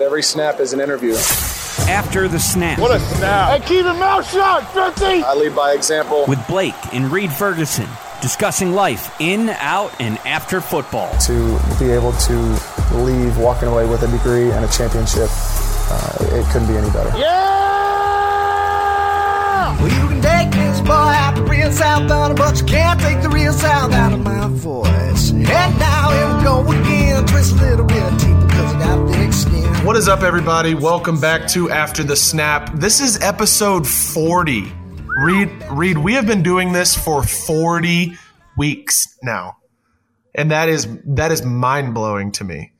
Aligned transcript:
Every 0.00 0.24
snap 0.24 0.58
is 0.58 0.72
an 0.72 0.80
interview. 0.80 1.14
After 1.88 2.26
the 2.26 2.40
snap. 2.40 2.80
What 2.80 2.90
a 2.90 2.98
snap. 2.98 3.50
Hey, 3.50 3.60
keep 3.68 3.84
your 3.84 3.94
mouth 3.94 4.28
shut, 4.28 4.66
50! 4.72 5.22
I 5.22 5.34
lead 5.34 5.54
by 5.54 5.70
example. 5.72 6.24
With 6.26 6.44
Blake 6.48 6.74
and 6.92 7.12
Reid 7.12 7.30
Ferguson 7.30 7.86
discussing 8.20 8.72
life 8.72 9.14
in, 9.20 9.50
out, 9.50 9.92
and 10.00 10.18
after 10.26 10.60
football. 10.60 11.16
To 11.18 11.60
be 11.78 11.90
able 11.92 12.10
to 12.10 12.58
leave 13.04 13.38
walking 13.38 13.68
away 13.68 13.86
with 13.86 14.02
a 14.02 14.08
degree 14.08 14.50
and 14.50 14.64
a 14.64 14.68
championship, 14.68 15.28
uh, 15.30 16.16
it 16.22 16.44
couldn't 16.50 16.66
be 16.66 16.76
any 16.76 16.90
better. 16.90 17.16
Yeah! 17.16 17.30
Well, 19.80 19.92
you 19.92 20.08
can 20.08 20.20
take 20.20 20.50
this 20.50 20.80
boy 20.80 20.90
out 20.90 21.36
the 21.36 21.44
real 21.44 21.70
South 21.70 22.08
Thunder, 22.08 22.34
but 22.34 22.58
you 22.58 22.66
can't 22.66 22.98
take 22.98 23.22
the 23.22 23.28
real 23.28 23.52
South 23.52 23.92
out 23.92 24.12
of 24.12 24.18
my 24.24 24.48
voice. 24.48 25.30
And 25.30 25.46
now 25.78 26.10
here 26.10 26.36
we 26.36 26.42
go 26.42 26.62
again, 26.82 27.26
twist 27.26 27.52
a 27.52 27.56
little 27.60 27.86
bit 27.86 28.02
of 28.02 28.43
What 29.84 29.96
is 29.96 30.08
up, 30.08 30.22
everybody? 30.22 30.74
Welcome 30.74 31.20
back 31.20 31.46
to 31.48 31.70
After 31.70 32.02
the 32.02 32.16
Snap. 32.16 32.72
This 32.74 33.00
is 33.00 33.20
episode 33.20 33.86
40. 33.86 34.72
Reid, 35.22 35.50
Reid, 35.70 35.98
we 35.98 36.14
have 36.14 36.26
been 36.26 36.42
doing 36.42 36.72
this 36.72 36.96
for 36.96 37.22
40 37.22 38.16
weeks 38.56 39.18
now. 39.22 39.58
And 40.34 40.50
that 40.50 40.68
is 40.68 40.88
that 41.04 41.32
is 41.32 41.44
mind-blowing 41.44 42.32
to 42.32 42.44
me. 42.44 42.72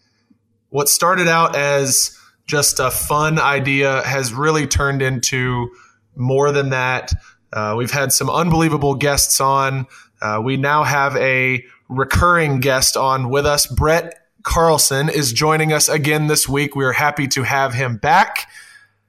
What 0.70 0.88
started 0.88 1.28
out 1.28 1.54
as 1.54 2.18
just 2.46 2.80
a 2.80 2.90
fun 2.90 3.38
idea 3.38 4.02
has 4.02 4.32
really 4.32 4.66
turned 4.66 5.02
into 5.02 5.70
more 6.16 6.52
than 6.52 6.70
that. 6.70 7.12
Uh, 7.52 7.74
we've 7.76 7.92
had 7.92 8.12
some 8.12 8.28
unbelievable 8.28 8.94
guests 8.94 9.40
on. 9.40 9.86
Uh, 10.20 10.40
we 10.42 10.56
now 10.56 10.82
have 10.82 11.16
a 11.16 11.64
recurring 11.88 12.60
guest 12.60 12.96
on 12.96 13.28
with 13.28 13.46
us. 13.46 13.66
Brett 13.66 14.23
Carlsen 14.44 15.08
is 15.08 15.32
joining 15.32 15.72
us 15.72 15.88
again 15.88 16.28
this 16.28 16.48
week. 16.48 16.76
We 16.76 16.84
are 16.84 16.92
happy 16.92 17.26
to 17.28 17.42
have 17.42 17.74
him 17.74 17.96
back. 17.96 18.48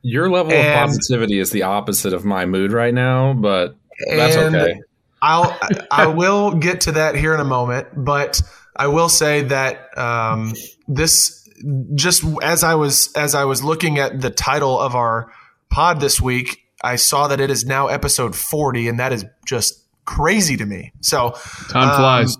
Your 0.01 0.29
level 0.29 0.51
And- 0.51 0.67
of 0.67 0.87
positivity 0.89 1.39
is 1.39 1.51
the 1.51 1.63
opposite 1.63 2.13
of 2.13 2.25
my 2.25 2.45
mood 2.45 2.71
right 2.71 2.93
now, 2.93 3.33
but 3.33 3.75
that's 4.09 4.35
And 4.35 4.55
okay. 4.55 4.79
I'll 5.21 5.57
I 5.91 6.07
will 6.07 6.51
get 6.55 6.81
to 6.81 6.91
that 6.93 7.15
here 7.15 7.33
in 7.33 7.39
a 7.39 7.45
moment, 7.45 7.87
but 7.95 8.41
I 8.75 8.87
will 8.87 9.09
say 9.09 9.41
that 9.43 9.97
um, 9.97 10.53
this 10.87 11.47
just 11.95 12.23
as 12.43 12.63
I 12.63 12.75
was 12.75 13.11
as 13.15 13.33
I 13.33 13.45
was 13.45 13.63
looking 13.63 13.97
at 13.97 14.21
the 14.21 14.29
title 14.29 14.79
of 14.79 14.93
our 14.93 15.31
pod 15.71 15.99
this 15.99 16.21
week, 16.21 16.59
I 16.83 16.97
saw 16.97 17.27
that 17.29 17.39
it 17.39 17.49
is 17.49 17.65
now 17.65 17.87
episode 17.87 18.35
forty, 18.35 18.87
and 18.87 18.99
that 18.99 19.13
is 19.13 19.25
just 19.47 19.81
crazy 20.05 20.57
to 20.57 20.65
me. 20.65 20.91
So 21.01 21.31
Time 21.69 21.89
um, 21.89 21.95
flies. 21.95 22.37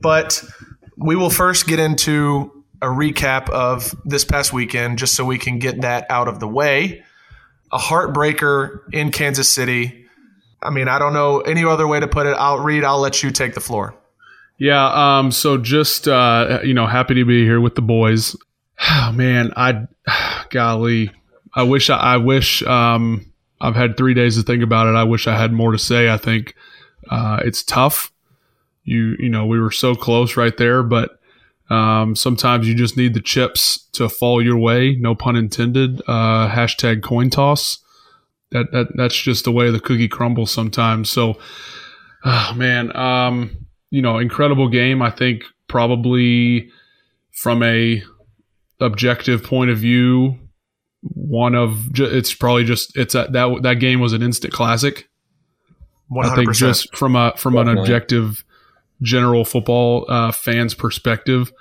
but 0.00 0.42
we 0.96 1.16
will 1.16 1.30
first 1.30 1.66
get 1.66 1.78
into 1.78 2.64
a 2.82 2.86
recap 2.86 3.48
of 3.50 3.94
this 4.04 4.24
past 4.24 4.52
weekend 4.52 4.98
just 4.98 5.14
so 5.14 5.24
we 5.24 5.38
can 5.38 5.58
get 5.58 5.80
that 5.82 6.06
out 6.10 6.28
of 6.28 6.40
the 6.40 6.48
way. 6.48 7.02
A 7.72 7.78
heartbreaker 7.78 8.80
in 8.92 9.10
Kansas 9.10 9.50
City. 9.50 10.06
I 10.62 10.70
mean, 10.70 10.88
I 10.88 10.98
don't 10.98 11.12
know 11.12 11.40
any 11.40 11.64
other 11.64 11.86
way 11.86 12.00
to 12.00 12.08
put 12.08 12.26
it. 12.26 12.30
I'll 12.30 12.60
read, 12.60 12.84
I'll 12.84 13.00
let 13.00 13.22
you 13.22 13.30
take 13.30 13.54
the 13.54 13.60
floor. 13.60 13.94
Yeah. 14.58 15.18
Um. 15.18 15.32
So 15.32 15.58
just 15.58 16.08
uh, 16.08 16.60
you 16.64 16.72
know, 16.72 16.86
happy 16.86 17.14
to 17.14 17.24
be 17.24 17.44
here 17.44 17.60
with 17.60 17.74
the 17.74 17.82
boys. 17.82 18.36
Oh, 18.78 19.10
man, 19.10 19.54
I, 19.56 19.86
golly, 20.50 21.10
I 21.54 21.62
wish 21.62 21.88
I, 21.88 21.96
I 21.96 22.16
wish 22.18 22.62
um 22.62 23.32
I've 23.60 23.74
had 23.74 23.96
three 23.96 24.12
days 24.12 24.36
to 24.36 24.42
think 24.42 24.62
about 24.62 24.86
it. 24.86 24.94
I 24.94 25.04
wish 25.04 25.26
I 25.26 25.36
had 25.36 25.52
more 25.52 25.72
to 25.72 25.78
say. 25.78 26.10
I 26.10 26.18
think 26.18 26.54
uh, 27.10 27.40
it's 27.44 27.62
tough. 27.62 28.12
You 28.86 29.16
you 29.18 29.28
know 29.28 29.44
we 29.44 29.60
were 29.60 29.70
so 29.70 29.94
close 29.94 30.36
right 30.36 30.56
there, 30.56 30.82
but 30.82 31.18
um, 31.68 32.14
sometimes 32.14 32.68
you 32.68 32.74
just 32.74 32.96
need 32.96 33.14
the 33.14 33.20
chips 33.20 33.88
to 33.92 34.08
fall 34.08 34.40
your 34.40 34.56
way. 34.56 34.94
No 34.94 35.14
pun 35.14 35.36
intended. 35.36 36.00
Uh, 36.06 36.48
hashtag 36.48 37.02
coin 37.02 37.28
toss. 37.28 37.78
That 38.52 38.70
that 38.72 38.86
that's 38.94 39.20
just 39.20 39.44
the 39.44 39.52
way 39.52 39.70
the 39.70 39.80
cookie 39.80 40.08
crumbles 40.08 40.52
sometimes. 40.52 41.10
So, 41.10 41.38
oh, 42.24 42.52
man, 42.54 42.96
um, 42.96 43.66
you 43.90 44.00
know, 44.00 44.18
incredible 44.18 44.68
game. 44.68 45.02
I 45.02 45.10
think 45.10 45.42
probably 45.66 46.70
from 47.32 47.64
a 47.64 48.02
objective 48.80 49.42
point 49.42 49.70
of 49.70 49.78
view, 49.78 50.38
one 51.02 51.56
of 51.56 51.88
it's 51.98 52.32
probably 52.32 52.64
just 52.64 52.96
it's 52.96 53.16
a, 53.16 53.26
that 53.32 53.62
that 53.62 53.74
game 53.74 53.98
was 53.98 54.12
an 54.12 54.22
instant 54.22 54.52
classic. 54.52 55.08
One 56.08 56.26
I 56.26 56.36
think 56.36 56.54
just 56.54 56.94
from 56.94 57.16
a 57.16 57.34
from 57.36 57.56
an 57.56 57.66
objective 57.66 58.44
general 59.02 59.44
football 59.44 60.06
uh, 60.08 60.32
fans 60.32 60.74
perspective, 60.74 61.52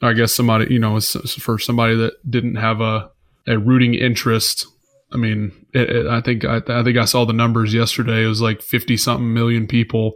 I 0.00 0.12
guess 0.12 0.32
somebody 0.34 0.72
you 0.72 0.78
know 0.78 1.00
for 1.00 1.58
somebody 1.58 1.96
that 1.96 2.14
didn't 2.28 2.56
have 2.56 2.80
a 2.80 3.10
a 3.46 3.58
rooting 3.58 3.94
interest. 3.94 4.66
I 5.10 5.16
mean, 5.16 5.52
it, 5.72 5.88
it, 5.88 6.06
I 6.06 6.20
think 6.20 6.44
I, 6.44 6.60
I 6.68 6.82
think 6.82 6.98
I 6.98 7.06
saw 7.06 7.24
the 7.24 7.32
numbers 7.32 7.72
yesterday. 7.72 8.24
It 8.24 8.28
was 8.28 8.42
like 8.42 8.62
fifty 8.62 8.96
something 8.96 9.32
million 9.32 9.66
people 9.66 10.12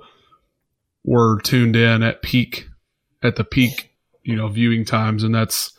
were 1.05 1.41
tuned 1.41 1.77
in 1.77 2.03
at 2.03 2.23
peak 2.23 2.69
at 3.23 3.37
the 3.37 3.45
peak, 3.45 3.91
you 4.23 4.37
know, 4.37 4.49
viewing 4.49 4.85
times, 4.85 5.23
and 5.25 5.35
that's. 5.35 5.73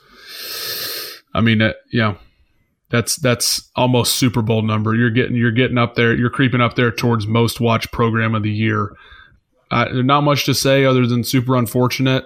I 1.35 1.41
mean, 1.41 1.61
uh, 1.61 1.73
yeah, 1.91 2.15
that's 2.89 3.15
that's 3.15 3.71
almost 3.75 4.15
Super 4.15 4.43
Bowl 4.43 4.61
number. 4.61 4.93
You're 4.95 5.09
getting 5.09 5.35
you're 5.35 5.51
getting 5.51 5.79
up 5.79 5.95
there. 5.95 6.15
You're 6.15 6.29
creeping 6.29 6.61
up 6.61 6.75
there 6.75 6.91
towards 6.91 7.25
most 7.25 7.59
watched 7.59 7.91
program 7.91 8.35
of 8.35 8.43
the 8.43 8.51
year. 8.51 8.95
Uh, 9.73 9.85
not 10.03 10.21
much 10.21 10.45
to 10.45 10.53
say 10.53 10.85
other 10.85 11.07
than 11.07 11.23
super 11.23 11.55
unfortunate. 11.55 12.23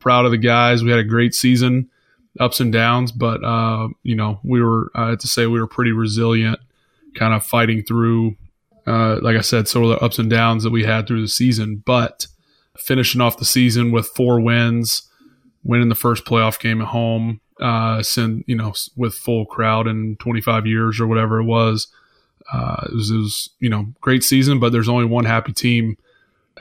Proud 0.00 0.26
of 0.26 0.32
the 0.32 0.38
guys. 0.38 0.84
We 0.84 0.90
had 0.90 1.00
a 1.00 1.04
great 1.04 1.34
season, 1.34 1.88
ups 2.38 2.60
and 2.60 2.70
downs, 2.70 3.10
but 3.10 3.42
uh, 3.42 3.88
you 4.02 4.14
know 4.14 4.38
we 4.44 4.62
were. 4.62 4.90
I 4.94 5.10
have 5.10 5.18
to 5.20 5.28
say 5.28 5.46
we 5.46 5.60
were 5.60 5.66
pretty 5.66 5.92
resilient, 5.92 6.60
kind 7.14 7.32
of 7.32 7.42
fighting 7.42 7.82
through. 7.82 8.36
Uh, 8.86 9.18
like 9.22 9.36
I 9.36 9.40
said, 9.40 9.66
some 9.66 9.82
of 9.82 9.88
the 9.88 9.98
ups 9.98 10.18
and 10.18 10.28
downs 10.28 10.62
that 10.62 10.70
we 10.70 10.84
had 10.84 11.06
through 11.06 11.22
the 11.22 11.28
season, 11.28 11.82
but 11.86 12.26
finishing 12.76 13.22
off 13.22 13.38
the 13.38 13.44
season 13.46 13.92
with 13.92 14.06
four 14.08 14.38
wins, 14.38 15.08
winning 15.64 15.88
the 15.88 15.94
first 15.94 16.26
playoff 16.26 16.60
game 16.60 16.82
at 16.82 16.88
home, 16.88 17.40
uh, 17.60 18.02
send 18.02 18.44
you 18.46 18.56
know 18.56 18.74
with 18.94 19.14
full 19.14 19.46
crowd 19.46 19.86
in 19.86 20.16
25 20.16 20.66
years 20.66 21.00
or 21.00 21.06
whatever 21.06 21.40
it 21.40 21.44
was. 21.44 21.88
Uh, 22.52 22.86
it 22.90 22.94
was, 22.94 23.10
it 23.10 23.16
was 23.16 23.50
you 23.58 23.70
know 23.70 23.86
great 24.02 24.22
season, 24.22 24.60
but 24.60 24.70
there's 24.70 24.88
only 24.88 25.06
one 25.06 25.24
happy 25.24 25.54
team 25.54 25.96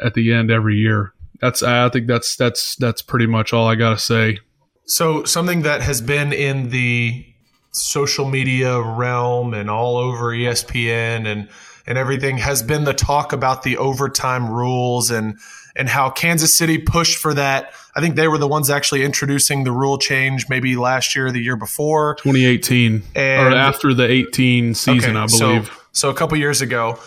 at 0.03 0.13
the 0.13 0.33
end 0.33 0.51
every 0.51 0.75
year. 0.75 1.13
That's 1.41 1.63
I 1.63 1.89
think 1.89 2.07
that's 2.07 2.35
that's 2.35 2.75
that's 2.75 3.01
pretty 3.01 3.25
much 3.25 3.53
all 3.53 3.67
I 3.67 3.75
gotta 3.75 3.99
say. 3.99 4.39
So 4.85 5.23
something 5.23 5.61
that 5.61 5.81
has 5.81 6.01
been 6.01 6.33
in 6.33 6.69
the 6.69 7.25
social 7.71 8.25
media 8.25 8.81
realm 8.81 9.53
and 9.53 9.69
all 9.69 9.97
over 9.97 10.33
ESPN 10.33 11.25
and 11.25 11.49
and 11.87 11.97
everything 11.97 12.37
has 12.37 12.61
been 12.61 12.83
the 12.83 12.93
talk 12.93 13.33
about 13.33 13.63
the 13.63 13.77
overtime 13.77 14.49
rules 14.49 15.11
and 15.11 15.37
and 15.75 15.87
how 15.87 16.09
Kansas 16.09 16.55
City 16.57 16.77
pushed 16.77 17.17
for 17.17 17.33
that. 17.33 17.73
I 17.95 18.01
think 18.01 18.15
they 18.15 18.27
were 18.27 18.37
the 18.37 18.47
ones 18.47 18.69
actually 18.69 19.03
introducing 19.03 19.63
the 19.63 19.71
rule 19.71 19.97
change 19.97 20.49
maybe 20.49 20.75
last 20.75 21.15
year 21.15 21.27
or 21.27 21.31
the 21.31 21.41
year 21.41 21.55
before. 21.55 22.15
2018 22.15 23.03
or 23.15 23.21
after 23.21 23.93
the 23.93 24.09
18 24.09 24.73
season, 24.73 25.15
I 25.15 25.25
believe. 25.25 25.67
So, 25.67 25.73
so 25.91 26.09
a 26.09 26.13
couple 26.13 26.37
years 26.37 26.61
ago, 26.61 26.99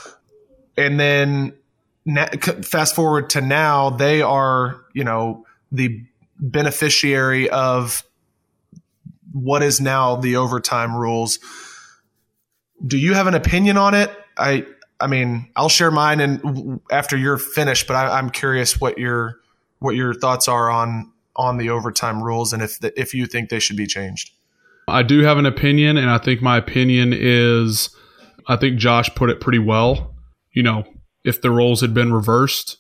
and 0.77 0.99
then 0.99 1.55
fast 2.63 2.95
forward 2.95 3.31
to 3.31 3.41
now, 3.41 3.91
they 3.91 4.23
are 4.23 4.81
you 4.95 5.05
know 5.05 5.45
the 5.71 6.05
beneficiary 6.39 7.49
of 7.49 8.03
what 9.33 9.63
is 9.63 9.81
now 9.81 10.17
the 10.17 10.37
overtime 10.37 10.97
rules. 10.97 11.39
Do 12.85 12.99
you 12.99 13.15
have 13.15 13.27
an 13.27 13.35
opinion 13.35 13.77
on 13.77 13.95
it? 13.95 14.11
I 14.37 14.67
I 15.01 15.09
mean, 15.09 15.51
I'll 15.57 15.69
share 15.69 15.91
mine 15.91 16.21
and 16.21 16.81
after 16.91 17.17
you're 17.17 17.39
finished, 17.39 17.87
but 17.89 17.97
I, 17.97 18.19
I'm 18.19 18.31
curious 18.31 18.81
what 18.81 18.99
your 18.99 19.41
what 19.81 19.97
your 19.97 20.15
thoughts 20.15 20.49
are 20.49 20.71
on 20.71 21.11
on 21.35 21.57
the 21.57 21.71
overtime 21.71 22.23
rules 22.23 22.53
and 22.53 22.63
if 22.63 22.79
the, 22.79 22.99
if 22.99 23.15
you 23.15 23.27
think 23.27 23.49
they 23.49 23.59
should 23.59 23.77
be 23.77 23.87
changed. 23.87 24.33
I 24.89 25.03
do 25.03 25.21
have 25.21 25.39
an 25.39 25.47
opinion, 25.47 25.97
and 25.97 26.11
I 26.11 26.19
think 26.19 26.43
my 26.43 26.57
opinion 26.57 27.13
is 27.13 27.91
I 28.47 28.57
think 28.57 28.79
Josh 28.79 29.13
put 29.15 29.31
it 29.31 29.41
pretty 29.41 29.59
well. 29.59 30.15
You 30.53 30.63
know, 30.63 30.85
if 31.25 31.41
the 31.41 31.51
roles 31.51 31.81
had 31.81 31.95
been 31.95 32.13
reversed, 32.13 32.79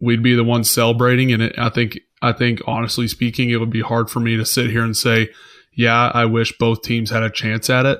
we'd 0.00 0.22
be 0.22 0.34
the 0.34 0.44
ones 0.44 0.70
celebrating, 0.70 1.32
and 1.32 1.42
it, 1.42 1.58
I 1.58 1.68
think 1.68 1.98
I 2.22 2.32
think 2.32 2.60
honestly 2.66 3.06
speaking, 3.08 3.50
it 3.50 3.56
would 3.60 3.70
be 3.70 3.80
hard 3.82 4.10
for 4.10 4.20
me 4.20 4.36
to 4.36 4.44
sit 4.44 4.70
here 4.70 4.82
and 4.84 4.96
say, 4.96 5.28
"Yeah, 5.72 6.10
I 6.14 6.24
wish 6.24 6.56
both 6.58 6.82
teams 6.82 7.10
had 7.10 7.22
a 7.22 7.30
chance 7.30 7.68
at 7.70 7.86
it." 7.86 7.98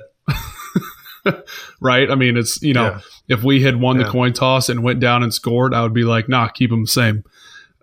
right? 1.81 2.09
I 2.09 2.15
mean, 2.15 2.37
it's 2.37 2.61
you 2.61 2.73
know, 2.73 2.83
Yeah. 2.85 2.99
if 3.27 3.43
we 3.43 3.61
had 3.61 3.75
won 3.79 3.97
Yeah. 3.99 4.05
the 4.05 4.09
coin 4.11 4.33
toss 4.33 4.69
and 4.69 4.83
went 4.83 4.99
down 4.99 5.23
and 5.23 5.33
scored, 5.33 5.73
I 5.73 5.83
would 5.83 5.93
be 5.93 6.03
like, 6.03 6.29
"Nah, 6.29 6.47
keep 6.47 6.69
them 6.69 6.83
the 6.83 6.87
same." 6.87 7.23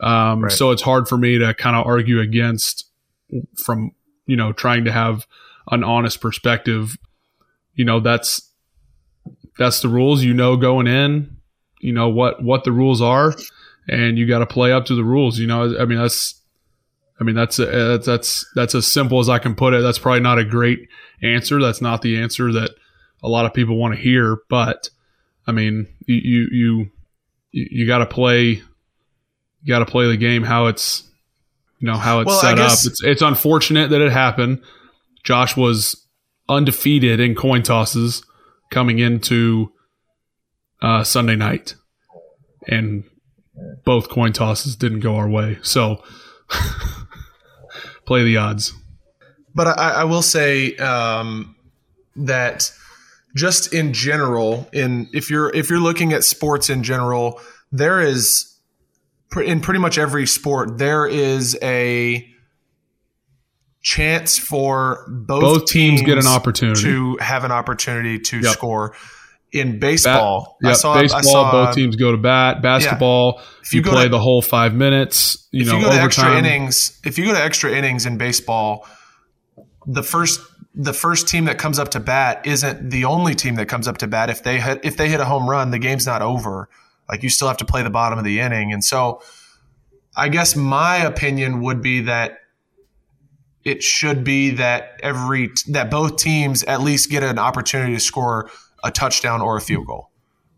Um, 0.00 0.42
Right. 0.44 0.52
So 0.52 0.70
it's 0.72 0.82
hard 0.82 1.08
for 1.08 1.16
me 1.16 1.38
to 1.38 1.54
kind 1.54 1.76
of 1.76 1.86
argue 1.86 2.20
against 2.20 2.84
from 3.56 3.92
you 4.26 4.36
know 4.36 4.52
trying 4.52 4.84
to 4.84 4.92
have 4.92 5.26
an 5.70 5.84
honest 5.84 6.20
perspective. 6.20 6.96
You 7.74 7.84
know, 7.84 8.00
that's 8.00 8.50
that's 9.58 9.80
the 9.80 9.88
rules. 9.88 10.22
You 10.24 10.34
know, 10.34 10.56
going 10.56 10.86
in, 10.86 11.35
you 11.86 11.92
know 11.92 12.08
what 12.08 12.42
what 12.42 12.64
the 12.64 12.72
rules 12.72 13.00
are, 13.00 13.34
and 13.88 14.18
you 14.18 14.26
got 14.26 14.40
to 14.40 14.46
play 14.46 14.72
up 14.72 14.86
to 14.86 14.94
the 14.96 15.04
rules. 15.04 15.38
You 15.38 15.46
know, 15.46 15.78
I 15.78 15.84
mean 15.84 15.98
that's 15.98 16.42
I 17.20 17.24
mean, 17.24 17.34
that's 17.34 17.58
a, 17.58 17.98
that's 18.04 18.44
that's 18.54 18.74
as 18.74 18.86
simple 18.86 19.20
as 19.20 19.28
I 19.28 19.38
can 19.38 19.54
put 19.54 19.72
it. 19.72 19.82
That's 19.82 19.98
probably 19.98 20.20
not 20.20 20.38
a 20.38 20.44
great 20.44 20.88
answer. 21.22 21.60
That's 21.60 21.80
not 21.80 22.02
the 22.02 22.18
answer 22.18 22.52
that 22.52 22.72
a 23.22 23.28
lot 23.28 23.46
of 23.46 23.54
people 23.54 23.76
want 23.76 23.94
to 23.94 24.00
hear. 24.00 24.38
But 24.50 24.90
I 25.46 25.52
mean, 25.52 25.86
you 26.06 26.16
you 26.16 26.90
you, 27.52 27.66
you 27.70 27.86
got 27.86 27.98
to 27.98 28.06
play 28.06 28.62
you 29.62 29.68
got 29.68 29.78
to 29.78 29.86
play 29.86 30.08
the 30.08 30.16
game 30.16 30.42
how 30.42 30.66
it's 30.66 31.04
you 31.78 31.86
know 31.86 31.96
how 31.96 32.20
it's 32.20 32.28
Well, 32.28 32.40
set 32.40 32.58
up. 32.58 32.72
It's 32.72 33.02
it's 33.02 33.22
unfortunate 33.22 33.90
that 33.90 34.02
it 34.02 34.12
happened. 34.12 34.62
Josh 35.24 35.56
was 35.56 36.06
undefeated 36.48 37.18
in 37.18 37.34
coin 37.34 37.62
tosses 37.62 38.22
coming 38.70 38.98
into 38.98 39.72
uh, 40.82 41.04
Sunday 41.04 41.36
night, 41.36 41.74
and 42.68 43.04
both 43.84 44.08
coin 44.08 44.32
tosses 44.32 44.76
didn't 44.76 45.00
go 45.00 45.16
our 45.16 45.28
way. 45.28 45.58
So 45.62 46.02
play 48.06 48.24
the 48.24 48.36
odds. 48.36 48.72
But 49.54 49.78
I, 49.78 49.90
I 50.00 50.04
will 50.04 50.22
say 50.22 50.76
um, 50.76 51.56
that 52.16 52.70
just 53.34 53.72
in 53.72 53.92
general, 53.92 54.68
in 54.72 55.08
if 55.12 55.30
you're 55.30 55.54
if 55.54 55.70
you're 55.70 55.80
looking 55.80 56.12
at 56.12 56.24
sports 56.24 56.68
in 56.70 56.82
general, 56.82 57.40
there 57.72 58.00
is 58.00 58.52
in 59.42 59.60
pretty 59.60 59.80
much 59.80 59.98
every 59.98 60.26
sport 60.26 60.78
there 60.78 61.06
is 61.06 61.58
a 61.62 62.26
chance 63.82 64.38
for 64.38 65.04
both, 65.08 65.40
Both 65.42 65.66
teams 65.66 66.02
get 66.02 66.18
an 66.18 66.26
opportunity. 66.26 66.80
to 66.82 67.16
have 67.20 67.44
an 67.44 67.52
opportunity 67.52 68.18
to 68.18 68.40
Yep. 68.40 68.52
score. 68.52 68.94
In 69.56 69.78
baseball, 69.78 70.58
I 70.62 70.68
yep, 70.68 70.76
saw 70.76 71.00
baseball. 71.00 71.18
I 71.18 71.22
saw, 71.22 71.50
both 71.50 71.74
teams 71.74 71.96
go 71.96 72.12
to 72.12 72.18
bat. 72.18 72.60
Basketball, 72.60 73.40
If 73.62 73.72
you 73.72 73.80
you, 73.80 73.90
play 73.90 74.04
to- 74.04 74.10
the 74.10 74.18
whole 74.18 74.42
five 74.42 74.74
minutes. 74.74 75.48
You 75.50 75.62
if 75.62 75.68
know, 75.68 75.78
you 75.78 75.84
go 75.84 75.90
to 75.90 76.00
extra 76.00 76.36
innings, 76.36 77.00
if 77.04 77.16
you 77.18 77.24
go 77.24 77.32
to 77.32 77.42
extra 77.42 77.72
innings 77.72 78.04
in 78.04 78.18
baseball, 78.18 78.86
the 79.86 80.02
first 80.02 80.40
the 80.74 80.92
first 80.92 81.26
team 81.26 81.46
that 81.46 81.56
comes 81.56 81.78
up 81.78 81.88
to 81.92 82.00
bat 82.00 82.46
isn't 82.46 82.90
the 82.90 83.06
only 83.06 83.34
team 83.34 83.54
that 83.54 83.66
comes 83.66 83.88
up 83.88 83.96
to 83.98 84.06
bat. 84.06 84.28
If 84.28 84.42
they 84.42 84.60
hit 84.60 84.80
if 84.84 84.98
they 84.98 85.08
hit 85.08 85.20
a 85.20 85.24
home 85.24 85.48
run, 85.48 85.70
the 85.70 85.78
game's 85.78 86.06
not 86.06 86.20
over. 86.20 86.68
Like 87.08 87.22
you 87.22 87.30
still 87.30 87.48
have 87.48 87.56
to 87.58 87.64
play 87.64 87.82
the 87.82 87.90
bottom 87.90 88.18
of 88.18 88.24
the 88.24 88.40
inning, 88.40 88.72
and 88.72 88.84
so 88.84 89.22
I 90.14 90.28
guess 90.28 90.54
my 90.54 90.96
opinion 90.96 91.62
would 91.62 91.80
be 91.80 92.02
that 92.02 92.40
it 93.64 93.82
should 93.82 94.22
be 94.22 94.50
that 94.50 95.00
every 95.02 95.50
that 95.68 95.90
both 95.90 96.18
teams 96.18 96.62
at 96.64 96.82
least 96.82 97.10
get 97.10 97.22
an 97.22 97.38
opportunity 97.38 97.94
to 97.94 98.00
score 98.00 98.50
a 98.86 98.90
touchdown 98.90 99.42
or 99.42 99.56
a 99.56 99.60
field 99.60 99.86
goal. 99.86 100.10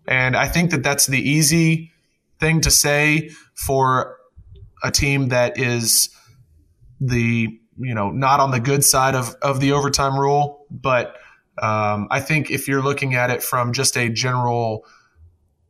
And 0.06 0.36
I 0.36 0.48
think 0.48 0.70
that 0.70 0.82
that's 0.82 1.06
the 1.06 1.18
easy 1.20 1.92
thing 2.40 2.60
to 2.62 2.70
say 2.70 3.30
for 3.54 4.16
a 4.82 4.90
team 4.90 5.28
that 5.28 5.58
is 5.58 6.08
the 7.00 7.48
you 7.80 7.94
know 7.94 8.10
not 8.10 8.40
on 8.40 8.50
the 8.50 8.60
good 8.60 8.84
side 8.84 9.14
of 9.14 9.34
of 9.42 9.60
the 9.60 9.72
overtime 9.72 10.18
rule, 10.18 10.66
but 10.70 11.16
um, 11.60 12.08
I 12.10 12.20
think 12.20 12.50
if 12.50 12.68
you're 12.68 12.82
looking 12.82 13.14
at 13.14 13.30
it 13.30 13.42
from 13.42 13.72
just 13.72 13.96
a 13.96 14.08
general 14.08 14.84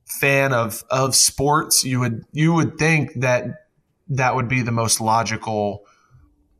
fan 0.06 0.52
of 0.52 0.84
of 0.90 1.14
sports, 1.14 1.84
you 1.84 2.00
would 2.00 2.24
you 2.32 2.52
would 2.54 2.78
think 2.78 3.12
that 3.20 3.44
that 4.08 4.34
would 4.36 4.48
be 4.48 4.62
the 4.62 4.72
most 4.72 5.00
logical 5.00 5.84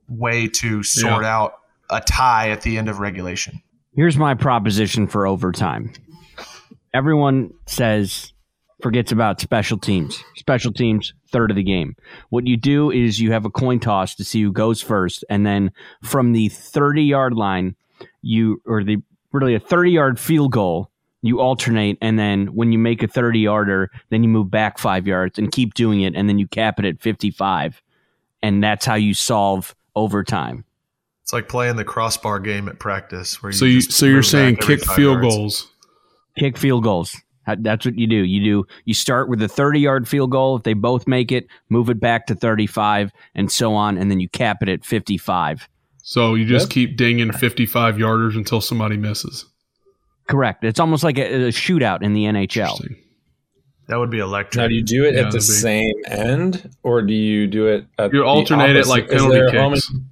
way 0.09 0.49
to 0.49 0.83
sort 0.83 1.23
Yeah. 1.23 1.37
out 1.37 1.53
a 1.91 2.01
tie 2.01 2.51
at 2.51 2.63
the 2.63 2.77
end 2.79 2.89
of 2.89 2.99
regulation. 2.99 3.63
Here's 3.99 4.17
my 4.17 4.35
proposition 4.35 5.09
for 5.09 5.27
overtime. 5.27 5.93
Everyone 6.95 7.53
says 7.67 8.33
forgets 8.81 9.11
about 9.11 9.41
special 9.41 9.77
teams. 9.77 10.23
Special 10.37 10.73
teams, 10.73 11.15
third 11.33 11.51
of 11.51 11.57
the 11.57 11.65
game. 11.65 11.97
What 12.29 12.47
you 12.47 12.57
do 12.57 12.93
is 12.93 13.21
you 13.21 13.33
have 13.33 13.45
a 13.45 13.51
coin 13.51 13.81
toss 13.81 14.15
to 14.15 14.25
see 14.25 14.41
who 14.41 14.53
goes 14.53 14.81
first, 14.81 15.25
and 15.29 15.45
then 15.45 15.73
from 16.05 16.31
the 16.31 16.49
30 16.49 17.03
yard 17.03 17.35
line, 17.35 17.75
you 18.23 18.63
or 18.67 18.85
the 18.85 18.99
really 19.33 19.57
a 19.57 19.59
30 19.59 19.91
yard 19.91 20.21
field 20.21 20.53
goal, 20.53 20.93
you 21.23 21.41
alternate, 21.41 21.99
and 22.01 22.17
then 22.21 22.55
when 22.55 22.71
you 22.71 22.79
make 22.79 23.03
a 23.03 23.09
30 23.09 23.41
yarder, 23.41 23.91
then 24.11 24.23
you 24.23 24.29
move 24.29 24.49
back 24.49 24.79
five 24.79 25.09
yards 25.09 25.41
and 25.41 25.51
keep 25.51 25.75
doing 25.75 26.03
it, 26.03 26.15
and 26.15 26.29
then 26.29 26.39
you 26.39 26.47
cap 26.47 26.79
it 26.79 26.85
at 26.85 27.01
55, 27.01 27.83
and 28.45 28.63
that's 28.63 28.87
how 28.87 28.95
you 28.95 29.13
solve 29.13 29.75
overtime. 29.97 30.65
It's 31.29 31.33
like 31.35 31.47
playing 31.47 31.77
the 31.77 31.85
crossbar 31.85 32.41
game 32.41 32.71
at 32.71 32.79
practice, 32.79 33.43
where 33.43 33.53
you 33.53 33.59
So 33.59 33.67
you 33.67 33.83
so 33.83 34.07
you're 34.07 34.23
saying 34.23 34.57
kick 34.57 34.83
field 34.83 35.21
yards. 35.23 35.37
goals. 35.37 35.69
kick 36.39 36.57
field 36.57 36.85
goals. 36.85 37.15
That's 37.47 37.85
what 37.85 37.99
you 37.99 38.07
do. 38.07 38.17
You 38.25 38.43
do 38.43 38.67
you 38.87 38.95
start 38.95 39.29
with 39.29 39.43
a 39.43 39.49
30 39.49 39.79
yard 39.79 40.09
field 40.09 40.31
goal. 40.31 40.57
If 40.57 40.63
they 40.63 40.73
both 40.73 41.07
make 41.07 41.31
it, 41.31 41.47
move 41.69 41.91
it 41.91 42.01
back 42.01 42.29
to 42.29 42.35
35 42.35 43.13
and 43.35 43.53
so 43.53 43.75
on 43.75 43.99
and 43.99 44.11
then 44.11 44.21
you 44.21 44.29
cap 44.31 44.63
it 44.63 44.71
at 44.71 44.87
55. 44.87 45.69
So 46.03 46.35
you 46.35 46.47
just 46.47 46.71
keep 46.71 46.97
dinging 46.97 47.31
55 47.31 47.97
yarders 47.97 48.35
until 48.35 48.63
somebody 48.63 48.97
misses. 48.97 49.45
Correct. 50.29 50.65
It's 50.65 50.81
almost 50.81 51.05
like 51.05 51.19
a, 51.19 51.49
a 51.49 51.49
shootout 51.49 52.01
in 52.03 52.15
the 52.15 52.25
NHL. 52.25 52.89
That 53.89 53.97
would 53.99 54.09
be 54.11 54.21
electric. 54.21 54.63
Now, 54.63 54.69
do 54.69 54.75
you 54.75 54.83
do 54.83 55.05
it 55.05 55.13
Yeah, 55.15 55.27
at 55.27 55.33
the 55.33 55.37
be- 55.39 55.43
same 55.43 55.93
end, 56.07 56.71
or 56.83 57.03
do 57.03 57.13
you 57.13 57.47
do 57.47 57.67
it 57.67 57.85
at 57.99 58.15
You 58.15 58.21
the 58.21 58.25
alternate 58.25 58.77
it 58.77 58.87
like 58.87 59.11
penalty 59.11 59.35
there 59.35 59.49
a 59.49 59.61
home 59.63 59.75
kicks. 59.75 59.91
and- 59.91 60.05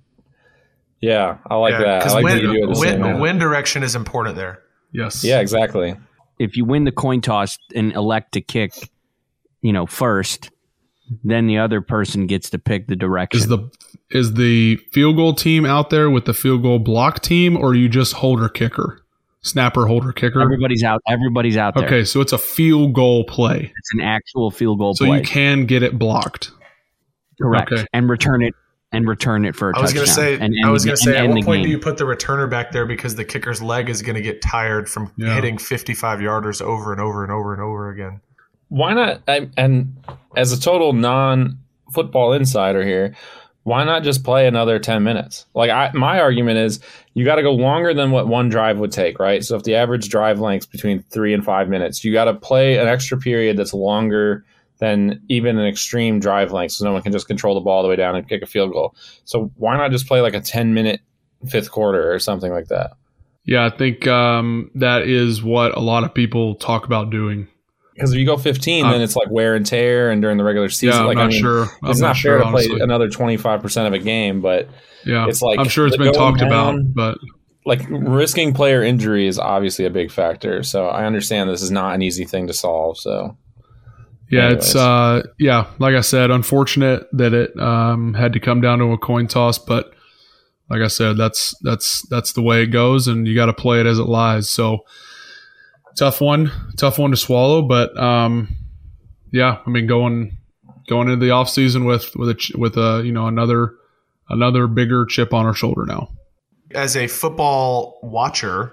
yeah, 1.00 1.38
I 1.48 1.54
like 1.56 1.72
Yeah, 1.72 1.78
that. 1.78 2.00
I 2.00 2.02
'cause 2.04 2.14
like 2.14 2.24
wind, 2.24 2.38
that 2.38 2.42
you 2.42 2.52
do 2.52 2.70
it 2.70 2.74
the 2.74 2.80
wind, 2.80 3.04
way. 3.04 3.20
wind 3.20 3.40
direction 3.40 3.82
is 3.82 3.94
important 3.94 4.36
there. 4.36 4.60
Yes. 4.92 5.22
Yeah, 5.24 5.40
exactly. 5.40 5.96
If 6.38 6.56
you 6.56 6.64
win 6.64 6.84
the 6.84 6.92
coin 6.92 7.20
toss 7.20 7.58
and 7.74 7.92
elect 7.92 8.32
to 8.32 8.40
kick, 8.40 8.72
you 9.62 9.72
know, 9.72 9.86
first, 9.86 10.50
then 11.24 11.46
the 11.46 11.58
other 11.58 11.80
person 11.80 12.26
gets 12.26 12.50
to 12.50 12.58
pick 12.58 12.86
the 12.88 12.96
direction. 12.96 13.38
Is 13.40 13.46
the 13.48 13.70
is 14.10 14.34
the 14.34 14.76
field 14.92 15.16
goal 15.16 15.34
team 15.34 15.64
out 15.66 15.90
there 15.90 16.08
with 16.10 16.24
the 16.26 16.34
field 16.34 16.62
goal 16.62 16.78
block 16.78 17.20
team, 17.22 17.56
or 17.56 17.70
are 17.70 17.74
you 17.74 17.88
just 17.88 18.14
holder 18.14 18.48
kicker, 18.48 19.00
snapper 19.42 19.86
holder 19.86 20.12
kicker? 20.12 20.40
everybody's 20.40 20.82
out. 20.84 21.00
Everybody's 21.08 21.56
out 21.56 21.74
there. 21.74 21.86
Okay, 21.86 22.04
so 22.04 22.20
it's 22.20 22.32
a 22.32 22.38
field 22.38 22.92
goal 22.92 23.24
play, 23.24 23.72
It's 23.78 23.94
an 23.94 24.00
actual 24.00 24.50
field 24.50 24.78
goal 24.78 24.94
play. 24.94 25.06
so 25.06 25.10
play. 25.10 25.18
you 25.18 25.24
can 25.24 25.66
get 25.66 25.82
it 25.82 25.98
blocked. 25.98 26.50
Correct. 27.40 27.72
okay. 27.72 27.84
And 27.92 28.08
return 28.08 28.42
it 28.42 28.54
and 28.96 29.06
return 29.08 29.44
it 29.44 29.54
for 29.54 29.70
a 29.70 29.78
I 29.78 29.82
was 29.82 29.92
touchdown. 29.92 29.96
going 29.96 30.06
to 30.06 30.38
say, 30.38 30.44
and, 30.44 30.66
I 30.66 30.70
was 30.70 30.84
going 30.84 30.96
to 30.96 31.02
say, 31.02 31.16
at 31.16 31.28
what 31.28 31.34
the 31.36 31.42
point 31.42 31.62
do 31.64 31.68
you 31.68 31.78
put 31.78 31.98
the 31.98 32.04
returner 32.04 32.48
back 32.50 32.72
there 32.72 32.86
because 32.86 33.14
the 33.16 33.24
kicker's 33.24 33.62
leg 33.62 33.88
is 33.88 34.02
going 34.02 34.16
to 34.16 34.22
get 34.22 34.42
tired 34.42 34.88
from 34.88 35.12
Yeah. 35.16 35.34
hitting 35.34 35.58
55 35.58 36.20
yarders 36.20 36.60
over 36.62 36.92
and 36.92 37.00
over 37.00 37.22
and 37.22 37.32
over 37.32 37.52
and 37.52 37.62
over 37.62 37.90
again? 37.90 38.20
Why 38.68 38.94
not? 38.94 39.22
I, 39.28 39.48
and 39.56 39.94
as 40.36 40.52
a 40.52 40.60
total 40.60 40.92
non-football 40.92 42.32
insider 42.32 42.84
here, 42.84 43.14
why 43.62 43.82
not 43.84 44.02
just 44.04 44.22
play 44.22 44.46
another 44.46 44.78
ten 44.78 45.02
minutes? 45.02 45.44
Like 45.54 45.70
I, 45.70 45.90
my 45.92 46.20
argument 46.20 46.58
is, 46.58 46.78
you 47.14 47.24
got 47.24 47.36
to 47.36 47.42
go 47.42 47.52
longer 47.52 47.92
than 47.94 48.12
what 48.12 48.28
one 48.28 48.48
drive 48.48 48.78
would 48.78 48.92
take, 48.92 49.18
right? 49.18 49.44
So 49.44 49.56
if 49.56 49.64
the 49.64 49.74
average 49.74 50.08
drive 50.08 50.38
length's 50.38 50.66
between 50.66 51.02
three 51.10 51.34
and 51.34 51.44
five 51.44 51.68
minutes, 51.68 52.04
you 52.04 52.12
got 52.12 52.26
to 52.26 52.34
play 52.34 52.78
an 52.78 52.86
extra 52.86 53.18
period 53.18 53.56
that's 53.56 53.74
longer 53.74 54.44
than 54.78 55.22
even 55.28 55.58
an 55.58 55.66
extreme 55.66 56.20
drive 56.20 56.52
length, 56.52 56.72
so 56.72 56.84
no 56.84 56.92
one 56.92 57.02
can 57.02 57.12
just 57.12 57.26
control 57.26 57.54
the 57.54 57.60
ball 57.60 57.78
all 57.78 57.82
the 57.82 57.88
way 57.88 57.96
down 57.96 58.14
and 58.16 58.28
kick 58.28 58.42
a 58.42 58.46
field 58.46 58.72
goal. 58.72 58.94
So 59.24 59.50
why 59.56 59.76
not 59.76 59.90
just 59.90 60.06
play 60.06 60.20
like 60.20 60.34
a 60.34 60.40
ten 60.40 60.74
minute 60.74 61.00
fifth 61.48 61.70
quarter 61.70 62.12
or 62.12 62.18
something 62.18 62.52
like 62.52 62.68
that? 62.68 62.92
Yeah, 63.44 63.64
I 63.64 63.70
think 63.70 64.06
um, 64.08 64.70
that 64.74 65.02
is 65.02 65.42
what 65.42 65.76
a 65.76 65.80
lot 65.80 66.02
of 66.04 66.12
people 66.12 66.56
talk 66.56 66.84
about 66.84 67.10
doing. 67.10 67.46
Because 67.94 68.12
if 68.12 68.18
you 68.18 68.26
go 68.26 68.36
15, 68.36 68.84
Uh, 68.84 68.90
then 68.92 69.00
it's 69.00 69.16
like 69.16 69.30
wear 69.30 69.54
and 69.54 69.64
tear, 69.64 70.10
and 70.10 70.20
during 70.20 70.36
the 70.36 70.44
regular 70.44 70.68
season, 70.68 70.88
Yeah, 70.96 71.00
I'm 71.00 71.06
like 71.06 71.16
not 71.16 71.24
I 71.24 71.28
mean, 71.28 71.40
sure. 71.40 71.62
I'm 71.82 71.90
it's 71.90 72.00
not 72.00 72.08
not, 72.08 72.16
sure, 72.16 72.32
fair 72.32 72.44
to 72.44 72.50
play 72.50 72.64
honestly. 72.64 72.80
another 72.80 73.08
25 73.08 73.62
percent 73.62 73.86
of 73.86 73.92
a 73.94 73.98
game, 73.98 74.42
but 74.42 74.68
Yeah, 75.06 75.26
It's 75.28 75.40
like 75.40 75.58
I'm 75.58 75.68
sure 75.68 75.86
it's 75.86 75.96
been 75.96 76.12
talked 76.12 76.42
about, 76.42 76.78
but 76.94 77.16
like 77.64 77.80
risking 77.88 78.52
player 78.52 78.82
injury 78.82 79.26
is 79.26 79.38
obviously 79.38 79.84
a 79.86 79.90
big 79.90 80.10
factor. 80.10 80.62
So 80.62 80.88
I 80.88 81.04
understand 81.06 81.48
this 81.48 81.62
is 81.62 81.70
not 81.70 81.94
an 81.94 82.02
easy 82.02 82.24
thing 82.24 82.48
to 82.48 82.52
solve. 82.52 82.98
So 82.98 83.36
yeah, 84.28 84.46
Anyways. 84.46 84.66
it's 84.66 84.76
uh, 84.76 85.22
yeah, 85.38 85.70
like 85.78 85.94
I 85.94 86.00
said, 86.00 86.30
unfortunate 86.30 87.06
that 87.12 87.32
it 87.32 87.58
um, 87.58 88.14
had 88.14 88.32
to 88.32 88.40
come 88.40 88.60
down 88.60 88.78
to 88.80 88.92
a 88.92 88.98
coin 88.98 89.28
toss, 89.28 89.58
but 89.58 89.92
like 90.68 90.80
I 90.80 90.88
said, 90.88 91.16
that's 91.16 91.54
that's 91.62 92.06
that's 92.08 92.32
the 92.32 92.42
way 92.42 92.62
it 92.62 92.68
goes, 92.68 93.06
and 93.06 93.26
you 93.26 93.34
got 93.34 93.46
to 93.46 93.52
play 93.52 93.80
it 93.80 93.86
as 93.86 93.98
it 93.98 94.04
lies. 94.04 94.50
So 94.50 94.80
tough 95.96 96.20
one, 96.20 96.50
tough 96.76 96.98
one 96.98 97.12
to 97.12 97.16
swallow, 97.16 97.62
but 97.62 97.96
um, 97.96 98.56
yeah, 99.32 99.58
I 99.64 99.70
mean 99.70 99.86
going 99.86 100.36
going 100.88 101.08
into 101.08 101.24
the 101.24 101.30
off 101.30 101.48
season 101.48 101.84
with 101.84 102.14
with 102.16 102.30
a 102.30 102.58
with 102.58 102.76
a 102.76 103.02
you 103.04 103.12
know 103.12 103.28
another 103.28 103.74
another 104.28 104.66
bigger 104.66 105.04
chip 105.06 105.32
on 105.32 105.46
our 105.46 105.54
shoulder 105.54 105.84
now. 105.86 106.08
As 106.74 106.96
a 106.96 107.06
football 107.06 108.00
watcher, 108.02 108.72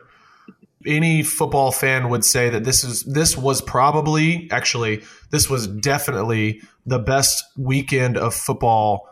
any 0.86 1.24
football 1.24 1.72
fan 1.72 2.10
would 2.10 2.25
say 2.25 2.50
that 2.50 2.63
this 2.63 2.84
is 2.84 3.04
this 3.04 3.38
was 3.38 3.62
probably 3.62 4.48
actually 4.52 5.04
this 5.32 5.50
was 5.50 5.68
definitely 5.68 6.62
the 6.86 7.00
best 7.00 7.44
weekend 7.58 8.18
of 8.18 8.34
football 8.34 9.08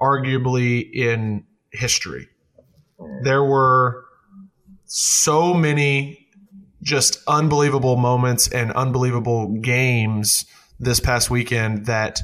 arguably 0.00 0.90
in 0.92 1.44
history. 1.72 2.28
There 3.22 3.44
were 3.44 4.04
so 4.86 5.54
many 5.54 6.26
just 6.82 7.18
unbelievable 7.28 7.96
moments 7.96 8.48
and 8.48 8.72
unbelievable 8.72 9.48
games 9.60 10.46
this 10.78 10.98
past 10.98 11.30
weekend 11.30 11.86
that 11.86 12.20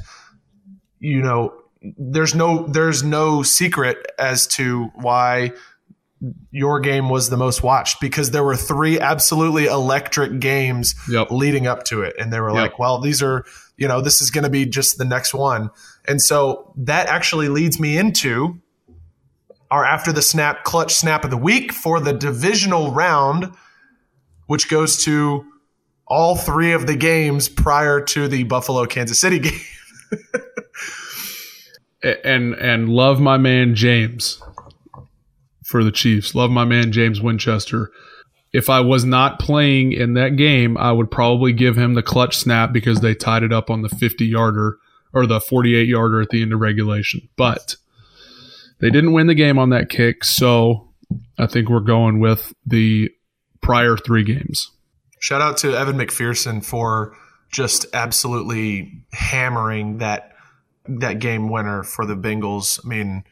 you 0.99 1.21
know 1.21 1.53
there's 1.97 2.33
no 2.33 2.65
there's 2.67 3.03
no 3.03 3.43
secret 3.43 3.97
as 4.17 4.47
to 4.47 4.85
why 4.95 5.51
your 6.51 6.79
game 6.79 7.09
was 7.09 7.29
the 7.29 7.37
most 7.37 7.61
watched 7.61 8.01
because 8.01 8.31
there 8.31 8.43
were 8.43 8.55
three 8.55 8.99
absolutely 8.99 9.65
electric 9.65 10.39
games 10.39 10.95
Yep. 11.09 11.29
leading 11.31 11.67
up 11.67 11.83
to 11.85 12.01
it 12.01 12.15
and 12.19 12.33
they 12.33 12.39
were 12.39 12.49
Yep. 12.49 12.55
like 12.57 12.79
well 12.79 12.99
these 12.99 13.21
are 13.21 13.45
you 13.77 13.87
know 13.87 14.01
this 14.01 14.19
is 14.21 14.31
going 14.31 14.43
to 14.43 14.49
be 14.49 14.65
just 14.65 14.97
the 14.97 15.05
next 15.05 15.33
one 15.35 15.69
and 16.07 16.19
so 16.21 16.73
that 16.77 17.07
actually 17.07 17.49
leads 17.49 17.79
me 17.79 17.97
into 17.97 18.59
our 19.69 19.85
after 19.85 20.11
the 20.11 20.21
snap 20.23 20.63
clutch 20.63 20.93
snap 20.95 21.23
of 21.23 21.29
the 21.29 21.37
week 21.37 21.71
for 21.71 21.99
the 21.99 22.13
divisional 22.13 22.91
round 22.91 23.51
which 24.47 24.69
goes 24.71 25.03
to 25.03 25.45
all 26.07 26.35
three 26.35 26.71
of 26.71 26.87
the 26.87 26.95
games 26.95 27.47
prior 27.49 28.01
to 28.01 28.27
the 28.27 28.41
Buffalo 28.43 28.85
Kansas 28.85 29.19
City 29.19 29.37
game 29.39 29.59
and 32.23 32.53
and 32.55 32.89
love 32.89 33.19
my 33.19 33.37
man 33.37 33.75
James 33.75 34.41
for 35.67 35.83
the 35.83 35.91
Chiefs. 35.91 36.33
Love 36.33 36.49
my 36.49 36.63
man 36.63 36.93
James 36.93 37.21
Winchester. 37.21 37.91
If 38.53 38.69
I 38.69 38.79
was 38.79 39.03
not 39.03 39.37
playing 39.37 39.91
in 39.91 40.13
that 40.13 40.37
game, 40.37 40.77
I 40.77 40.93
would 40.93 41.11
probably 41.11 41.51
give 41.51 41.77
him 41.77 41.93
the 41.93 42.01
clutch 42.01 42.37
snap 42.37 42.71
because 42.71 43.01
they 43.01 43.13
tied 43.13 43.43
it 43.43 43.51
up 43.51 43.69
on 43.69 43.81
the 43.81 43.89
50 43.89 44.25
yarder 44.25 44.77
or 45.13 45.27
the 45.27 45.41
48 45.41 45.85
yarder 45.85 46.21
at 46.21 46.29
the 46.29 46.41
end 46.41 46.53
of 46.53 46.61
regulation. 46.61 47.27
But 47.35 47.75
they 48.79 48.89
didn't 48.89 49.11
win 49.11 49.27
the 49.27 49.35
game 49.35 49.59
on 49.59 49.69
that 49.71 49.89
kick, 49.89 50.23
so 50.23 50.93
I 51.37 51.47
think 51.47 51.69
we're 51.69 51.81
going 51.81 52.21
with 52.21 52.53
the 52.65 53.11
prior 53.59 53.97
three 53.97 54.23
games. 54.23 54.71
Shout 55.19 55.41
out 55.41 55.57
to 55.57 55.77
Evan 55.77 55.97
McPherson 55.97 56.63
for 56.63 57.13
just 57.51 57.87
absolutely 57.93 59.03
hammering 59.11 59.97
that 59.97 60.31
that 60.87 61.19
game 61.19 61.49
winner 61.49 61.83
for 61.83 62.05
the 62.05 62.15
Bengals. 62.15 62.79
I 62.85 62.87
mean, 62.87 63.25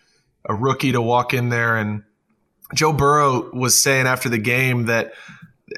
a 0.44 0.54
rookie 0.54 0.92
to 0.92 1.02
walk 1.02 1.34
in 1.34 1.48
there 1.48 1.78
and 1.78 2.04
Joe 2.74 2.94
Burrow 2.94 3.52
was 3.54 3.82
saying 3.82 4.08
after 4.08 4.30
the 4.30 4.38
game 4.38 4.86
that 4.86 5.14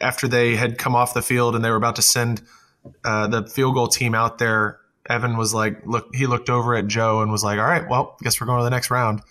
after 0.02 0.28
they 0.28 0.56
had 0.56 0.78
come 0.78 0.96
off 0.96 1.14
the 1.14 1.22
field 1.22 1.56
and 1.56 1.64
they 1.64 1.70
were 1.70 1.76
about 1.76 1.98
to 1.98 2.02
send 2.02 2.42
uh, 3.04 3.28
the 3.28 3.46
field 3.46 3.76
goal 3.76 3.88
team 3.88 4.16
out 4.16 4.38
there, 4.38 4.80
Evan 5.10 5.38
was 5.38 5.54
like, 5.54 5.86
look, 5.86 6.14
he 6.14 6.28
looked 6.28 6.50
over 6.50 6.76
at 6.76 6.88
Joe 6.88 7.22
and 7.22 7.32
was 7.32 7.44
like, 7.44 7.60
all 7.60 7.66
right, 7.66 7.88
well, 7.90 8.18
guess 8.22 8.40
we're 8.40 8.48
going 8.48 8.60
to 8.60 8.64
the 8.64 8.70
next 8.70 8.92
round. 8.92 9.22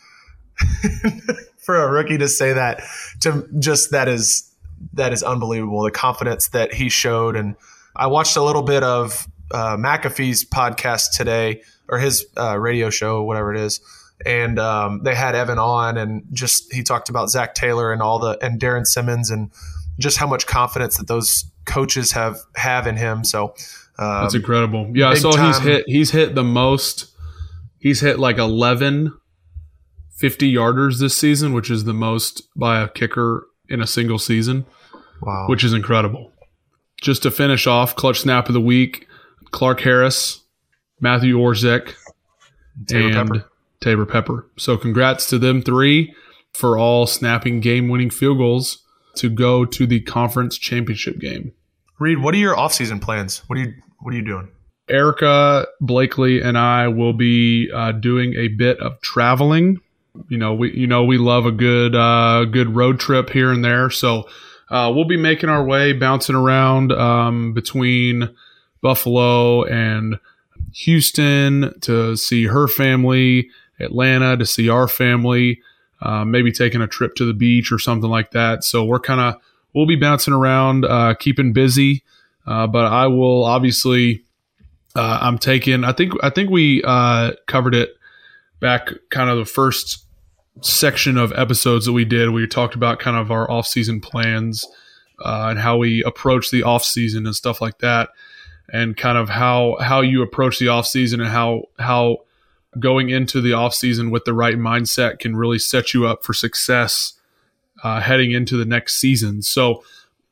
for 1.59 1.77
a 1.77 1.91
rookie 1.91 2.17
to 2.17 2.29
say 2.29 2.53
that 2.53 2.81
to 3.21 3.47
just 3.59 3.91
that 3.91 4.09
is 4.09 4.51
that 4.93 5.13
is 5.13 5.23
unbelievable. 5.23 5.83
The 5.83 5.91
confidence 5.91 6.49
that 6.49 6.73
he 6.73 6.89
showed, 6.89 7.37
and 7.37 7.57
I 7.95 8.07
watched 8.07 8.37
a 8.37 8.43
little 8.43 8.63
bit 8.63 8.83
of 8.83 9.27
uh, 9.51 9.77
McAfee's 9.77 10.45
podcast 10.45 11.17
today 11.17 11.63
or 11.89 11.99
his 11.99 12.27
uh, 12.37 12.57
radio 12.59 12.91
show, 12.91 13.23
whatever 13.23 13.53
it 13.53 13.61
is, 13.61 13.81
and 14.25 14.58
um, 14.58 15.02
they 15.02 15.14
had 15.14 15.35
Evan 15.35 15.58
on, 15.58 15.99
and 15.99 16.25
just 16.32 16.73
he 16.73 16.82
talked 16.82 17.08
about 17.08 17.30
Zac 17.30 17.54
Taylor 17.54 17.92
and 17.92 18.00
all 18.00 18.18
the 18.18 18.38
and 18.42 18.58
Darrin 18.58 18.85
Simmons 18.85 19.30
and 19.30 19.50
just 19.99 20.18
how 20.18 20.26
much 20.26 20.46
confidence 20.46 20.96
that 20.96 21.08
those 21.08 21.44
coaches 21.64 22.12
have 22.12 22.38
have 22.56 22.87
in 22.87 22.96
him. 22.96 23.25
So 23.25 23.54
um, 23.99 24.23
That's 24.23 24.35
incredible. 24.35 24.90
Yeah, 24.94 25.12
big 25.12 25.23
so 25.23 25.37
he's 25.37 25.58
hit 25.58 25.85
he's 25.87 26.11
hit 26.11 26.35
the 26.35 26.44
most 26.44 27.12
he's 27.78 28.00
hit 28.00 28.18
like 28.18 28.38
11 28.38 29.12
50 30.16 30.52
yarders 30.52 30.99
this 30.99 31.16
season, 31.16 31.52
which 31.52 31.70
is 31.70 31.85
the 31.85 31.92
most 31.92 32.42
by 32.56 32.80
a 32.80 32.88
kicker 32.88 33.46
in 33.68 33.82
a 33.82 33.87
single 33.87 34.18
season, 34.18 34.64
wow, 35.20 35.46
which 35.49 35.62
is 35.62 35.73
incredible. 35.73 36.32
Just 37.02 37.23
to 37.25 37.30
finish 37.30 37.66
off, 37.66 37.94
clutch 37.94 38.20
snap 38.20 38.49
of 38.49 38.54
the 38.54 38.61
week, 38.61 39.06
Clark 39.50 39.80
Harris, 39.80 40.42
Matthew 41.00 41.37
Orzech, 41.38 41.94
Taylor 42.87 43.18
and 43.18 43.30
Pepper. 43.30 43.50
Taylor 43.87 44.05
Pepper. 44.05 44.45
So 44.57 44.76
congrats 44.76 45.28
to 45.31 45.38
them 45.38 45.62
three 45.62 46.12
for 46.52 46.76
all 46.76 47.07
snapping 47.07 47.61
game-winning 47.61 48.11
field 48.11 48.38
goals 48.38 48.83
to 49.14 49.31
go 49.31 49.64
to 49.64 49.87
the 49.87 50.00
conference 50.00 50.59
championship 50.59 51.21
game. 51.21 51.52
Reid, 52.00 52.19
what 52.19 52.35
are 52.35 52.38
your 52.38 52.57
offseason 52.57 53.00
plans? 53.00 53.43
What 53.47 53.59
are 53.59 53.62
you 53.62 53.75
what 54.00 54.12
are 54.12 54.16
you 54.16 54.25
doing? 54.25 54.49
Erica 54.88 55.66
Blakely 55.81 56.43
and 56.43 56.59
I 56.59 56.88
will 56.88 57.12
be 57.12 57.71
uh, 57.73 57.93
doing 57.93 58.35
a 58.35 58.49
bit 58.49 58.81
of 58.81 59.00
traveling. 59.02 59.81
You 60.28 60.38
know, 60.38 60.52
we 60.55 60.73
you 60.76 60.88
know 60.88 61.05
we 61.05 61.16
love 61.16 61.47
a 61.47 61.52
good 61.52 61.95
uh, 61.95 62.45
good 62.47 62.75
road 62.75 62.99
trip 62.99 63.31
here 63.31 63.52
and 63.52 63.64
there, 63.64 63.88
so 63.88 64.28
uh, 64.69 64.90
we'll 64.93 65.05
be 65.05 65.16
making 65.16 65.49
our 65.49 65.64
way, 65.64 65.93
bouncing 65.93 66.35
around 66.35 66.90
um, 66.90 67.52
between 67.52 68.35
Buffalo 68.83 69.62
and 69.62 70.19
Houston 70.73 71.78
to 71.83 72.16
see 72.16 72.45
her 72.47 72.66
family, 72.66 73.50
Atlanta 73.80 74.37
to 74.37 74.47
see 74.47 74.68
our 74.68 74.88
family, 74.88 75.61
uh, 76.02 76.25
maybe 76.25 76.52
taking 76.52 76.80
a 76.80 76.87
trip 76.87 77.14
to 77.16 77.25
the 77.25 77.35
beach 77.35 77.73
or 77.73 77.78
something 77.78 78.11
like 78.11 78.30
that. 78.33 78.64
So 78.64 78.85
we're 78.85 79.00
kind 79.00 79.21
of 79.21 79.40
we'll 79.75 79.87
be 79.87 79.97
bouncing 79.97 80.35
around, 80.35 80.85
uh, 80.85 81.14
keeping 81.14 81.52
busy. 81.52 82.02
Uh, 82.47 82.66
but 82.66 82.87
I 82.87 83.09
will 83.09 83.45
obviously 83.45 84.23
uh, 84.97 85.18
I'm 85.21 85.38
taking. 85.38 85.85
I 85.85 85.92
think. 85.92 86.12
I 86.23 86.30
think 86.30 86.50
we 86.50 86.83
uh, 86.85 87.33
covered 87.47 87.75
it 87.75 87.90
back, 88.61 88.88
kind 89.11 89.28
of 89.28 89.37
the 89.37 89.45
first 89.45 90.04
section 90.62 91.18
of 91.18 91.33
episodes 91.33 91.85
that 91.85 91.92
we 91.92 92.06
did. 92.06 92.30
We 92.30 92.47
talked 92.47 92.75
about 92.75 92.99
kind 92.99 93.16
of 93.16 93.30
our 93.30 93.50
off-season 93.50 94.00
plans 94.00 94.64
uh, 95.23 95.49
and 95.50 95.59
how 95.59 95.76
we 95.76 96.02
approach 96.04 96.50
the 96.50 96.62
off-season 96.62 97.26
and 97.26 97.37
stuff 97.37 97.61
like 97.61 97.78
that, 97.78 98.09
and 98.73 98.97
kind 98.97 99.18
of 99.18 99.28
how 99.28 99.76
how 99.80 100.00
you 100.00 100.23
approach 100.23 100.59
the 100.59 100.68
off-season 100.68 101.21
and 101.21 101.28
how 101.28 101.64
how 101.78 102.18
going 102.78 103.11
into 103.11 103.40
the 103.40 103.52
off-season 103.52 104.11
with 104.11 104.25
the 104.25 104.35
right 104.35 104.56
mindset 104.56 105.18
can 105.18 105.37
really 105.37 105.59
set 105.59 105.95
you 105.95 106.06
up 106.06 106.25
for 106.25 106.33
success 106.33 107.14
uh, 107.83 108.00
heading 108.00 108.33
into 108.33 108.56
the 108.56 108.64
next 108.64 108.97
season. 108.97 109.42
So 109.42 109.83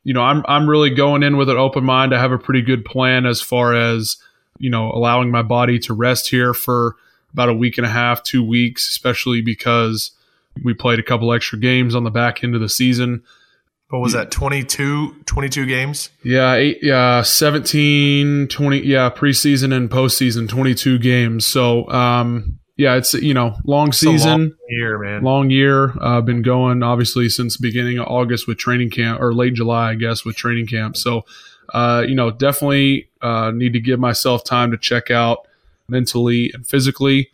you 0.03 0.13
know, 0.13 0.21
I'm 0.21 0.45
I'm 0.47 0.69
really 0.69 0.91
going 0.91 1.23
in 1.23 1.35
with 1.35 1.49
an 1.49 1.57
open 1.57 1.83
mind. 1.83 2.13
I 2.13 2.19
have 2.19 2.31
a 2.31 2.37
pretty 2.37 2.61
good 2.61 2.85
plan 2.85 3.25
as 3.25 3.41
far 3.41 3.73
as 3.73 4.17
you 4.59 4.69
know, 4.69 4.91
allowing 4.91 5.31
my 5.31 5.41
body 5.41 5.79
to 5.79 5.93
rest 5.93 6.29
here 6.29 6.53
for 6.53 6.95
about 7.33 7.49
a 7.49 7.53
week 7.53 7.77
and 7.77 7.85
a 7.85 7.89
half, 7.89 8.23
two 8.23 8.43
weeks, 8.43 8.87
especially 8.87 9.41
because 9.41 10.11
we 10.63 10.73
played 10.73 10.99
a 10.99 11.03
couple 11.03 11.33
extra 11.33 11.59
games 11.59 11.93
on 11.93 12.05
the 12.05 12.11
back 12.11 12.43
end 12.43 12.55
of 12.55 12.61
the 12.61 12.69
season. 12.69 13.23
What 13.89 13.99
was 13.99 14.13
that? 14.13 14.31
22, 14.31 15.23
22 15.25 15.65
games? 15.67 16.09
Yeah, 16.23 16.55
eight, 16.55 16.79
yeah, 16.81 17.21
17, 17.21 18.47
20, 18.47 18.79
yeah, 18.79 19.09
preseason 19.11 19.73
and 19.73 19.89
postseason, 19.89 20.49
22 20.49 20.97
games. 20.97 21.45
So, 21.45 21.87
um, 21.89 22.59
yeah, 22.77 22.95
it's, 22.95 23.13
you 23.13 23.33
know, 23.33 23.55
long 23.63 23.65
a 23.65 23.67
long 23.67 23.91
season. 23.91 24.57
year, 24.67 24.97
man. 24.97 25.23
long 25.23 25.49
year. 25.49 25.93
Uh, 26.01 26.19
been 26.21 26.41
going 26.41 26.83
obviously 26.83 27.29
since 27.29 27.57
beginning 27.57 27.99
of 27.99 28.07
August 28.07 28.47
with 28.47 28.57
training 28.57 28.89
camp 28.89 29.21
or 29.21 29.33
late 29.33 29.53
July, 29.53 29.91
I 29.91 29.95
guess, 29.95 30.25
with 30.25 30.35
training 30.35 30.67
camp. 30.67 30.97
So, 30.97 31.23
uh, 31.73 32.03
you 32.07 32.15
know, 32.15 32.31
definitely 32.31 33.09
uh, 33.21 33.51
need 33.51 33.73
to 33.73 33.79
give 33.79 33.99
myself 33.99 34.43
time 34.43 34.71
to 34.71 34.77
check 34.77 35.09
out 35.09 35.47
mentally 35.87 36.51
and 36.53 36.65
physically, 36.67 37.29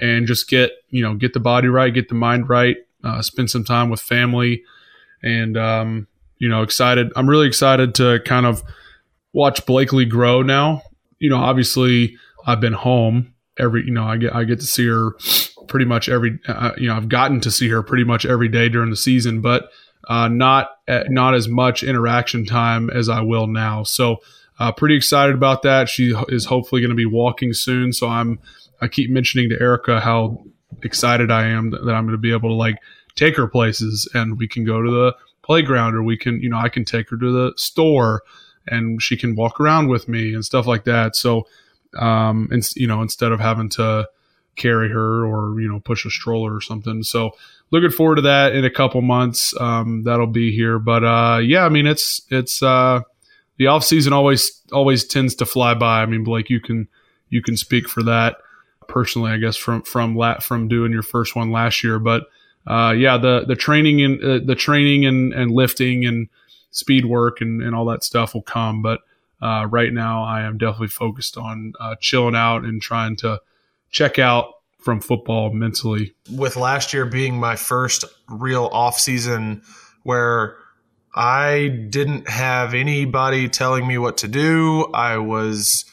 and 0.00 0.26
just 0.26 0.48
get 0.48 0.72
you 0.90 1.02
know 1.02 1.14
get 1.14 1.32
the 1.34 1.40
body 1.40 1.68
right, 1.68 1.92
get 1.92 2.08
the 2.08 2.14
mind 2.14 2.48
right, 2.48 2.76
uh, 3.04 3.22
spend 3.22 3.50
some 3.50 3.64
time 3.64 3.90
with 3.90 4.00
family, 4.00 4.62
and 5.22 5.56
um, 5.56 6.06
you 6.38 6.48
know, 6.48 6.62
excited. 6.62 7.12
I'm 7.16 7.28
really 7.28 7.46
excited 7.46 7.94
to 7.96 8.20
kind 8.24 8.46
of 8.46 8.62
watch 9.32 9.64
Blakely 9.66 10.04
grow 10.04 10.42
now. 10.42 10.82
You 11.18 11.30
know, 11.30 11.36
obviously 11.36 12.16
I've 12.46 12.60
been 12.60 12.72
home 12.72 13.34
every. 13.58 13.84
You 13.84 13.92
know, 13.92 14.04
I 14.04 14.16
get 14.16 14.34
I 14.34 14.44
get 14.44 14.60
to 14.60 14.66
see 14.66 14.86
her 14.86 15.12
pretty 15.66 15.84
much 15.84 16.08
every 16.08 16.38
uh, 16.48 16.72
you 16.76 16.88
know 16.88 16.96
I've 16.96 17.08
gotten 17.08 17.40
to 17.40 17.50
see 17.50 17.68
her 17.68 17.82
pretty 17.82 18.04
much 18.04 18.24
every 18.24 18.48
day 18.48 18.68
during 18.68 18.90
the 18.90 18.96
season, 18.96 19.40
but 19.40 19.70
uh, 20.08 20.28
not 20.28 20.70
uh, 20.86 21.04
not 21.08 21.34
as 21.34 21.48
much 21.48 21.82
interaction 21.82 22.44
time 22.44 22.90
as 22.90 23.08
I 23.08 23.20
will 23.20 23.46
now. 23.46 23.82
So 23.82 24.18
uh, 24.58 24.72
pretty 24.72 24.96
excited 24.96 25.34
about 25.34 25.62
that. 25.62 25.88
She 25.88 26.14
is 26.28 26.46
hopefully 26.46 26.80
going 26.80 26.90
to 26.90 26.96
be 26.96 27.06
walking 27.06 27.52
soon. 27.52 27.92
So 27.92 28.08
I'm 28.08 28.40
I 28.80 28.88
keep 28.88 29.10
mentioning 29.10 29.50
to 29.50 29.60
Erica 29.60 30.00
how 30.00 30.44
excited 30.82 31.30
I 31.30 31.46
am 31.46 31.70
that, 31.70 31.84
that 31.84 31.94
I'm 31.94 32.04
going 32.04 32.16
to 32.16 32.18
be 32.18 32.32
able 32.32 32.50
to 32.50 32.54
like 32.54 32.76
take 33.18 33.36
her 33.36 33.48
places 33.48 34.08
and 34.14 34.38
we 34.38 34.46
can 34.46 34.64
go 34.64 34.80
to 34.80 34.90
the 34.90 35.16
playground 35.42 35.94
or 35.94 36.02
we 36.02 36.16
can 36.16 36.40
you 36.40 36.48
know 36.48 36.58
I 36.58 36.68
can 36.68 36.84
take 36.84 37.10
her 37.10 37.16
to 37.16 37.32
the 37.32 37.52
store 37.56 38.22
and 38.66 39.02
she 39.02 39.16
can 39.16 39.34
walk 39.34 39.60
around 39.60 39.88
with 39.88 40.08
me 40.08 40.34
and 40.34 40.44
stuff 40.44 40.66
like 40.66 40.84
that. 40.84 41.16
So 41.16 41.46
um 41.98 42.48
and 42.52 42.62
you 42.76 42.86
know 42.86 43.02
instead 43.02 43.32
of 43.32 43.40
having 43.40 43.68
to 43.70 44.08
carry 44.56 44.90
her 44.90 45.24
or 45.26 45.60
you 45.60 45.68
know 45.68 45.80
push 45.80 46.06
a 46.06 46.10
stroller 46.10 46.54
or 46.54 46.60
something. 46.60 47.02
So 47.02 47.32
looking 47.70 47.90
forward 47.90 48.16
to 48.16 48.22
that 48.22 48.54
in 48.54 48.64
a 48.64 48.70
couple 48.70 49.00
months. 49.02 49.58
Um 49.58 50.04
that'll 50.04 50.26
be 50.26 50.54
here. 50.54 50.78
But 50.78 51.02
uh 51.02 51.38
yeah 51.42 51.64
i 51.64 51.68
mean 51.68 51.86
it's 51.86 52.22
it's 52.30 52.62
uh 52.62 53.00
the 53.56 53.66
off 53.66 53.84
season 53.84 54.12
always 54.12 54.62
always 54.70 55.04
tends 55.04 55.34
to 55.36 55.46
fly 55.46 55.74
by. 55.74 56.02
I 56.02 56.06
mean 56.06 56.22
blake 56.22 56.50
you 56.50 56.60
can 56.60 56.88
you 57.30 57.42
can 57.42 57.56
speak 57.56 57.88
for 57.88 58.02
that 58.04 58.36
personally 58.86 59.30
i 59.30 59.36
guess 59.36 59.54
from 59.54 59.82
from 59.82 60.16
lat 60.16 60.42
from 60.42 60.66
doing 60.66 60.92
your 60.92 61.02
first 61.02 61.34
one 61.34 61.50
last 61.50 61.82
year. 61.82 61.98
But 61.98 62.28
uh 62.68 62.92
yeah 62.96 63.18
the 63.18 63.44
the 63.46 63.56
training 63.56 64.00
and 64.02 64.22
uh, 64.22 64.38
the 64.44 64.54
training 64.54 65.04
and 65.04 65.32
and 65.32 65.50
lifting 65.50 66.04
and 66.04 66.28
speed 66.70 67.04
work 67.04 67.40
and 67.40 67.62
and 67.62 67.74
all 67.74 67.84
that 67.84 68.04
stuff 68.04 68.34
will 68.34 68.42
come 68.42 68.82
but 68.82 69.00
uh 69.42 69.66
right 69.70 69.92
now 69.92 70.22
i 70.22 70.42
am 70.42 70.58
definitely 70.58 70.86
focused 70.88 71.36
on 71.36 71.72
uh 71.80 71.96
chilling 72.00 72.36
out 72.36 72.64
and 72.64 72.80
trying 72.80 73.16
to 73.16 73.40
check 73.90 74.18
out 74.18 74.54
from 74.78 75.00
football 75.00 75.52
mentally. 75.52 76.14
With 76.30 76.56
last 76.56 76.94
year 76.94 77.04
being 77.04 77.38
my 77.38 77.56
first 77.56 78.04
real 78.28 78.66
off 78.72 78.98
season 78.98 79.62
where 80.04 80.56
I 81.14 81.68
didn't 81.90 82.28
have 82.28 82.74
anybody 82.74 83.48
telling 83.48 83.86
me 83.86 83.98
what 83.98 84.16
to 84.18 84.28
do. 84.28 84.86
I 84.94 85.18
was 85.18 85.84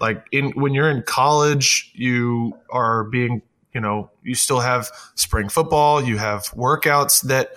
like 0.00 0.24
in 0.32 0.52
when 0.52 0.72
you're 0.72 0.90
in 0.90 1.02
college, 1.02 1.90
you 1.94 2.54
are 2.70 3.04
being, 3.04 3.42
you 3.78 3.82
know, 3.82 4.10
you 4.24 4.34
still 4.34 4.58
have 4.58 4.90
spring 5.14 5.48
football, 5.48 6.02
you 6.02 6.18
have 6.18 6.46
workouts 6.50 7.22
that 7.28 7.50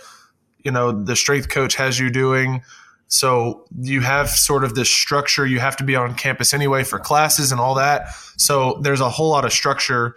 you 0.63 0.69
know 0.69 0.91
the 0.91 1.15
strength 1.15 1.49
coach 1.49 1.73
has 1.77 1.97
you 1.97 2.11
doing. 2.11 2.61
So 3.07 3.65
you 3.75 4.01
have 4.01 4.29
sort 4.29 4.63
of 4.63 4.75
this 4.75 4.87
structure. 4.87 5.47
You 5.47 5.59
have 5.59 5.77
to 5.77 5.83
be 5.83 5.95
on 5.95 6.13
campus 6.13 6.53
anyway 6.53 6.83
for 6.83 6.99
classes 6.99 7.51
and 7.51 7.59
all 7.59 7.73
that. 7.73 8.13
So 8.37 8.77
there's 8.83 9.01
a 9.01 9.09
whole 9.09 9.31
lot 9.31 9.45
of 9.45 9.51
structure, 9.51 10.15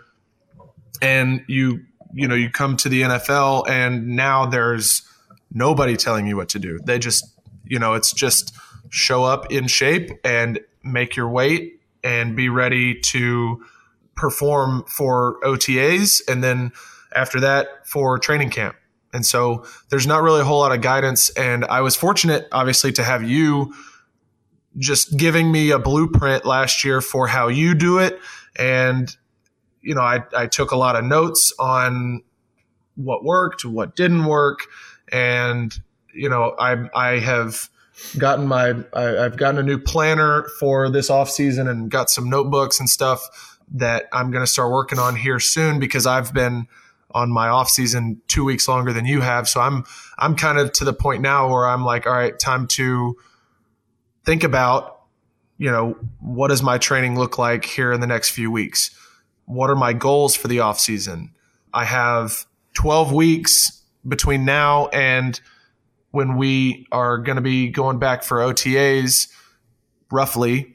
and 1.01 1.43
you 1.49 1.87
you 2.13 2.29
know 2.29 2.35
you 2.35 2.51
come 2.51 2.77
to 2.77 2.91
the 2.91 3.01
NFL 3.01 3.67
and 3.67 4.09
now 4.09 4.45
there's 4.45 5.09
nobody 5.55 5.97
telling 5.97 6.27
you 6.27 6.37
what 6.37 6.51
to 6.51 6.59
do. 6.59 6.81
They 6.85 6.99
just 6.99 7.25
you 7.65 7.79
know 7.79 7.95
it's 7.95 8.13
just 8.13 8.55
show 8.91 9.25
up 9.25 9.51
in 9.51 9.69
shape 9.69 10.11
and 10.23 10.61
make 10.83 11.17
your 11.17 11.31
weight 11.31 11.81
and 12.03 12.37
be 12.37 12.51
ready 12.51 13.01
to 13.01 13.65
perform 14.17 14.85
for 14.87 15.39
OTAs 15.43 16.23
and 16.29 16.43
then 16.43 16.73
after 17.15 17.41
that 17.41 17.87
for 17.87 18.19
training 18.19 18.51
camp. 18.51 18.77
And 19.13 19.25
so 19.25 19.65
there's 19.91 20.07
not 20.07 20.23
really 20.23 20.41
a 20.41 20.45
whole 20.45 20.59
lot 20.59 20.73
of 20.73 20.81
guidance. 20.81 21.31
And 21.31 21.65
I 21.65 21.81
was 21.81 21.95
fortunate, 21.95 22.49
obviously, 22.51 22.93
to 22.93 23.05
have 23.05 23.23
you 23.23 23.73
just 24.77 25.17
giving 25.17 25.53
me 25.53 25.71
a 25.71 25.79
blueprint 25.79 26.45
last 26.45 26.85
year 26.85 27.01
for 27.01 27.29
how 27.29 27.47
you 27.47 27.75
do 27.77 27.99
it. 27.99 28.19
And, 28.59 29.17
you 29.81 29.95
know, 29.95 30.01
I, 30.01 30.25
I 30.37 30.47
took 30.49 30.73
a 30.73 30.77
lot 30.77 30.97
of 30.97 31.05
notes 31.05 31.53
on 31.61 32.23
what 32.97 33.25
worked, 33.25 33.65
what 33.65 33.95
didn't 33.95 34.25
work. 34.25 34.61
And, 35.13 35.73
you 36.13 36.29
know, 36.29 36.57
I, 36.59 36.89
I 36.93 37.19
have 37.21 37.69
gotten 38.19 38.49
my, 38.49 38.75
I, 38.93 39.03
have 39.03 39.37
gotten 39.37 39.61
a 39.61 39.63
new 39.63 39.79
planner 39.79 40.49
for 40.59 40.91
this 40.91 41.09
off 41.09 41.31
season 41.31 41.69
and 41.69 41.89
got 41.89 42.11
some 42.11 42.29
notebooks 42.29 42.81
and 42.81 42.91
stuff 42.91 43.54
that 43.73 44.07
I'm 44.13 44.31
going 44.31 44.45
to 44.45 44.51
start 44.51 44.71
working 44.71 44.99
on 44.99 45.17
here 45.17 45.41
soon 45.41 45.79
because 45.79 46.07
I've 46.07 46.33
been, 46.33 46.69
on 47.15 47.31
my 47.31 47.49
off 47.49 47.69
season 47.69 48.21
two 48.27 48.45
weeks 48.45 48.67
longer 48.69 48.93
than 48.93 49.07
you 49.07 49.21
have. 49.21 49.49
So 49.49 49.61
I'm 49.61 49.85
I'm 50.19 50.35
kind 50.35 50.59
of 50.59 50.73
to 50.75 50.85
the 50.85 50.93
point 50.93 51.23
now 51.23 51.49
where 51.49 51.67
I'm 51.67 51.85
like, 51.85 52.07
all 52.07 52.13
right, 52.13 52.39
time 52.39 52.67
to 52.69 53.17
think 54.25 54.43
about, 54.43 55.01
you 55.57 55.71
know, 55.71 55.97
what 56.21 56.49
does 56.49 56.63
my 56.63 56.79
training 56.79 57.19
look 57.19 57.39
like 57.39 57.65
here 57.65 57.93
in 57.93 58.01
the 58.01 58.07
next 58.07 58.31
few 58.31 58.51
weeks? 58.51 58.91
What 59.47 59.71
are 59.71 59.77
my 59.77 59.93
goals 59.93 60.35
for 60.35 60.49
the 60.49 60.61
off 60.61 60.81
season? 60.81 61.33
I 61.73 61.85
have 61.85 62.47
12 62.75 63.13
weeks 63.13 63.83
between 64.07 64.45
now 64.45 64.89
and 64.89 65.41
when 66.11 66.37
we 66.37 66.87
are 66.91 67.19
going 67.19 67.37
to 67.37 67.43
be 67.43 67.69
going 67.69 67.99
back 67.99 68.23
for 68.23 68.39
OTAs, 68.39 69.29
roughly. 70.11 70.74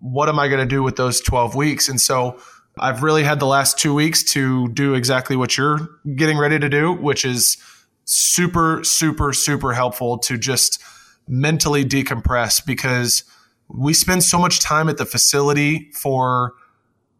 What 0.00 0.28
am 0.28 0.38
I 0.38 0.48
going 0.48 0.60
to 0.60 0.66
do 0.66 0.82
with 0.82 0.96
those 0.96 1.20
12 1.20 1.54
weeks? 1.54 1.88
And 1.88 2.00
so 2.00 2.38
I've 2.78 3.02
really 3.02 3.24
had 3.24 3.40
the 3.40 3.46
last 3.46 3.78
two 3.78 3.94
weeks 3.94 4.22
to 4.32 4.68
do 4.68 4.94
exactly 4.94 5.36
what 5.36 5.56
you're 5.56 5.88
getting 6.14 6.38
ready 6.38 6.58
to 6.58 6.68
do, 6.68 6.92
which 6.92 7.24
is 7.24 7.56
super, 8.04 8.84
super, 8.84 9.32
super 9.32 9.72
helpful 9.72 10.18
to 10.18 10.36
just 10.36 10.82
mentally 11.26 11.84
decompress 11.84 12.64
because 12.64 13.24
we 13.68 13.92
spend 13.92 14.22
so 14.22 14.38
much 14.38 14.60
time 14.60 14.88
at 14.88 14.98
the 14.98 15.06
facility 15.06 15.90
for 15.92 16.52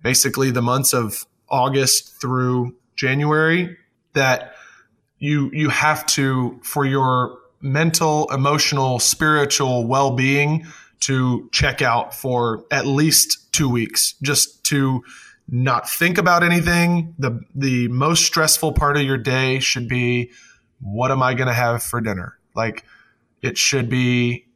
basically 0.02 0.50
the 0.50 0.62
months 0.62 0.92
of 0.92 1.26
August 1.48 2.20
through 2.20 2.76
January 2.94 3.76
that 4.12 4.54
you 5.18 5.50
you 5.52 5.68
have 5.70 6.06
to 6.06 6.60
for 6.62 6.84
your 6.84 7.38
mental, 7.60 8.30
emotional, 8.32 8.98
spiritual 8.98 9.86
well-being 9.86 10.66
to 11.00 11.48
check 11.52 11.82
out 11.82 12.14
for 12.14 12.64
at 12.70 12.86
least 12.86 13.52
2 13.52 13.68
weeks 13.68 14.14
just 14.22 14.64
to 14.64 15.02
not 15.48 15.88
think 15.88 16.18
about 16.18 16.42
anything. 16.42 17.14
The 17.18 17.40
the 17.54 17.88
most 17.88 18.24
stressful 18.24 18.72
part 18.72 18.96
of 18.96 19.02
your 19.04 19.18
day 19.18 19.60
should 19.60 19.88
be 19.88 20.30
what 20.80 21.10
am 21.10 21.22
I 21.22 21.34
going 21.34 21.48
to 21.48 21.54
have 21.54 21.82
for 21.82 22.00
dinner? 22.00 22.38
Like 22.54 22.84
it 23.42 23.56
should 23.56 23.88
be, 23.88 24.46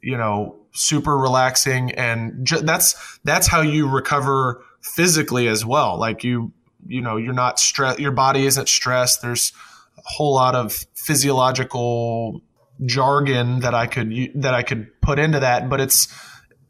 you 0.00 0.16
know, 0.16 0.56
super 0.72 1.16
relaxing 1.16 1.90
and 1.92 2.46
ju- 2.46 2.60
that's 2.60 3.18
that's 3.24 3.46
how 3.46 3.60
you 3.62 3.88
recover 3.88 4.62
physically 4.80 5.48
as 5.48 5.64
well. 5.64 5.98
Like 5.98 6.22
you 6.22 6.52
you 6.86 7.00
know, 7.00 7.16
you're 7.16 7.32
not 7.32 7.58
stressed 7.58 7.98
your 7.98 8.12
body 8.12 8.46
isn't 8.46 8.68
stressed. 8.68 9.22
There's 9.22 9.52
a 9.98 10.02
whole 10.04 10.34
lot 10.34 10.54
of 10.54 10.72
physiological 10.94 12.42
jargon 12.84 13.60
that 13.60 13.74
I 13.74 13.86
could 13.86 14.12
that 14.34 14.54
I 14.54 14.62
could 14.62 15.00
put 15.00 15.18
into 15.18 15.40
that, 15.40 15.68
but 15.68 15.80
it's 15.80 16.08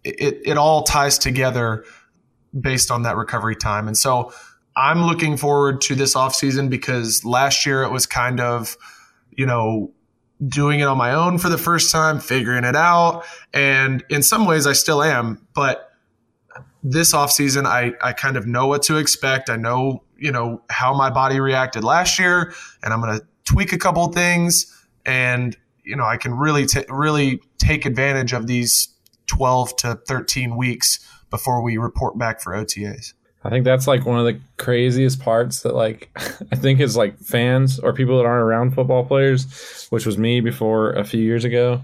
it, 0.05 0.41
it 0.45 0.57
all 0.57 0.85
ties 0.85 1.19
together 1.19 1.85
based 2.59 2.91
on 2.91 3.03
that 3.03 3.17
recovery 3.17 3.57
time. 3.57 3.89
And 3.89 3.97
so 3.97 4.33
I'm 4.77 5.03
looking 5.05 5.37
forward 5.37 5.81
to 5.83 5.95
this 5.95 6.15
offseason 6.15 6.71
because 6.71 7.25
last 7.25 7.67
year 7.67 7.83
it 7.83 7.91
was 7.91 8.07
kind 8.07 8.41
of, 8.41 8.77
you 9.31 9.47
know, 9.47 9.93
doing 10.47 10.81
it 10.81 10.85
on 10.85 10.97
my 10.97 11.13
own 11.13 11.39
for 11.39 11.49
the 11.49 11.59
first 11.59 11.91
time, 11.91 12.21
figuring 12.21 12.65
it 12.65 12.77
out. 12.77 13.25
And 13.53 14.05
in 14.11 14.23
some 14.23 14.47
ways 14.47 14.67
I 14.67 14.75
still 14.75 15.03
am, 15.03 15.47
but 15.55 15.91
this 16.83 17.13
offseason 17.13 17.67
I, 17.67 17.95
I 18.01 18.13
kind 18.13 18.37
of 18.37 18.47
know 18.47 18.69
what 18.69 18.83
to 18.85 18.97
expect. 18.99 19.51
I 19.51 19.57
know, 19.57 20.05
you 20.17 20.31
know, 20.31 20.63
how 20.71 20.95
my 20.95 21.11
body 21.11 21.41
reacted 21.41 21.83
last 21.83 22.19
year 22.19 22.55
and 22.83 22.93
I'm 22.93 23.01
going 23.01 23.19
to 23.19 23.27
tweak 23.45 23.73
a 23.73 23.79
couple 23.79 24.07
things 24.13 24.73
and, 25.05 25.57
you 25.87 25.97
know, 25.97 26.05
I 26.05 26.17
can 26.19 26.35
really, 26.35 26.67
t- 26.67 26.85
really 26.91 27.41
take 27.59 27.87
advantage 27.87 28.33
of 28.33 28.47
these 28.47 28.89
12 29.29 29.77
to 29.77 29.95
13 30.07 30.57
weeks 30.57 30.99
before 31.31 31.63
we 31.63 31.79
report 31.79 32.19
back 32.19 32.41
for 32.41 32.53
OTAs. 32.53 33.15
I 33.45 33.51
think 33.51 33.65
that's 33.65 33.87
like 33.87 34.05
one 34.05 34.19
of 34.19 34.27
the 34.27 34.41
craziest 34.57 35.21
parts 35.21 35.63
that 35.63 35.75
like 35.75 36.11
I 36.53 36.57
think 36.57 36.81
is 36.81 36.97
like 36.97 37.19
fans 37.21 37.79
or 37.79 37.93
people 37.93 38.19
that 38.19 38.27
aren't 38.27 38.43
around 38.43 38.75
football 38.75 39.05
players, 39.05 39.87
which 39.91 40.05
was 40.05 40.19
me 40.19 40.41
before 40.41 40.91
a 40.91 41.05
few 41.05 41.23
years 41.23 41.45
ago. 41.45 41.83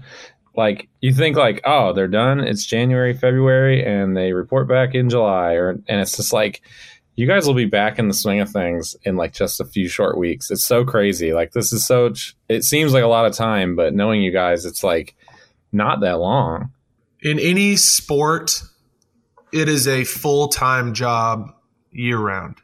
Like 0.55 0.89
you 0.99 1.13
think 1.13 1.37
like, 1.37 1.61
oh, 1.63 1.93
they're 1.93 2.07
done. 2.09 2.41
It's 2.41 2.65
January, 2.65 3.13
February, 3.13 3.83
and 3.83 4.15
they 4.15 4.33
report 4.33 4.67
back 4.67 4.93
in 4.93 5.09
July, 5.09 5.53
or 5.53 5.69
and 5.69 6.01
it's 6.01 6.17
just 6.17 6.33
like 6.33 6.61
you 7.15 7.27
guys 7.27 7.45
will 7.45 7.53
be 7.53 7.65
back 7.65 7.99
in 7.99 8.07
the 8.07 8.13
swing 8.13 8.39
of 8.39 8.49
things 8.49 8.95
in 9.03 9.15
like 9.15 9.33
just 9.33 9.59
a 9.59 9.65
few 9.65 9.87
short 9.87 10.17
weeks. 10.17 10.49
It's 10.49 10.65
so 10.65 10.83
crazy. 10.83 11.33
Like 11.33 11.51
this 11.51 11.71
is 11.71 11.85
so. 11.85 12.13
It 12.49 12.63
seems 12.63 12.93
like 12.93 13.03
a 13.03 13.07
lot 13.07 13.25
of 13.25 13.33
time, 13.33 13.75
but 13.75 13.93
knowing 13.93 14.21
you 14.23 14.31
guys, 14.31 14.65
it's 14.65 14.83
like 14.83 15.15
not 15.71 16.01
that 16.01 16.19
long. 16.19 16.71
In 17.21 17.39
any 17.39 17.75
sport, 17.75 18.61
it 19.51 19.69
is 19.69 19.87
a 19.87 20.03
full 20.03 20.47
time 20.47 20.93
job 20.93 21.53
year 21.91 22.17
round. 22.17 22.57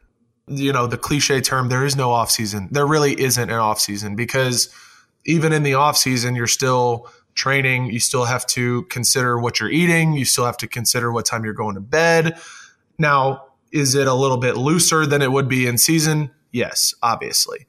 You 0.48 0.74
know, 0.74 0.88
the 0.88 0.98
cliche 0.98 1.42
term, 1.42 1.70
there 1.70 1.86
is 1.86 1.96
no 1.96 2.12
off 2.12 2.32
season. 2.32 2.70
There 2.72 2.88
really 2.88 3.20
isn't 3.20 3.50
an 3.50 3.56
off 3.56 3.80
season 3.80 4.16
because 4.16 4.74
even 5.26 5.54
in 5.54 5.62
the 5.62 5.76
off 5.76 5.96
season, 5.96 6.36
you're 6.36 6.48
still 6.48 7.08
training. 7.36 7.86
You 7.92 8.00
still 8.00 8.26
have 8.26 8.48
to 8.48 8.84
consider 8.84 9.38
what 9.40 9.60
you're 9.60 9.70
eating. 9.70 10.14
You 10.14 10.26
still 10.26 10.46
have 10.46 10.58
to 10.58 10.68
consider 10.68 11.12
what 11.12 11.26
time 11.26 11.44
you're 11.44 11.54
going 11.54 11.76
to 11.76 11.82
bed. 11.82 12.40
Now, 12.98 13.44
is 13.72 13.96
it 13.96 14.08
a 14.08 14.14
little 14.14 14.38
bit 14.38 14.58
looser 14.58 15.06
than 15.06 15.22
it 15.22 15.32
would 15.32 15.48
be 15.48 15.68
in 15.68 15.78
season? 15.78 16.32
Yes, 16.52 16.94
obviously. 17.02 17.68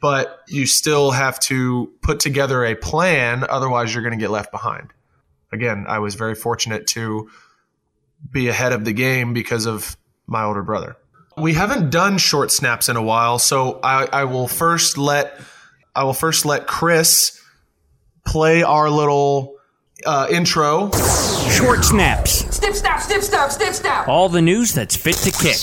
But 0.00 0.40
you 0.48 0.66
still 0.66 1.12
have 1.12 1.38
to 1.40 1.92
put 2.02 2.20
together 2.20 2.64
a 2.64 2.74
plan. 2.74 3.44
Otherwise, 3.48 3.94
you're 3.94 4.02
going 4.02 4.18
to 4.18 4.22
get 4.22 4.30
left 4.30 4.50
behind. 4.50 4.92
Again, 5.52 5.84
I 5.88 5.98
was 5.98 6.14
very 6.14 6.34
fortunate 6.34 6.86
to 6.88 7.30
be 8.30 8.48
ahead 8.48 8.72
of 8.72 8.84
the 8.84 8.92
game 8.92 9.32
because 9.32 9.66
of 9.66 9.96
my 10.26 10.44
older 10.44 10.62
brother. 10.62 10.96
We 11.36 11.54
haven't 11.54 11.90
done 11.90 12.18
short 12.18 12.50
snaps 12.50 12.88
in 12.88 12.96
a 12.96 13.02
while, 13.02 13.38
so 13.38 13.80
I, 13.82 14.06
I 14.12 14.24
will 14.24 14.48
first 14.48 14.98
let 14.98 15.40
I 15.94 16.04
will 16.04 16.14
first 16.14 16.46
let 16.46 16.66
Chris 16.66 17.40
play 18.26 18.62
our 18.62 18.88
little 18.88 19.56
uh, 20.06 20.26
intro. 20.30 20.90
Short 21.50 21.84
snaps. 21.84 22.51
Snip, 22.62 22.76
snap, 22.76 23.00
snip, 23.00 23.22
snap, 23.22 23.50
snip, 23.50 23.74
snap. 23.74 24.06
All 24.08 24.28
the 24.28 24.40
news 24.40 24.72
that's 24.72 24.94
fit 24.94 25.16
to 25.16 25.32
kick. 25.32 25.56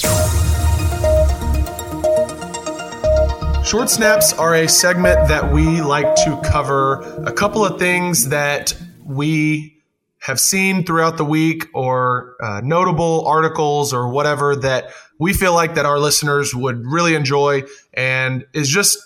Short 3.65 3.89
snaps 3.89 4.33
are 4.33 4.53
a 4.53 4.67
segment 4.67 5.29
that 5.29 5.49
we 5.53 5.79
like 5.79 6.13
to 6.15 6.37
cover 6.43 6.99
a 7.25 7.31
couple 7.31 7.63
of 7.63 7.79
things 7.79 8.27
that 8.27 8.75
we 9.05 9.77
have 10.23 10.41
seen 10.41 10.83
throughout 10.83 11.15
the 11.15 11.23
week 11.23 11.67
or 11.73 12.35
uh, 12.43 12.59
notable 12.65 13.25
articles 13.25 13.93
or 13.93 14.09
whatever 14.09 14.57
that 14.57 14.89
we 15.19 15.31
feel 15.31 15.53
like 15.53 15.75
that 15.75 15.85
our 15.85 15.99
listeners 15.99 16.53
would 16.53 16.85
really 16.85 17.15
enjoy 17.15 17.63
and 17.93 18.45
is 18.51 18.67
just 18.67 18.97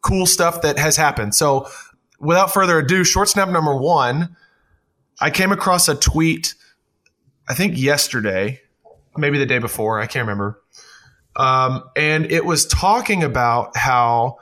cool 0.00 0.24
stuff 0.24 0.62
that 0.62 0.78
has 0.78 0.96
happened. 0.96 1.34
So 1.34 1.68
without 2.18 2.50
further 2.50 2.78
ado, 2.78 3.04
short 3.04 3.28
snap 3.28 3.50
number 3.50 3.76
one, 3.76 4.34
I 5.20 5.28
came 5.28 5.52
across 5.52 5.86
a 5.86 5.94
tweet, 5.94 6.54
I 7.50 7.54
think 7.54 7.76
yesterday, 7.76 8.60
maybe 9.16 9.36
the 9.36 9.44
day 9.44 9.58
before, 9.58 10.00
I 10.00 10.06
can't 10.06 10.22
remember, 10.22 10.62
Um, 11.34 11.82
and 11.96 12.30
it 12.30 12.44
was 12.44 12.64
talking 12.66 13.24
about 13.24 13.76
how 13.76 14.36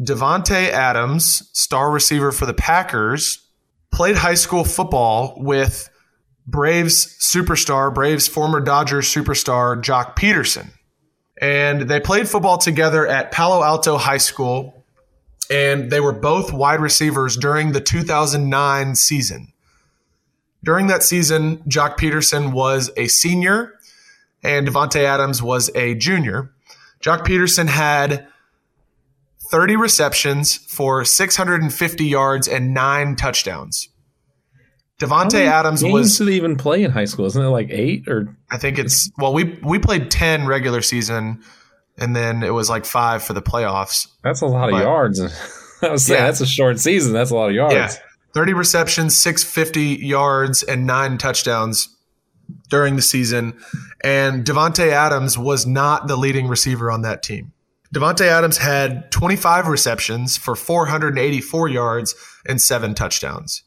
Davante 0.00 0.70
Adams, 0.70 1.50
star 1.52 1.90
receiver 1.90 2.30
for 2.30 2.46
the 2.46 2.54
Packers, 2.54 3.40
played 3.90 4.16
high 4.16 4.34
school 4.34 4.62
football 4.62 5.34
with 5.36 5.90
Braves 6.46 7.16
superstar, 7.20 7.92
Braves 7.92 8.28
former 8.28 8.60
Dodgers 8.60 9.12
superstar 9.12 9.80
Joc 9.82 10.14
Pederson. 10.16 10.70
And 11.40 11.82
they 11.82 11.98
played 11.98 12.28
football 12.28 12.58
together 12.58 13.04
at 13.04 13.32
Palo 13.32 13.64
Alto 13.64 13.96
High 13.96 14.18
School, 14.18 14.84
and 15.50 15.90
they 15.90 16.00
were 16.00 16.12
both 16.12 16.52
wide 16.52 16.80
receivers 16.80 17.36
during 17.36 17.72
the 17.72 17.80
2009 17.80 18.94
season. 18.94 19.52
During 20.64 20.88
that 20.88 21.02
season, 21.02 21.58
Joc 21.68 21.96
Pederson 21.98 22.52
was 22.52 22.90
a 22.96 23.08
senior 23.08 23.74
and 24.42 24.66
Davante 24.68 25.02
Adams 25.04 25.42
was 25.42 25.70
a 25.74 25.94
junior. 25.94 26.52
Joc 27.00 27.24
Pederson 27.24 27.68
had 27.68 28.26
30 29.50 29.76
receptions 29.76 30.54
for 30.56 31.04
650 31.04 32.04
yards 32.04 32.48
and 32.48 32.74
nine 32.74 33.16
touchdowns. 33.16 33.88
Davante 35.00 35.46
Adams 35.46 35.80
games 35.82 35.92
was 35.92 36.18
did 36.18 36.28
even 36.30 36.56
play 36.56 36.82
in 36.82 36.90
high 36.90 37.04
school? 37.04 37.26
Isn't 37.26 37.40
it 37.44 37.48
like 37.50 37.70
eight 37.70 38.08
or 38.08 38.36
I 38.50 38.58
think 38.58 38.80
it's 38.80 39.10
well 39.16 39.32
we 39.32 39.44
we 39.62 39.78
played 39.78 40.10
10 40.10 40.46
regular 40.46 40.82
season 40.82 41.40
and 41.96 42.16
then 42.16 42.42
it 42.42 42.50
was 42.52 42.68
like 42.68 42.84
5 42.84 43.22
for 43.22 43.32
the 43.32 43.42
playoffs. 43.42 44.08
that's 44.24 44.40
a 44.40 44.46
lot 44.46 44.72
of 44.72 44.80
yards. 44.80 45.20
I 45.82 45.88
was 45.90 46.04
saying 46.04 46.18
Yeah. 46.20 46.26
that's 46.26 46.40
a 46.40 46.46
short 46.46 46.80
season. 46.80 47.12
That's 47.12 47.30
a 47.30 47.36
lot 47.36 47.48
of 47.50 47.54
yards. 47.54 47.74
Yeah. 47.74 47.92
30 48.38 48.52
receptions, 48.52 49.18
650 49.18 50.06
yards, 50.06 50.62
and 50.62 50.86
nine 50.86 51.18
touchdowns 51.18 51.88
during 52.70 52.94
the 52.94 53.02
season. 53.02 53.58
And 54.04 54.44
Davante 54.44 54.92
Adams 54.92 55.36
was 55.36 55.66
not 55.66 56.06
the 56.06 56.16
leading 56.16 56.46
receiver 56.46 56.88
on 56.88 57.02
that 57.02 57.24
team. 57.24 57.52
Davante 57.92 58.20
Adams 58.20 58.58
had 58.58 59.10
25 59.10 59.66
receptions 59.66 60.36
for 60.36 60.54
484 60.54 61.66
yards 61.66 62.14
and 62.46 62.62
seven 62.62 62.94
touchdowns. 62.94 63.64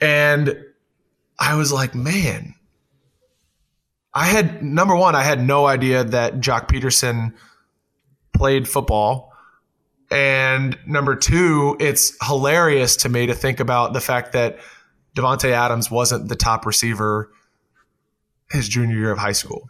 And 0.00 0.56
I 1.36 1.56
was 1.56 1.72
like, 1.72 1.96
man, 1.96 2.54
I 4.14 4.26
had 4.26 4.62
number 4.62 4.94
one, 4.94 5.16
I 5.16 5.24
had 5.24 5.44
no 5.44 5.66
idea 5.66 6.04
that 6.04 6.34
Joc 6.34 6.68
Pederson 6.68 7.34
played 8.32 8.68
football. 8.68 9.29
And 10.10 10.76
number 10.86 11.14
two, 11.14 11.76
it's 11.78 12.16
hilarious 12.26 12.96
to 12.96 13.08
me 13.08 13.26
to 13.26 13.34
think 13.34 13.60
about 13.60 13.92
the 13.92 14.00
fact 14.00 14.32
that 14.32 14.58
Davante 15.16 15.50
Adams 15.50 15.90
wasn't 15.90 16.28
the 16.28 16.36
top 16.36 16.66
receiver 16.66 17.30
his 18.50 18.68
junior 18.68 18.96
year 18.96 19.12
of 19.12 19.18
high 19.18 19.32
school. 19.32 19.68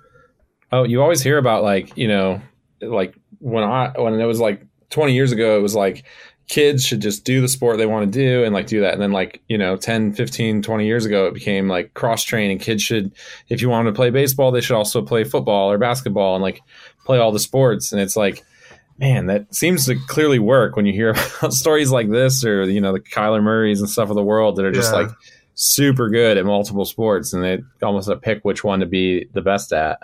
Oh, 0.72 0.84
you 0.84 1.02
always 1.02 1.22
hear 1.22 1.36
about 1.36 1.62
like, 1.62 1.96
you 1.96 2.08
know, 2.08 2.40
like 2.80 3.14
when 3.38 3.64
I 3.64 3.92
when 3.98 4.18
it 4.18 4.24
was 4.24 4.40
like 4.40 4.66
20 4.90 5.12
years 5.12 5.32
ago, 5.32 5.58
it 5.58 5.62
was 5.62 5.74
like 5.74 6.04
kids 6.48 6.84
should 6.84 7.00
just 7.00 7.24
do 7.24 7.40
the 7.40 7.48
sport 7.48 7.78
they 7.78 7.86
want 7.86 8.12
to 8.12 8.18
do 8.18 8.42
and 8.42 8.52
like 8.52 8.66
do 8.66 8.80
that. 8.80 8.92
And 8.92 9.00
then 9.00 9.12
like, 9.12 9.40
you 9.48 9.56
know, 9.56 9.76
10, 9.76 10.14
15, 10.14 10.62
20 10.62 10.86
years 10.86 11.04
ago, 11.04 11.26
it 11.26 11.34
became 11.34 11.68
like 11.68 11.94
cross 11.94 12.24
training. 12.24 12.58
Kids 12.58 12.82
should, 12.82 13.12
if 13.48 13.62
you 13.62 13.68
want 13.68 13.86
to 13.86 13.92
play 13.92 14.10
baseball, 14.10 14.50
they 14.50 14.60
should 14.60 14.76
also 14.76 15.00
play 15.00 15.22
football 15.22 15.70
or 15.70 15.78
basketball 15.78 16.34
and 16.34 16.42
like 16.42 16.60
play 17.04 17.18
all 17.18 17.30
the 17.30 17.38
sports. 17.38 17.92
And 17.92 18.00
it's 18.00 18.16
like, 18.16 18.44
man, 19.00 19.26
that 19.26 19.52
seems 19.54 19.86
to 19.86 19.96
clearly 20.06 20.38
work 20.38 20.76
when 20.76 20.86
you 20.86 20.92
hear 20.92 21.10
about 21.40 21.52
stories 21.54 21.90
like 21.90 22.10
this 22.10 22.44
or, 22.44 22.62
you 22.64 22.80
know, 22.80 22.92
the 22.92 23.00
Kyler 23.00 23.42
Murrays 23.42 23.80
and 23.80 23.88
stuff 23.88 24.10
of 24.10 24.14
the 24.14 24.22
world 24.22 24.56
that 24.56 24.64
are 24.64 24.70
just 24.72 24.92
Yeah. 24.92 25.00
like 25.00 25.10
super 25.54 26.08
good 26.08 26.38
at 26.38 26.44
multiple 26.44 26.84
sports 26.84 27.32
and 27.32 27.42
they 27.42 27.58
almost 27.82 28.08
have 28.08 28.18
to 28.18 28.20
pick 28.20 28.44
which 28.44 28.62
one 28.62 28.80
to 28.80 28.86
be 28.86 29.26
the 29.32 29.40
best 29.40 29.72
at. 29.72 29.98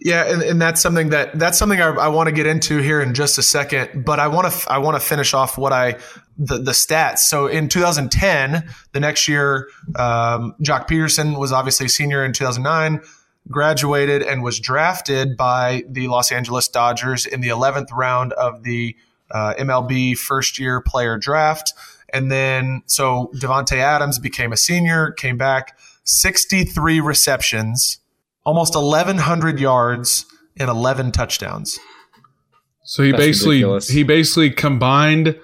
Yeah, 0.00 0.32
and, 0.32 0.42
and 0.42 0.62
that's 0.62 0.80
something 0.80 1.08
that 1.08 1.36
that's 1.40 1.58
something 1.58 1.80
I, 1.80 1.88
I 1.88 2.06
want 2.06 2.28
to 2.28 2.32
get 2.32 2.46
into 2.46 2.78
here 2.78 3.00
in 3.00 3.14
just 3.14 3.36
a 3.36 3.42
second. 3.42 4.04
But 4.04 4.20
I 4.20 4.28
want 4.28 4.52
to 4.52 4.72
I 4.72 4.78
want 4.78 4.94
to 4.94 5.00
finish 5.04 5.34
off 5.34 5.58
what 5.58 5.72
I 5.72 5.96
the 6.38 6.58
the 6.58 6.70
stats. 6.70 7.18
So 7.18 7.48
in 7.48 7.68
2010, 7.68 8.62
the 8.92 9.00
next 9.00 9.26
year, 9.26 9.66
um, 9.96 10.54
Joc 10.62 10.86
Pederson 10.86 11.36
was 11.36 11.50
obviously 11.50 11.86
a 11.86 11.88
senior 11.88 12.24
in 12.24 12.32
2009, 12.32 13.00
graduated 13.50 14.22
and 14.22 14.42
was 14.42 14.60
drafted 14.60 15.36
by 15.36 15.82
the 15.88 16.08
Los 16.08 16.30
Angeles 16.32 16.68
Dodgers 16.68 17.26
in 17.26 17.40
the 17.40 17.48
11th 17.48 17.88
round 17.92 18.32
of 18.34 18.62
the 18.62 18.94
uh, 19.30 19.54
MLB 19.58 20.16
first 20.18 20.58
year 20.58 20.80
player 20.80 21.18
draft. 21.18 21.72
And 22.12 22.30
then 22.32 22.82
so 22.86 23.30
Davante 23.34 23.76
Adams 23.78 24.18
became 24.18 24.52
a 24.52 24.56
senior, 24.56 25.12
came 25.12 25.36
back, 25.36 25.78
63 26.04 27.00
receptions 27.00 27.98
almost 28.44 28.74
1,100 28.74 29.60
yards 29.60 30.24
and 30.58 30.70
11 30.70 31.12
touchdowns. 31.12 31.78
So 32.84 33.02
he 33.02 33.10
That's 33.10 33.22
basically 33.22 33.56
ridiculous. 33.56 33.88
he 33.88 34.02
basically 34.02 34.50
combined. 34.50 35.38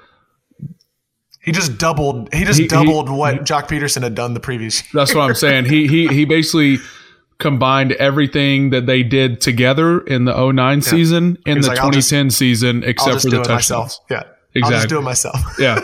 He 1.43 1.53
just 1.53 1.77
doubled. 1.77 2.33
He 2.33 2.45
just 2.45 2.57
He- 2.59 2.65
he- 2.65 2.69
doubled 2.69 3.11
what 3.11 3.45
Joc 3.45 3.69
Pederson 3.69 4.03
had 4.03 4.15
done 4.15 4.33
the 4.33 4.41
previous. 4.41 4.81
year. 4.81 4.89
That's 4.95 5.15
what 5.15 5.29
I'm 5.29 5.35
saying. 5.35 5.67
he 5.67 5.87
he 5.87 6.07
he 6.09 6.25
basically 6.25 6.79
combined 7.39 7.93
everything 7.93 8.71
that 8.71 8.87
they 8.87 9.03
did 9.03 9.41
together 9.41 10.01
in 10.01 10.25
the 10.25 10.33
09 10.53 10.81
season 10.83 11.37
in 11.47 11.57
He's 11.57 11.65
the 11.67 11.71
like, 11.73 11.81
I'll 11.81 11.91
just- 11.91 12.09
2010 12.11 12.31
season, 12.31 12.83
except 12.85 13.23
for 13.23 13.31
the 13.31 13.37
touchdowns. 13.39 13.51
myself. 13.71 13.99
Yeah, 14.11 14.17
I'll 14.17 14.23
just 14.71 14.89
do 14.89 14.99
Exactly. 14.99 14.99
it 14.99 15.03
myself. 15.03 15.41
yeah. 15.59 15.81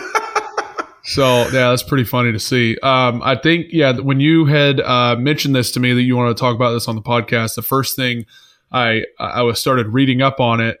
So 1.03 1.39
yeah, 1.45 1.69
that's 1.71 1.83
pretty 1.83 2.03
funny 2.03 2.31
to 2.31 2.39
see. 2.39 2.77
Um, 2.83 3.21
I 3.23 3.35
think 3.35 3.67
yeah, 3.71 3.93
when 3.99 4.19
you 4.19 4.45
had 4.45 4.79
uh, 4.79 5.15
mentioned 5.17 5.55
this 5.55 5.71
to 5.71 5.79
me 5.79 5.93
that 5.93 6.03
you 6.03 6.15
want 6.15 6.35
to 6.35 6.39
talk 6.39 6.55
about 6.55 6.71
this 6.73 6.87
on 6.87 6.95
the 6.95 7.01
podcast, 7.01 7.55
the 7.55 7.63
first 7.63 7.95
thing 7.95 8.25
I 8.71 9.03
I 9.19 9.41
was 9.41 9.59
started 9.59 9.87
reading 9.87 10.21
up 10.21 10.39
on 10.39 10.61
it, 10.61 10.77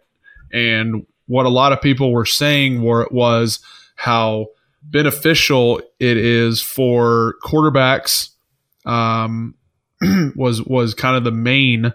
and 0.53 1.05
what 1.25 1.47
a 1.47 1.49
lot 1.49 1.71
of 1.73 1.81
people 1.81 2.11
were 2.11 2.25
saying 2.25 2.83
were 2.83 3.07
was 3.11 3.59
how 3.95 4.47
beneficial 4.83 5.81
it 5.99 6.17
is 6.17 6.61
for 6.61 7.35
quarterbacks. 7.43 8.29
Um, 8.85 9.55
was 10.35 10.63
was 10.63 10.93
kind 10.93 11.15
of 11.15 11.23
the 11.23 11.31
main 11.31 11.93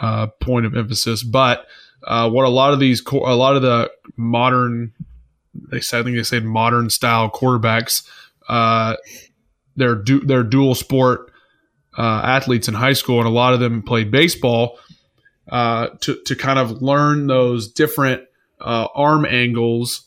uh, 0.00 0.26
point 0.40 0.66
of 0.66 0.76
emphasis, 0.76 1.22
but 1.22 1.66
uh, 2.06 2.30
what 2.30 2.44
a 2.44 2.48
lot 2.48 2.72
of 2.72 2.80
these 2.80 3.02
a 3.06 3.34
lot 3.34 3.56
of 3.56 3.62
the 3.62 3.90
modern 4.16 4.92
they 5.70 5.80
said 5.80 6.00
I 6.00 6.02
think 6.04 6.16
they 6.16 6.22
said 6.22 6.44
modern 6.44 6.90
style 6.90 7.30
quarterbacks 7.30 8.06
uh, 8.48 8.96
they're 9.76 9.96
du- 9.96 10.24
they're 10.24 10.44
dual 10.44 10.74
sport 10.74 11.32
uh, 11.96 12.20
athletes 12.24 12.68
in 12.68 12.74
high 12.74 12.92
school 12.92 13.18
and 13.18 13.26
a 13.26 13.32
lot 13.32 13.54
of 13.54 13.60
them 13.60 13.82
played 13.82 14.10
baseball 14.10 14.78
uh, 15.48 15.88
to 16.00 16.20
to 16.26 16.36
kind 16.36 16.58
of 16.58 16.82
learn 16.82 17.26
those 17.26 17.68
different 17.68 18.22
uh, 18.60 18.86
arm 18.94 19.24
angles 19.24 20.04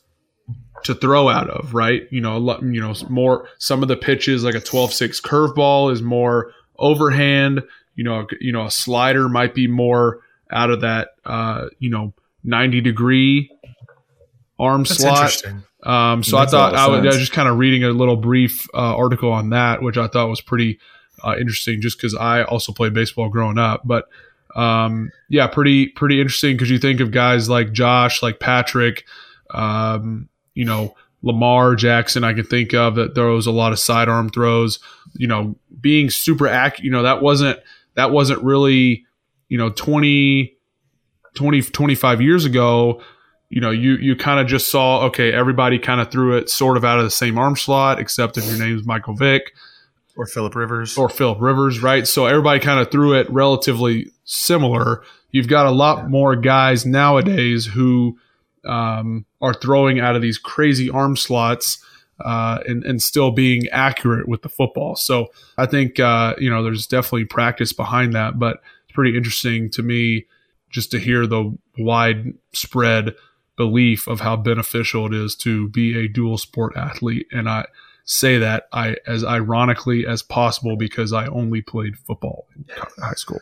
to 0.83 0.95
throw 0.95 1.29
out 1.29 1.49
of 1.49 1.73
right? 1.73 2.03
You 2.11 2.21
know 2.21 2.59
you 2.61 2.81
know 2.81 2.93
more 3.09 3.47
some 3.57 3.81
of 3.81 3.89
the 3.89 3.97
pitches 3.97 4.43
like 4.43 4.55
a 4.55 4.61
12-6 4.61 5.21
curveball 5.21 5.91
is 5.91 6.01
more 6.01 6.53
overhand 6.81 7.61
you 7.95 8.03
know 8.03 8.27
you 8.39 8.51
know 8.51 8.65
a 8.65 8.71
slider 8.71 9.29
might 9.29 9.53
be 9.53 9.67
more 9.67 10.19
out 10.49 10.69
of 10.69 10.81
that 10.81 11.09
uh, 11.25 11.67
you 11.79 11.89
know 11.89 12.13
90 12.43 12.81
degree 12.81 13.51
arm 14.59 14.83
That's 14.83 14.99
slot 14.99 15.17
interesting. 15.17 15.63
um, 15.83 16.23
so 16.23 16.37
I 16.37 16.45
thought 16.45 16.75
I, 16.75 16.85
I 16.85 16.99
was 16.99 17.17
just 17.17 17.31
kind 17.31 17.47
of 17.47 17.57
reading 17.57 17.83
a 17.83 17.89
little 17.89 18.17
brief 18.17 18.67
uh, 18.73 18.95
article 18.95 19.31
on 19.31 19.51
that, 19.51 19.81
which 19.81 19.97
I 19.97 20.07
thought 20.07 20.29
was 20.29 20.41
pretty 20.41 20.79
uh, 21.23 21.35
interesting, 21.39 21.81
just 21.81 21.97
because 21.97 22.15
I 22.15 22.43
also 22.43 22.71
played 22.73 22.93
baseball 22.93 23.29
growing 23.29 23.57
up. 23.57 23.81
But 23.85 24.05
um, 24.55 25.11
yeah, 25.29 25.47
pretty 25.47 25.87
pretty 25.87 26.19
interesting 26.19 26.55
because 26.55 26.69
you 26.69 26.79
think 26.79 26.99
of 26.99 27.11
guys 27.11 27.49
like 27.49 27.71
Josh, 27.71 28.21
like 28.21 28.39
Patrick, 28.39 29.05
um, 29.51 30.29
you 30.53 30.65
know 30.65 30.95
Lamar 31.23 31.75
Jackson. 31.75 32.23
I 32.23 32.33
can 32.33 32.45
think 32.45 32.73
of 32.73 32.95
that 32.95 33.15
throws 33.15 33.47
a 33.47 33.51
lot 33.51 33.71
of 33.71 33.79
sidearm 33.79 34.29
throws. 34.29 34.79
You 35.13 35.27
know, 35.27 35.55
being 35.79 36.09
super 36.09 36.47
accurate. 36.47 36.85
You 36.85 36.91
know 36.91 37.03
that 37.03 37.21
wasn't 37.21 37.59
that 37.95 38.11
wasn't 38.11 38.43
really 38.43 39.05
you 39.49 39.57
know 39.57 39.69
20, 39.69 40.55
20 41.35 41.61
25 41.61 42.21
years 42.21 42.45
ago 42.45 43.01
you 43.51 43.59
know, 43.59 43.69
you 43.69 43.97
you 43.97 44.15
kind 44.15 44.39
of 44.39 44.47
just 44.47 44.71
saw 44.71 45.03
okay, 45.07 45.33
everybody 45.33 45.77
kind 45.77 45.99
of 45.99 46.09
threw 46.09 46.37
it 46.37 46.49
sort 46.49 46.77
of 46.77 46.85
out 46.85 46.99
of 46.99 47.03
the 47.03 47.11
same 47.11 47.37
arm 47.37 47.57
slot, 47.57 47.99
except 47.99 48.37
if 48.37 48.45
your 48.45 48.57
name's 48.57 48.85
Michael 48.85 49.13
Vick 49.13 49.51
Or 50.15 50.25
Philip 50.25 50.55
Rivers. 50.55 50.97
or 50.97 51.09
Philip 51.09 51.39
Rivers, 51.41 51.83
right? 51.83 52.07
So 52.07 52.27
everybody 52.27 52.61
kind 52.61 52.79
of 52.79 52.89
threw 52.89 53.13
it 53.13 53.29
relatively 53.29 54.07
similar. 54.23 55.03
You've 55.31 55.49
got 55.49 55.65
a 55.65 55.71
lot 55.71 56.09
more 56.09 56.37
guys 56.37 56.85
nowadays 56.85 57.65
who 57.65 58.17
um, 58.65 59.25
are 59.41 59.53
throwing 59.53 59.99
out 59.99 60.15
of 60.15 60.21
these 60.21 60.37
crazy 60.37 60.89
arm 60.89 61.15
slots 61.15 61.83
uh, 62.23 62.59
and 62.67 62.83
and 62.83 63.01
still 63.01 63.31
being 63.31 63.67
accurate 63.69 64.27
with 64.27 64.41
the 64.41 64.49
football. 64.49 64.95
So 64.95 65.31
I 65.57 65.65
think 65.65 65.99
uh, 65.99 66.35
you 66.37 66.49
know 66.49 66.63
there's 66.63 66.87
definitely 66.87 67.25
practice 67.25 67.73
behind 67.73 68.13
that, 68.13 68.39
but 68.39 68.61
it's 68.85 68.93
pretty 68.93 69.17
interesting 69.17 69.69
to 69.71 69.83
me 69.83 70.25
just 70.69 70.91
to 70.91 70.99
hear 70.99 71.27
the 71.27 71.55
widespread 71.77 73.15
belief 73.57 74.07
of 74.07 74.21
how 74.21 74.35
beneficial 74.35 75.05
it 75.05 75.13
is 75.13 75.35
to 75.35 75.67
be 75.69 75.97
a 75.97 76.07
dual 76.07 76.37
sport 76.37 76.75
athlete 76.75 77.27
and 77.31 77.47
i 77.47 77.65
say 78.05 78.37
that 78.37 78.67
i 78.73 78.95
as 79.05 79.23
ironically 79.23 80.07
as 80.07 80.23
possible 80.23 80.75
because 80.75 81.13
i 81.13 81.27
only 81.27 81.61
played 81.61 81.97
football 81.97 82.47
in 82.55 82.65
high 83.03 83.13
school 83.13 83.41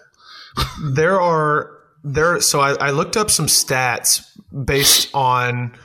there 0.84 1.22
are 1.22 1.79
there. 2.04 2.40
So 2.42 2.60
I, 2.60 2.74
I 2.74 2.92
looked 2.92 3.18
up 3.18 3.30
some 3.30 3.48
stats 3.48 4.26
based 4.66 5.14
on 5.14 5.78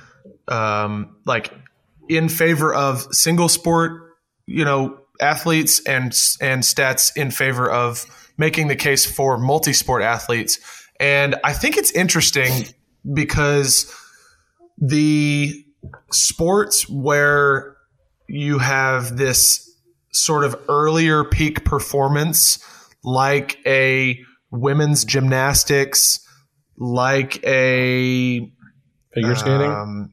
um, 0.49 1.17
like 1.25 1.53
in 2.09 2.29
favor 2.29 2.75
of 2.75 3.03
single 3.15 3.49
sport, 3.49 4.17
you 4.47 4.65
know, 4.65 4.99
athletes 5.21 5.81
and 5.87 6.13
and 6.41 6.63
stats 6.63 7.17
in 7.17 7.31
favor 7.31 7.71
of 7.71 8.07
making 8.37 8.69
the 8.69 8.77
case 8.77 9.07
for 9.07 9.39
multi-sport 9.39 10.03
athletes. 10.03 10.59
And 10.99 11.37
I 11.45 11.53
think 11.53 11.77
it's 11.77 11.93
interesting 11.93 12.67
because 13.13 13.93
the 14.79 15.65
sports 16.11 16.89
where 16.89 17.77
you 18.29 18.59
have 18.59 19.17
this 19.17 19.71
sort 20.13 20.45
of 20.45 20.57
earlier 20.69 21.25
peak 21.25 21.65
performance 21.65 22.65
like 23.03 23.59
a 23.67 24.19
women's 24.55 25.05
gymnastics 25.05 26.21
like 26.77 27.45
a 27.45 28.51
figure 29.13 29.37
skating? 29.37 29.71
um, 29.71 30.13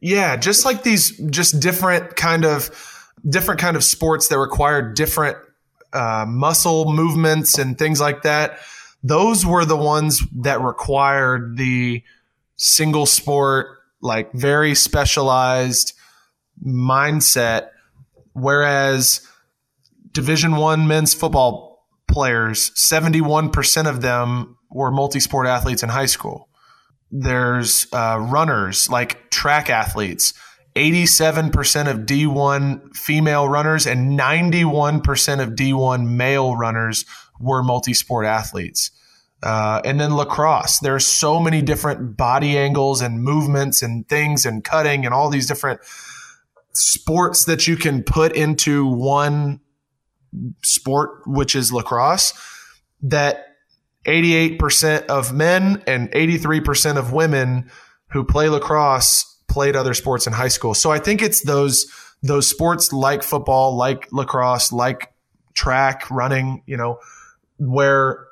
yeah 0.00 0.36
just 0.36 0.64
like 0.64 0.82
these 0.82 1.16
just 1.30 1.60
different 1.60 2.16
kind 2.16 2.44
of 2.44 2.70
different 3.28 3.60
kind 3.60 3.76
of 3.76 3.84
sports 3.84 4.28
that 4.28 4.38
require 4.38 4.92
different 4.92 5.36
uh, 5.92 6.26
muscle 6.28 6.92
movements 6.92 7.58
and 7.58 7.78
things 7.78 8.00
like 8.00 8.22
that. 8.22 8.58
Those 9.02 9.46
were 9.46 9.64
the 9.64 9.76
ones 9.76 10.20
that 10.42 10.60
required 10.60 11.56
the 11.56 12.02
single 12.56 13.06
sport 13.06 13.78
like 14.00 14.32
very 14.32 14.74
specialized 14.74 15.94
mindset. 16.64 17.68
Whereas 18.32 19.26
division 20.12 20.56
1 20.56 20.86
men's 20.86 21.14
football 21.14 21.65
players 22.08 22.70
71% 22.70 23.88
of 23.88 24.00
them 24.00 24.56
were 24.70 24.90
multi-sport 24.90 25.46
athletes 25.46 25.82
in 25.82 25.88
high 25.88 26.06
school 26.06 26.48
there's 27.10 27.86
uh, 27.92 28.18
runners 28.20 28.90
like 28.90 29.30
track 29.30 29.70
athletes 29.70 30.32
87% 30.76 31.90
of 31.90 32.00
D1 32.00 32.94
female 32.94 33.48
runners 33.48 33.86
and 33.86 34.18
91% 34.18 35.42
of 35.42 35.50
D1 35.50 36.06
male 36.06 36.54
runners 36.54 37.06
were 37.40 37.62
multi 37.62 37.94
sport 37.94 38.26
athletes. 38.26 38.90
Uh, 39.42 39.80
and 39.84 40.00
then 40.00 40.16
lacrosse. 40.16 40.78
There 40.78 40.94
are 40.94 41.00
so 41.00 41.40
many 41.40 41.62
different 41.62 42.16
body 42.16 42.58
angles 42.58 43.00
and 43.00 43.22
movements 43.22 43.82
and 43.82 44.08
things 44.08 44.44
and 44.46 44.64
cutting 44.64 45.04
and 45.04 45.14
all 45.14 45.30
these 45.30 45.46
different 45.46 45.80
sports 46.72 47.44
that 47.44 47.66
you 47.66 47.76
can 47.76 48.02
put 48.02 48.34
into 48.34 48.86
one 48.86 49.60
sport, 50.62 51.22
which 51.26 51.54
is 51.54 51.72
lacrosse, 51.72 52.32
that 53.02 53.46
88% 54.06 55.06
of 55.06 55.32
men 55.32 55.82
and 55.86 56.10
83% 56.12 56.96
of 56.96 57.12
women 57.12 57.70
who 58.10 58.24
play 58.24 58.48
lacrosse 58.48 59.24
played 59.48 59.76
other 59.76 59.94
sports 59.94 60.26
in 60.26 60.32
high 60.32 60.48
school. 60.48 60.74
So 60.74 60.90
I 60.90 60.98
think 60.98 61.22
it's 61.22 61.42
those 61.42 61.86
those 62.22 62.48
sports 62.48 62.92
like 62.92 63.22
football, 63.22 63.76
like 63.76 64.08
lacrosse, 64.12 64.72
like 64.72 65.12
track, 65.54 66.10
running, 66.10 66.62
you 66.66 66.76
know, 66.76 66.98
where 67.58 68.26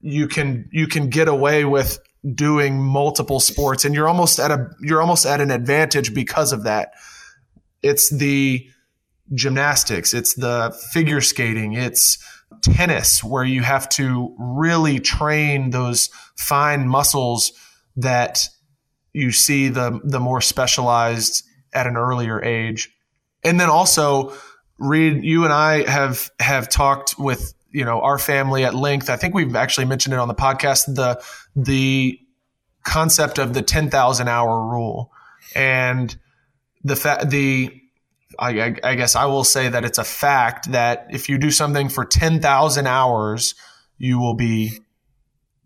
you 0.00 0.28
can 0.28 0.68
you 0.72 0.86
can 0.86 1.08
get 1.08 1.28
away 1.28 1.64
with 1.64 1.98
doing 2.34 2.80
multiple 2.82 3.40
sports 3.40 3.84
and 3.84 3.94
you're 3.94 4.08
almost 4.08 4.38
at 4.38 4.50
a 4.50 4.68
you're 4.80 5.00
almost 5.00 5.26
at 5.26 5.40
an 5.40 5.50
advantage 5.50 6.14
because 6.14 6.52
of 6.52 6.64
that. 6.64 6.92
It's 7.82 8.10
the 8.10 8.68
gymnastics, 9.34 10.14
it's 10.14 10.34
the 10.34 10.76
figure 10.92 11.20
skating, 11.20 11.74
it's 11.74 12.18
tennis 12.62 13.22
where 13.22 13.44
you 13.44 13.62
have 13.62 13.88
to 13.88 14.34
really 14.38 15.00
train 15.00 15.70
those 15.70 16.08
fine 16.36 16.88
muscles 16.88 17.52
that 17.96 18.48
you 19.12 19.32
see 19.32 19.68
the 19.68 20.00
the 20.04 20.20
more 20.20 20.40
specialized 20.40 21.44
at 21.72 21.86
an 21.86 21.96
earlier 21.96 22.42
age. 22.42 22.90
And 23.42 23.58
then 23.58 23.68
also 23.68 24.32
Reid, 24.78 25.24
you 25.24 25.44
and 25.44 25.52
I 25.52 25.88
have 25.90 26.30
have 26.38 26.68
talked 26.68 27.18
with 27.18 27.54
you 27.70 27.84
know 27.84 28.00
our 28.02 28.18
family 28.18 28.64
at 28.64 28.74
length. 28.74 29.08
I 29.08 29.16
think 29.16 29.34
we've 29.34 29.56
actually 29.56 29.86
mentioned 29.86 30.12
it 30.12 30.18
on 30.18 30.28
the 30.28 30.34
podcast. 30.34 30.94
The 30.94 31.22
the 31.54 32.18
concept 32.84 33.38
of 33.38 33.54
the 33.54 33.62
ten 33.62 33.88
thousand 33.88 34.28
hour 34.28 34.66
rule 34.66 35.10
and 35.54 36.14
the 36.84 36.94
fact 36.94 37.30
the 37.30 37.72
I, 38.38 38.74
I, 38.82 38.94
guess 38.94 39.16
I 39.16 39.26
will 39.26 39.44
say 39.44 39.68
that 39.68 39.84
it's 39.84 39.98
a 39.98 40.04
fact 40.04 40.72
that 40.72 41.06
if 41.10 41.28
you 41.28 41.38
do 41.38 41.50
something 41.50 41.88
for 41.88 42.04
ten 42.04 42.40
thousand 42.40 42.86
hours, 42.86 43.54
you 43.98 44.18
will 44.18 44.34
be 44.34 44.78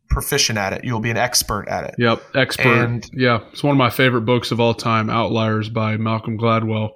proficient 0.09 0.59
at 0.59 0.73
it. 0.73 0.85
You'll 0.85 1.01
be 1.01 1.11
an 1.11 1.17
expert 1.17 1.69
at 1.69 1.85
it. 1.85 1.95
Yep, 1.99 2.23
expert. 2.35 2.67
And, 2.67 3.11
yeah, 3.13 3.41
it's 3.53 3.63
one 3.63 3.73
of 3.73 3.79
my 3.79 3.91
favorite 3.91 4.23
books 4.23 4.51
of 4.51 4.61
all 4.61 4.75
time, 4.75 5.09
Outliers 5.09 5.69
by 5.69 5.97
Malcolm 5.97 6.37
Gladwell. 6.37 6.91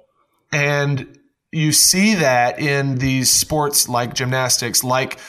And 0.51 1.17
you 1.51 1.71
see 1.71 2.15
that 2.15 2.59
in 2.59 2.95
these 2.97 3.31
sports 3.31 3.87
like 3.87 4.13
gymnastics, 4.13 4.83
like 4.83 5.19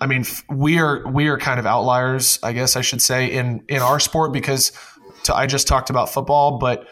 I 0.00 0.06
mean, 0.06 0.24
we 0.48 0.78
are 0.78 1.06
we 1.08 1.28
are 1.28 1.38
kind 1.38 1.58
of 1.58 1.66
outliers, 1.66 2.38
I 2.42 2.52
guess 2.52 2.76
I 2.76 2.80
should 2.80 3.02
say, 3.02 3.32
in 3.32 3.64
in 3.68 3.82
our 3.82 4.00
sport 4.00 4.32
because 4.32 4.72
to, 5.24 5.34
I 5.34 5.46
just 5.46 5.66
talked 5.66 5.90
about 5.90 6.10
football, 6.10 6.58
but 6.58 6.86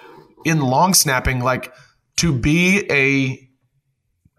in 0.45 0.61
long 0.61 0.95
snapping, 0.95 1.41
like 1.41 1.73
to 2.23 2.33
be 2.33 2.89
a 2.89 3.49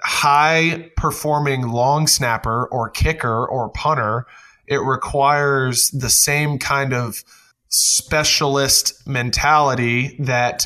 high 0.01 0.89
performing 0.95 1.67
long 1.67 2.07
snapper 2.07 2.65
or 2.71 2.89
kicker 2.89 3.45
or 3.45 3.69
punter 3.71 4.25
it 4.67 4.77
requires 4.77 5.89
the 5.89 6.09
same 6.09 6.59
kind 6.59 6.93
of 6.93 7.25
specialist 7.67 9.05
mentality 9.05 10.15
that 10.19 10.65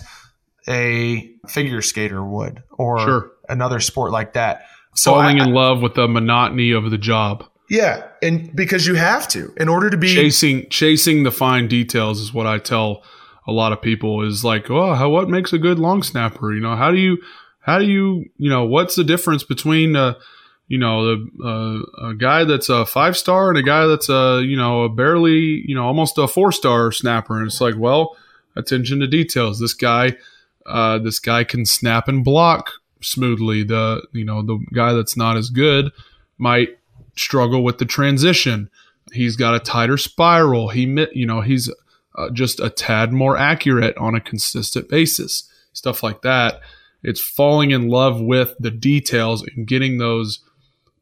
a 0.69 1.27
figure 1.47 1.81
skater 1.81 2.23
would 2.23 2.61
or 2.71 2.99
sure. 2.99 3.31
another 3.49 3.79
sport 3.79 4.11
like 4.11 4.33
that. 4.33 4.67
So 4.93 5.13
falling 5.13 5.41
I, 5.41 5.45
in 5.45 5.53
love 5.53 5.81
with 5.81 5.95
the 5.95 6.07
monotony 6.07 6.71
of 6.71 6.91
the 6.91 6.99
job. 6.99 7.43
Yeah, 7.67 8.07
and 8.21 8.55
because 8.55 8.85
you 8.85 8.93
have 8.93 9.27
to 9.29 9.51
in 9.57 9.69
order 9.69 9.89
to 9.89 9.97
be 9.97 10.13
chasing 10.13 10.69
chasing 10.69 11.23
the 11.23 11.31
fine 11.31 11.67
details 11.67 12.19
is 12.21 12.31
what 12.31 12.45
I 12.45 12.59
tell 12.59 13.03
a 13.47 13.51
lot 13.51 13.71
of 13.71 13.81
people 13.81 14.25
is 14.27 14.43
like, 14.43 14.69
oh, 14.69 14.93
how, 14.93 15.09
what 15.09 15.29
makes 15.29 15.53
a 15.53 15.57
good 15.57 15.79
long 15.79 16.03
snapper? 16.03 16.53
You 16.53 16.59
know, 16.61 16.75
how 16.75 16.91
do 16.91 16.97
you 16.97 17.17
how 17.61 17.79
do 17.79 17.85
you 17.85 18.25
you 18.37 18.49
know 18.49 18.65
what's 18.65 18.95
the 18.95 19.03
difference 19.03 19.43
between 19.43 19.95
uh, 19.95 20.15
you 20.67 20.77
know, 20.77 21.05
the, 21.05 21.83
uh, 22.03 22.09
a 22.09 22.13
guy 22.13 22.43
that's 22.43 22.69
a 22.69 22.85
five 22.85 23.17
star 23.17 23.49
and 23.49 23.57
a 23.57 23.63
guy 23.63 23.85
that's 23.87 24.09
a, 24.09 24.43
you 24.45 24.57
know, 24.57 24.83
a 24.83 24.89
barely, 24.89 25.63
you 25.65 25.73
know, 25.73 25.85
almost 25.85 26.17
a 26.17 26.27
four 26.27 26.51
star 26.51 26.91
snapper. 26.91 27.37
And 27.37 27.47
it's 27.47 27.61
like, 27.61 27.75
well, 27.77 28.17
attention 28.55 28.99
to 28.99 29.07
details. 29.07 29.59
This 29.59 29.73
guy, 29.73 30.17
uh, 30.65 30.99
this 30.99 31.19
guy 31.19 31.45
can 31.45 31.65
snap 31.65 32.07
and 32.09 32.23
block 32.23 32.71
smoothly. 33.01 33.63
The, 33.63 34.05
you 34.11 34.25
know, 34.25 34.41
the 34.41 34.59
guy 34.73 34.93
that's 34.93 35.15
not 35.15 35.37
as 35.37 35.49
good 35.49 35.91
might 36.37 36.77
struggle 37.15 37.63
with 37.63 37.77
the 37.77 37.85
transition. 37.85 38.69
He's 39.13 39.37
got 39.37 39.55
a 39.55 39.59
tighter 39.59 39.97
spiral. 39.97 40.67
He, 40.67 40.81
you 41.13 41.25
know, 41.25 41.39
he's 41.39 41.73
uh, 42.17 42.29
just 42.31 42.59
a 42.59 42.69
tad 42.69 43.13
more 43.13 43.37
accurate 43.37 43.97
on 43.97 44.15
a 44.15 44.21
consistent 44.21 44.89
basis. 44.89 45.49
Stuff 45.73 46.01
like 46.03 46.21
that. 46.23 46.59
It's 47.03 47.21
falling 47.21 47.71
in 47.71 47.87
love 47.87 48.19
with 48.19 48.55
the 48.59 48.71
details 48.71 49.43
and 49.43 49.67
getting 49.67 49.97
those 49.97 50.43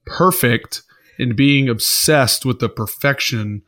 perfect 0.06 0.84
and 1.18 1.36
being 1.36 1.70
obsessed 1.70 2.46
with 2.46 2.60
the 2.60 2.70
perfection 2.70 3.64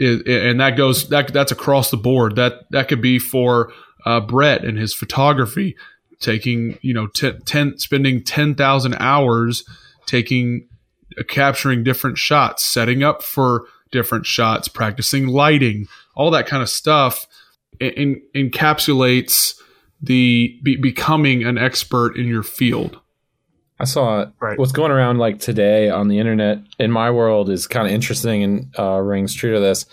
and 0.00 0.60
that 0.60 0.76
goes 0.76 1.08
that 1.08 1.32
that's 1.32 1.52
across 1.52 1.90
the 1.90 1.96
board 1.96 2.36
that 2.36 2.70
that 2.70 2.88
could 2.88 3.02
be 3.02 3.18
for 3.18 3.72
uh, 4.06 4.20
Brett 4.20 4.64
and 4.64 4.78
his 4.78 4.94
photography 4.94 5.76
taking 6.20 6.78
you 6.82 6.94
know 6.94 7.08
t- 7.08 7.32
ten 7.44 7.78
spending 7.78 8.22
10,000 8.22 8.94
hours 8.94 9.64
taking 10.06 10.68
uh, 11.18 11.24
capturing 11.24 11.82
different 11.82 12.16
shots 12.18 12.64
setting 12.64 13.02
up 13.02 13.22
for 13.22 13.66
different 13.90 14.24
shots 14.24 14.68
practicing 14.68 15.26
lighting 15.26 15.88
all 16.18 16.30
that 16.32 16.46
kind 16.46 16.62
of 16.62 16.68
stuff 16.68 17.26
in, 17.80 18.20
encapsulates 18.34 19.58
the 20.02 20.60
be, 20.62 20.76
becoming 20.76 21.44
an 21.44 21.56
expert 21.56 22.16
in 22.16 22.26
your 22.26 22.42
field 22.42 23.00
I 23.80 23.84
saw 23.84 24.26
right. 24.40 24.58
what's 24.58 24.72
going 24.72 24.90
around 24.90 25.18
like 25.18 25.38
today 25.38 25.88
on 25.88 26.08
the 26.08 26.18
internet 26.18 26.58
in 26.80 26.90
my 26.90 27.10
world 27.10 27.48
is 27.48 27.68
kind 27.68 27.86
of 27.86 27.92
interesting 27.92 28.42
and 28.42 28.74
uh, 28.78 28.98
rings 28.98 29.34
true 29.34 29.54
to 29.54 29.60
this. 29.60 29.86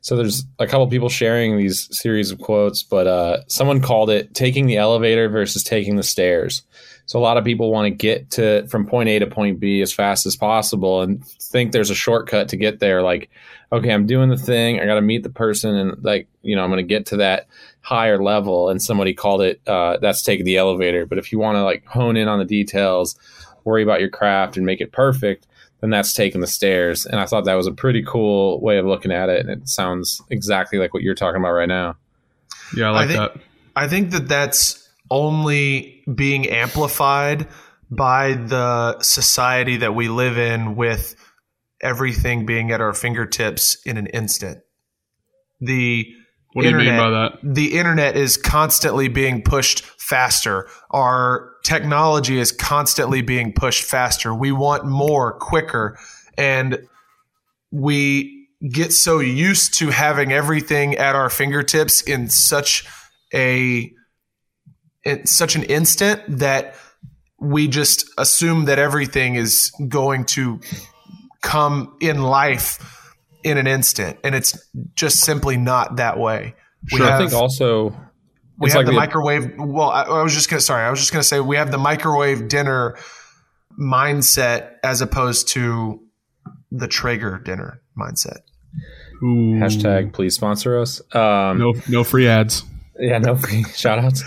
So 0.00 0.16
there's 0.16 0.44
a 0.60 0.66
couple 0.66 0.86
people 0.86 1.08
sharing 1.08 1.56
these 1.56 1.88
series 1.96 2.30
of 2.30 2.38
quotes, 2.38 2.84
but 2.84 3.06
uh, 3.06 3.38
someone 3.48 3.80
called 3.80 4.10
it 4.10 4.34
taking 4.34 4.66
the 4.66 4.76
elevator 4.76 5.28
versus 5.28 5.64
taking 5.64 5.96
the 5.96 6.04
stairs. 6.04 6.62
So 7.06 7.18
a 7.18 7.20
lot 7.20 7.36
of 7.36 7.44
people 7.44 7.72
want 7.72 7.86
to 7.86 7.90
get 7.90 8.30
to 8.32 8.66
from 8.68 8.86
point 8.86 9.08
A 9.08 9.18
to 9.18 9.26
point 9.26 9.58
B 9.58 9.80
as 9.82 9.92
fast 9.92 10.24
as 10.24 10.36
possible 10.36 11.02
and 11.02 11.26
think 11.26 11.72
there's 11.72 11.90
a 11.90 11.96
shortcut 11.96 12.48
to 12.50 12.56
get 12.56 12.78
there. 12.78 13.02
Like, 13.02 13.28
okay, 13.72 13.90
I'm 13.90 14.06
doing 14.06 14.28
the 14.28 14.36
thing. 14.36 14.78
I 14.78 14.86
got 14.86 14.96
to 14.96 15.00
meet 15.00 15.22
the 15.22 15.30
person 15.30 15.74
and 15.74 16.04
like, 16.04 16.28
you 16.42 16.54
know, 16.54 16.62
I'm 16.62 16.70
going 16.70 16.86
to 16.86 16.88
get 16.88 17.06
to 17.06 17.16
that 17.18 17.48
higher 17.80 18.22
level. 18.22 18.68
And 18.68 18.82
somebody 18.82 19.14
called 19.14 19.40
it, 19.40 19.60
uh, 19.66 19.96
that's 19.96 20.22
taking 20.22 20.44
the 20.44 20.58
elevator. 20.58 21.06
But 21.06 21.18
if 21.18 21.32
you 21.32 21.38
want 21.38 21.56
to 21.56 21.64
like 21.64 21.86
hone 21.86 22.16
in 22.16 22.28
on 22.28 22.38
the 22.38 22.44
details, 22.44 23.16
worry 23.64 23.82
about 23.82 24.00
your 24.00 24.10
craft 24.10 24.58
and 24.58 24.66
make 24.66 24.80
it 24.80 24.92
perfect, 24.92 25.46
then 25.80 25.90
that's 25.90 26.12
taking 26.12 26.42
the 26.42 26.46
stairs. 26.46 27.06
And 27.06 27.18
I 27.18 27.24
thought 27.24 27.46
that 27.46 27.54
was 27.54 27.66
a 27.66 27.72
pretty 27.72 28.04
cool 28.06 28.60
way 28.60 28.76
of 28.76 28.84
looking 28.84 29.10
at 29.10 29.30
it. 29.30 29.40
And 29.40 29.50
it 29.62 29.68
sounds 29.68 30.20
exactly 30.28 30.78
like 30.78 30.92
what 30.92 31.02
you're 31.02 31.14
talking 31.14 31.40
about 31.40 31.52
right 31.52 31.68
now. 31.68 31.96
Yeah, 32.76 32.88
I 32.88 32.90
like 32.90 33.04
I 33.04 33.06
think, 33.06 33.18
that. 33.18 33.42
I 33.74 33.88
think 33.88 34.10
that 34.10 34.28
that's 34.28 34.88
only 35.10 36.02
being 36.14 36.48
amplified 36.48 37.48
by 37.90 38.34
the 38.34 39.00
society 39.00 39.78
that 39.78 39.94
we 39.94 40.08
live 40.08 40.38
in 40.38 40.76
with 40.76 41.14
everything 41.82 42.46
being 42.46 42.70
at 42.70 42.80
our 42.80 42.92
fingertips 42.92 43.76
in 43.84 43.96
an 43.96 44.06
instant. 44.08 44.58
The 45.60 46.06
What 46.52 46.62
do 46.62 46.70
you 46.70 46.76
mean 46.76 46.96
by 46.96 47.10
that? 47.10 47.38
The 47.42 47.78
internet 47.78 48.16
is 48.16 48.36
constantly 48.36 49.08
being 49.08 49.42
pushed 49.42 49.84
faster. 50.00 50.68
Our 50.90 51.52
technology 51.64 52.38
is 52.38 52.52
constantly 52.52 53.22
being 53.22 53.52
pushed 53.52 53.84
faster. 53.84 54.34
We 54.34 54.52
want 54.52 54.84
more, 54.84 55.32
quicker, 55.38 55.98
and 56.36 56.86
we 57.70 58.48
get 58.70 58.92
so 58.92 59.18
used 59.18 59.74
to 59.78 59.90
having 59.90 60.32
everything 60.32 60.96
at 60.96 61.14
our 61.16 61.30
fingertips 61.30 62.02
in 62.02 62.28
such 62.28 62.86
a 63.34 63.92
in 65.04 65.26
such 65.26 65.56
an 65.56 65.64
instant 65.64 66.22
that 66.28 66.76
we 67.40 67.66
just 67.66 68.04
assume 68.18 68.66
that 68.66 68.78
everything 68.78 69.34
is 69.34 69.72
going 69.88 70.24
to 70.24 70.60
come 71.42 71.96
in 72.00 72.22
life 72.22 73.14
in 73.44 73.58
an 73.58 73.66
instant 73.66 74.16
and 74.24 74.34
it's 74.34 74.56
just 74.94 75.20
simply 75.20 75.56
not 75.56 75.96
that 75.96 76.18
way 76.18 76.54
we 76.92 77.00
I 77.02 77.10
have, 77.10 77.18
think 77.18 77.32
also 77.32 77.90
we 78.58 78.70
have 78.70 78.76
like 78.78 78.86
the 78.86 78.92
the- 78.92 78.96
microwave 78.96 79.52
well 79.58 79.90
I, 79.90 80.02
I 80.04 80.22
was 80.22 80.32
just 80.32 80.48
gonna 80.48 80.60
sorry 80.60 80.84
i 80.84 80.90
was 80.90 81.00
just 81.00 81.12
gonna 81.12 81.22
say 81.24 81.40
we 81.40 81.56
have 81.56 81.70
the 81.72 81.78
microwave 81.78 82.48
dinner 82.48 82.96
mindset 83.78 84.72
as 84.84 85.00
opposed 85.00 85.48
to 85.48 86.00
the 86.70 86.88
traeger 86.88 87.38
dinner 87.38 87.80
mindset 87.98 88.38
Ooh. 89.22 89.54
hashtag 89.60 90.12
please 90.12 90.34
sponsor 90.34 90.78
us. 90.80 91.00
Um, 91.14 91.58
No, 91.58 91.74
no 91.88 92.02
free 92.04 92.26
ads. 92.26 92.64
Yeah, 92.98 93.18
no 93.18 93.36
free 93.36 93.62
shout 93.74 93.98
outs. 94.00 94.22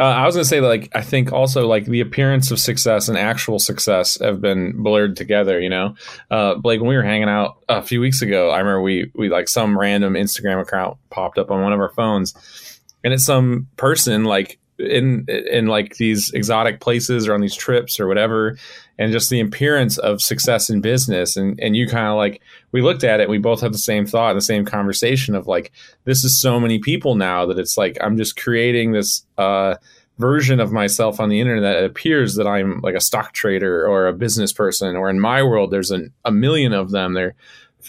Uh, 0.00 0.04
I 0.04 0.24
was 0.24 0.34
going 0.34 0.44
to 0.44 0.48
say, 0.48 0.62
like, 0.62 0.90
I 0.94 1.02
think 1.02 1.30
also, 1.30 1.66
like, 1.66 1.84
the 1.84 2.00
appearance 2.00 2.50
of 2.50 2.58
success 2.58 3.10
and 3.10 3.18
actual 3.18 3.58
success 3.58 4.18
have 4.20 4.40
been 4.40 4.82
blurred 4.82 5.14
together, 5.14 5.60
you 5.60 5.68
know? 5.68 5.94
Uh, 6.30 6.54
Blake, 6.54 6.80
when 6.80 6.88
we 6.88 6.96
were 6.96 7.02
hanging 7.02 7.28
out 7.28 7.58
a 7.68 7.82
few 7.82 8.00
weeks 8.00 8.22
ago, 8.22 8.48
I 8.48 8.60
remember 8.60 8.80
we, 8.80 9.10
we, 9.14 9.28
like, 9.28 9.46
some 9.46 9.78
random 9.78 10.14
Instagram 10.14 10.62
account 10.62 10.96
popped 11.10 11.36
up 11.36 11.50
on 11.50 11.60
one 11.62 11.74
of 11.74 11.80
our 11.80 11.90
phones, 11.90 12.80
and 13.04 13.12
it's 13.12 13.24
some 13.24 13.68
person, 13.76 14.24
like, 14.24 14.58
in, 14.80 15.26
in, 15.28 15.66
like, 15.66 15.96
these 15.96 16.32
exotic 16.32 16.80
places 16.80 17.28
or 17.28 17.34
on 17.34 17.40
these 17.40 17.54
trips 17.54 18.00
or 18.00 18.06
whatever, 18.06 18.56
and 18.98 19.12
just 19.12 19.30
the 19.30 19.40
appearance 19.40 19.98
of 19.98 20.20
success 20.20 20.70
in 20.70 20.80
business. 20.80 21.36
And, 21.36 21.58
and 21.60 21.76
you 21.76 21.86
kind 21.86 22.08
of, 22.08 22.16
like, 22.16 22.42
we 22.72 22.82
looked 22.82 23.04
at 23.04 23.20
it, 23.20 23.28
we 23.28 23.38
both 23.38 23.60
had 23.60 23.72
the 23.72 23.78
same 23.78 24.06
thought, 24.06 24.34
the 24.34 24.40
same 24.40 24.64
conversation 24.64 25.34
of, 25.34 25.46
like, 25.46 25.72
this 26.04 26.24
is 26.24 26.40
so 26.40 26.58
many 26.58 26.78
people 26.78 27.14
now 27.14 27.46
that 27.46 27.58
it's 27.58 27.76
like 27.76 27.96
I'm 28.00 28.16
just 28.16 28.36
creating 28.36 28.92
this 28.92 29.24
uh, 29.38 29.74
version 30.18 30.60
of 30.60 30.70
myself 30.70 31.18
on 31.18 31.28
the 31.28 31.40
internet 31.40 31.74
that 31.74 31.84
appears 31.84 32.34
that 32.34 32.46
I'm 32.46 32.80
like 32.80 32.94
a 32.94 33.00
stock 33.00 33.32
trader 33.32 33.86
or 33.86 34.06
a 34.06 34.12
business 34.12 34.52
person, 34.52 34.96
or 34.96 35.08
in 35.08 35.18
my 35.18 35.42
world, 35.42 35.70
there's 35.70 35.90
an, 35.90 36.12
a 36.24 36.30
million 36.30 36.72
of 36.72 36.90
them. 36.90 37.14
They're 37.14 37.34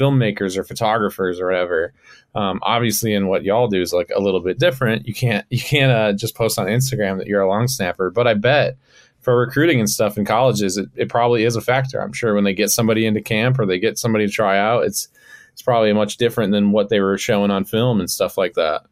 filmmakers 0.02 0.58
or 0.58 0.64
photographers 0.64 1.40
or 1.40 1.48
whatever. 1.48 1.94
Um, 2.34 2.60
obviously, 2.64 3.14
in 3.14 3.28
what 3.28 3.44
y'all 3.44 3.68
do 3.68 3.82
is 3.82 3.94
like 3.94 4.10
a 4.16 4.22
little 4.22 4.40
bit 4.40 4.58
different. 4.58 5.08
You 5.08 5.14
can't 5.14 5.46
you 5.50 5.60
can't 5.60 5.92
uh, 5.92 6.14
just 6.14 6.36
post 6.36 6.58
on 6.58 6.68
Instagram 6.68 7.18
that 7.18 7.28
you're 7.28 7.42
a 7.42 7.50
long 7.50 7.68
snapper, 7.68 8.10
but 8.10 8.28
I 8.28 8.34
bet 8.34 8.78
for 9.22 9.38
recruiting 9.38 9.80
and 9.80 9.90
stuff 9.90 10.18
in 10.18 10.26
colleges, 10.26 10.78
it, 10.78 10.90
it 10.96 11.10
probably 11.10 11.44
is 11.44 11.56
a 11.56 11.62
factor. 11.62 12.02
I'm 12.02 12.14
sure 12.14 12.34
when 12.34 12.44
they 12.44 12.54
get 12.54 12.72
somebody 12.72 13.06
into 13.06 13.22
camp 13.22 13.60
or 13.60 13.66
they 13.66 13.80
get 13.80 14.00
somebody 14.00 14.26
to 14.26 14.32
try 14.32 14.58
out, 14.58 14.84
it's 14.84 15.08
it's 15.54 15.62
probably 15.62 15.94
much 15.94 16.18
different 16.18 16.52
than 16.52 16.72
what 16.72 16.90
they 16.90 17.02
were 17.02 17.18
showing 17.18 17.52
on 17.52 17.66
film 17.66 18.00
and 18.00 18.10
stuff 18.10 18.38
like 18.38 18.54
that. 18.54 18.84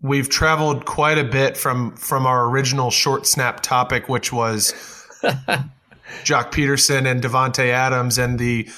we've 0.00 0.28
traveled 0.28 0.84
quite 0.84 1.18
a 1.18 1.24
bit 1.24 1.56
from 1.56 1.96
from 1.96 2.26
our 2.26 2.48
original 2.50 2.90
short 2.90 3.26
snap 3.26 3.60
topic, 3.60 4.08
which 4.08 4.32
was 4.32 4.72
Joc 5.22 6.52
Pederson 6.52 7.10
and 7.10 7.22
Davante 7.22 7.70
Adams 7.70 8.18
and 8.18 8.38
the 8.38 8.68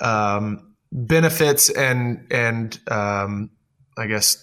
um, 0.00 0.65
benefits 0.96 1.68
and 1.68 2.26
and 2.30 2.80
um, 2.90 3.50
I 3.96 4.06
guess 4.06 4.42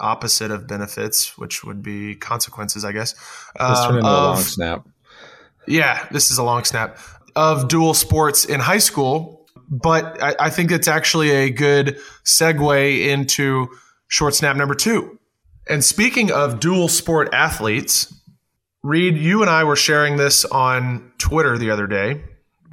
opposite 0.00 0.50
of 0.50 0.66
benefits, 0.66 1.38
which 1.38 1.62
would 1.62 1.82
be 1.82 2.16
consequences. 2.16 2.84
I 2.84 2.92
guess. 2.92 3.14
Um, 3.60 3.74
turn 3.76 3.96
into 3.98 4.08
a 4.08 4.10
long 4.10 4.36
snap. 4.38 4.88
yeah, 5.68 6.08
this 6.10 6.30
is 6.30 6.38
a 6.38 6.42
long 6.42 6.64
snap 6.64 6.98
of 7.36 7.68
dual 7.68 7.94
sports 7.94 8.44
in 8.44 8.60
high 8.60 8.78
school, 8.78 9.46
but 9.68 10.20
I, 10.22 10.34
I 10.40 10.50
think 10.50 10.72
it's 10.72 10.88
actually 10.88 11.30
a 11.30 11.50
good 11.50 11.98
segue 12.24 13.06
into 13.06 13.68
short 14.08 14.34
snap 14.34 14.56
number 14.56 14.74
two. 14.74 15.18
And 15.68 15.84
speaking 15.84 16.30
of 16.30 16.60
dual 16.60 16.88
sport 16.88 17.30
athletes, 17.32 18.12
Reid, 18.82 19.16
you 19.16 19.40
and 19.40 19.50
I 19.50 19.64
were 19.64 19.76
sharing 19.76 20.16
this 20.16 20.44
on 20.44 21.12
Twitter 21.16 21.56
the 21.56 21.70
other 21.70 21.86
day. 21.86 22.22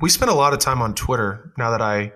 We 0.02 0.10
spent 0.10 0.30
a 0.30 0.34
lot 0.34 0.52
of 0.52 0.60
time 0.60 0.82
on 0.82 0.94
Twitter 0.94 1.54
now 1.58 1.72
that 1.72 1.82
I 1.82 2.12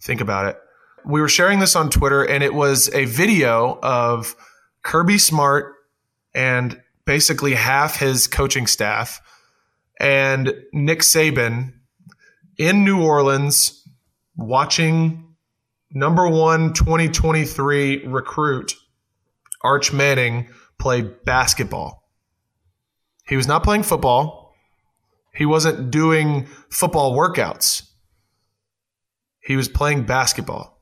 think 0.00 0.20
about 0.20 0.46
it. 0.46 0.58
We 1.04 1.20
were 1.20 1.28
sharing 1.28 1.58
this 1.58 1.76
on 1.76 1.90
Twitter, 1.90 2.22
and 2.22 2.42
it 2.42 2.54
was 2.54 2.92
a 2.94 3.04
video 3.06 3.78
of 3.82 4.34
Kirby 4.82 5.18
Smart 5.18 5.74
and 6.34 6.80
basically 7.04 7.54
half 7.54 7.98
his 7.98 8.26
coaching 8.26 8.66
staff 8.66 9.20
and 9.98 10.54
Nick 10.72 11.00
Saban 11.00 11.72
in 12.58 12.84
New 12.84 13.02
Orleans 13.02 13.88
watching 14.36 15.34
number 15.90 16.28
one 16.28 16.72
2023 16.72 18.06
recruit 18.06 18.74
Arch 19.62 19.92
Manning 19.92 20.48
play 20.78 21.02
basketball. 21.02 22.08
He 23.26 23.36
was 23.36 23.48
not 23.48 23.64
playing 23.64 23.82
football. 23.82 24.54
He 25.34 25.44
wasn't 25.46 25.90
doing 25.90 26.46
football 26.70 27.16
workouts. 27.16 27.87
He 29.48 29.56
was 29.56 29.66
playing 29.66 30.04
basketball. 30.04 30.78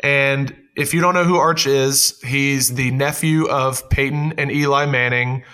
And 0.00 0.54
if 0.76 0.92
you 0.92 1.00
don't 1.00 1.14
know 1.14 1.24
who 1.24 1.36
Arch 1.36 1.66
is, 1.66 2.20
he's 2.20 2.74
the 2.74 2.90
nephew 2.90 3.48
of 3.48 3.88
Peyton 3.88 4.34
and 4.36 4.52
Eli 4.52 4.84
Manning, 4.84 5.44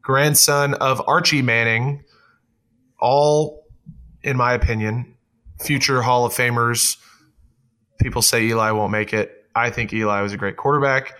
grandson 0.00 0.74
of 0.74 1.02
Archie 1.08 1.42
Manning, 1.42 2.04
all, 3.00 3.66
in 4.22 4.36
my 4.36 4.52
opinion, 4.52 5.16
future 5.60 6.00
Hall 6.00 6.24
of 6.24 6.32
Famers. 6.32 6.98
People 8.00 8.22
say 8.22 8.44
Eli 8.44 8.70
won't 8.70 8.92
make 8.92 9.12
it. 9.12 9.32
I 9.56 9.70
think 9.70 9.92
Eli 9.92 10.22
was 10.22 10.32
a 10.32 10.36
great 10.36 10.56
quarterback. 10.56 11.18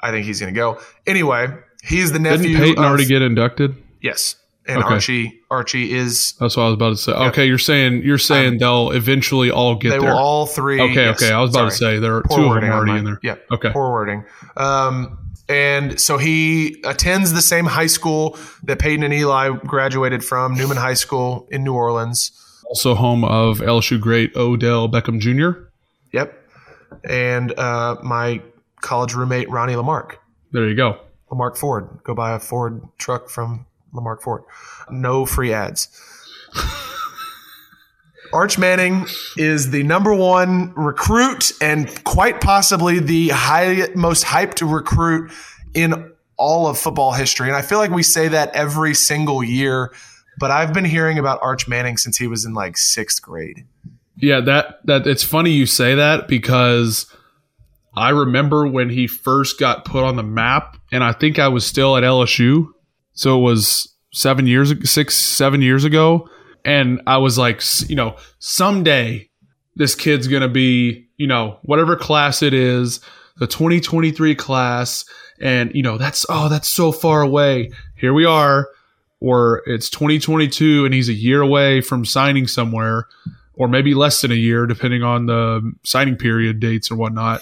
I 0.00 0.12
think 0.12 0.26
he's 0.26 0.38
going 0.38 0.54
to 0.54 0.56
go. 0.56 0.80
Anyway, 1.08 1.48
he's 1.82 2.12
the 2.12 2.20
nephew. 2.20 2.50
Didn't 2.50 2.62
Peyton 2.62 2.84
of- 2.84 2.88
already 2.88 3.06
get 3.06 3.22
inducted? 3.22 3.82
Yes, 4.00 4.36
and 4.66 4.78
Okay. 4.78 4.94
Archie 4.94 5.42
Archie 5.50 5.92
is. 5.92 6.34
That's 6.40 6.56
what 6.56 6.64
I 6.64 6.66
was 6.66 6.74
about 6.74 6.90
to 6.90 6.96
say. 6.96 7.12
Okay, 7.12 7.46
you're 7.46 7.58
saying 7.58 8.02
you're 8.02 8.18
saying 8.18 8.58
they'll 8.58 8.90
eventually 8.92 9.50
all 9.50 9.74
get 9.74 9.90
they 9.90 9.98
there. 9.98 10.10
will 10.10 10.18
all 10.18 10.46
three. 10.46 10.80
okay, 10.80 11.04
yes. 11.06 11.22
okay. 11.22 11.32
I 11.32 11.40
was 11.40 11.50
about 11.50 11.70
to 11.70 11.76
say 11.76 11.98
there 11.98 12.16
are 12.16 12.22
Poor 12.22 12.38
two 12.38 12.44
of 12.52 12.60
them 12.60 12.70
already 12.70 12.98
in 12.98 13.04
there. 13.04 13.20
Yeah. 13.22 13.36
Okay. 13.50 13.70
Poor 13.70 13.90
wording. 13.90 14.24
Um, 14.56 15.18
and 15.48 16.00
so 16.00 16.16
he 16.16 16.80
attends 16.84 17.32
the 17.32 17.42
same 17.42 17.66
high 17.66 17.86
school 17.86 18.38
that 18.62 18.78
Peyton 18.78 19.02
and 19.02 19.12
Eli 19.12 19.50
graduated 19.50 20.24
from, 20.24 20.54
Newman 20.54 20.78
High 20.78 20.94
School 20.94 21.46
in 21.50 21.62
New 21.64 21.74
Orleans. 21.74 22.32
Also 22.66 22.94
home 22.94 23.24
of 23.24 23.58
LSU 23.58 24.00
great 24.00 24.34
Odell 24.36 24.88
Beckham 24.88 25.20
Jr. 25.20 25.68
Yep. 26.12 26.34
And 27.04 27.58
uh, 27.58 27.96
my 28.02 28.40
college 28.80 29.14
roommate 29.14 29.50
Ronnie 29.50 29.74
Lamarque. 29.74 30.16
There 30.52 30.66
you 30.66 30.74
go. 30.74 30.98
Lamarque 31.30 31.58
Ford. 31.58 31.98
Go 32.04 32.14
buy 32.14 32.32
a 32.32 32.38
Ford 32.38 32.80
truck 32.96 33.28
from 33.28 33.66
Lamarque 33.94 34.22
Ford. 34.22 34.42
No 34.90 35.24
free 35.24 35.52
ads. 35.52 35.88
Arch 38.32 38.58
Manning 38.58 39.06
is 39.36 39.70
the 39.70 39.84
number 39.84 40.12
one 40.12 40.74
recruit 40.74 41.52
and 41.60 42.02
quite 42.04 42.40
possibly 42.40 42.98
the 42.98 43.28
high, 43.28 43.88
most 43.94 44.24
hyped 44.24 44.60
recruit 44.68 45.30
in 45.72 46.12
all 46.36 46.66
of 46.66 46.76
football 46.76 47.12
history. 47.12 47.46
And 47.46 47.56
I 47.56 47.62
feel 47.62 47.78
like 47.78 47.92
we 47.92 48.02
say 48.02 48.28
that 48.28 48.50
every 48.54 48.92
single 48.92 49.44
year, 49.44 49.92
but 50.38 50.50
I've 50.50 50.72
been 50.72 50.84
hearing 50.84 51.18
about 51.18 51.38
Arch 51.42 51.68
Manning 51.68 51.96
since 51.96 52.16
he 52.16 52.26
was 52.26 52.44
in 52.44 52.54
like 52.54 52.76
sixth 52.76 53.22
grade. 53.22 53.64
Yeah, 54.16 54.40
that 54.40 54.80
that 54.84 55.06
it's 55.06 55.22
funny 55.22 55.50
you 55.50 55.66
say 55.66 55.94
that 55.94 56.26
because 56.28 57.06
I 57.96 58.10
remember 58.10 58.66
when 58.66 58.90
he 58.90 59.06
first 59.06 59.58
got 59.60 59.84
put 59.84 60.04
on 60.04 60.16
the 60.16 60.22
map, 60.22 60.76
and 60.90 61.04
I 61.04 61.12
think 61.12 61.38
I 61.38 61.48
was 61.48 61.64
still 61.64 61.96
at 61.96 62.02
LSU, 62.02 62.68
so 63.14 63.38
it 63.38 63.42
was 63.42 63.92
seven 64.12 64.46
years, 64.46 64.72
six, 64.88 65.16
seven 65.16 65.62
years 65.62 65.84
ago, 65.84 66.28
and 66.64 67.00
I 67.06 67.18
was 67.18 67.38
like, 67.38 67.62
you 67.88 67.96
know, 67.96 68.16
someday 68.38 69.28
this 69.76 69.94
kid's 69.94 70.28
gonna 70.28 70.48
be, 70.48 71.08
you 71.16 71.26
know, 71.26 71.58
whatever 71.62 71.96
class 71.96 72.42
it 72.42 72.54
is, 72.54 73.00
the 73.38 73.46
2023 73.46 74.34
class, 74.34 75.04
and 75.40 75.72
you 75.74 75.82
know, 75.82 75.98
that's 75.98 76.24
oh, 76.28 76.48
that's 76.48 76.68
so 76.68 76.92
far 76.92 77.22
away. 77.22 77.70
Here 77.96 78.14
we 78.14 78.24
are, 78.24 78.68
or 79.20 79.62
it's 79.66 79.90
2022, 79.90 80.84
and 80.84 80.94
he's 80.94 81.08
a 81.08 81.14
year 81.14 81.40
away 81.40 81.80
from 81.80 82.04
signing 82.04 82.46
somewhere 82.46 83.06
or 83.56 83.68
maybe 83.68 83.94
less 83.94 84.20
than 84.20 84.32
a 84.32 84.36
year, 84.36 84.66
depending 84.66 85.02
on 85.02 85.26
the 85.26 85.72
signing 85.84 86.16
period 86.16 86.60
dates 86.60 86.90
or 86.90 86.96
whatnot. 86.96 87.40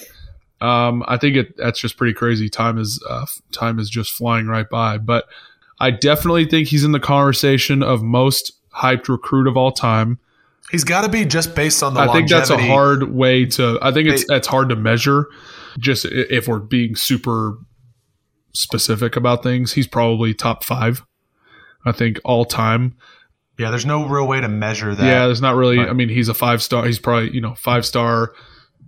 Um, 0.60 1.02
I 1.08 1.16
think 1.16 1.36
it, 1.36 1.56
that's 1.56 1.80
just 1.80 1.96
pretty 1.96 2.12
crazy. 2.12 2.48
Time 2.48 2.78
is 2.78 3.02
uh, 3.08 3.26
time 3.50 3.78
is 3.78 3.90
just 3.90 4.12
flying 4.12 4.46
right 4.46 4.68
by. 4.68 4.98
But 4.98 5.26
I 5.80 5.90
definitely 5.90 6.44
think 6.46 6.68
he's 6.68 6.84
in 6.84 6.92
the 6.92 7.00
conversation 7.00 7.82
of 7.82 8.02
most 8.02 8.52
hyped 8.76 9.08
recruit 9.08 9.46
of 9.46 9.56
all 9.56 9.72
time. 9.72 10.18
He's 10.70 10.84
got 10.84 11.02
to 11.02 11.08
be 11.08 11.24
just 11.24 11.54
based 11.54 11.82
on 11.82 11.94
the. 11.94 12.00
I 12.00 12.12
think 12.12 12.28
that's 12.30 12.50
a 12.50 12.56
hard 12.68 13.12
way 13.12 13.44
to. 13.46 13.78
I 13.82 13.92
think 13.92 14.08
it's 14.08 14.24
that's 14.26 14.46
hard 14.46 14.68
to 14.70 14.76
measure. 14.76 15.26
Just 15.78 16.04
if 16.06 16.48
we're 16.48 16.58
being 16.60 16.94
super 16.96 17.58
specific 18.52 19.16
about 19.16 19.42
things, 19.42 19.72
he's 19.72 19.86
probably 19.86 20.34
top 20.34 20.64
five. 20.64 21.02
I 21.84 21.92
think 21.92 22.20
all 22.24 22.44
time. 22.44 22.96
Yeah, 23.58 23.70
there's 23.70 23.84
no 23.86 24.06
real 24.06 24.26
way 24.26 24.40
to 24.40 24.48
measure 24.48 24.94
that. 24.94 25.04
Yeah, 25.04 25.26
there's 25.26 25.42
not 25.42 25.56
really. 25.56 25.76
But- 25.76 25.90
I 25.90 25.92
mean, 25.92 26.08
he's 26.08 26.28
a 26.28 26.34
five 26.34 26.62
star. 26.62 26.86
He's 26.86 26.98
probably 26.98 27.30
you 27.34 27.40
know 27.40 27.54
five 27.54 27.84
star, 27.84 28.32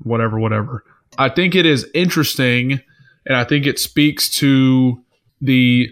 whatever, 0.02 0.38
whatever. 0.38 0.84
I 1.18 1.28
think 1.28 1.54
it 1.54 1.66
is 1.66 1.86
interesting, 1.94 2.80
and 3.26 3.36
I 3.36 3.44
think 3.44 3.66
it 3.66 3.78
speaks 3.78 4.28
to 4.38 5.02
the 5.40 5.88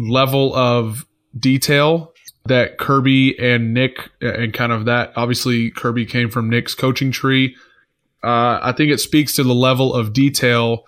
level 0.00 0.54
of 0.54 1.06
detail 1.38 2.12
that 2.46 2.78
Kirby 2.78 3.38
and 3.38 3.74
Nick 3.74 4.10
and 4.20 4.52
kind 4.52 4.72
of 4.72 4.86
that. 4.86 5.12
Obviously, 5.16 5.70
Kirby 5.70 6.06
came 6.06 6.30
from 6.30 6.48
Nick's 6.48 6.74
coaching 6.74 7.10
tree. 7.10 7.54
Uh, 8.22 8.58
I 8.62 8.72
think 8.76 8.90
it 8.90 8.98
speaks 8.98 9.34
to 9.36 9.42
the 9.42 9.54
level 9.54 9.94
of 9.94 10.12
detail 10.12 10.84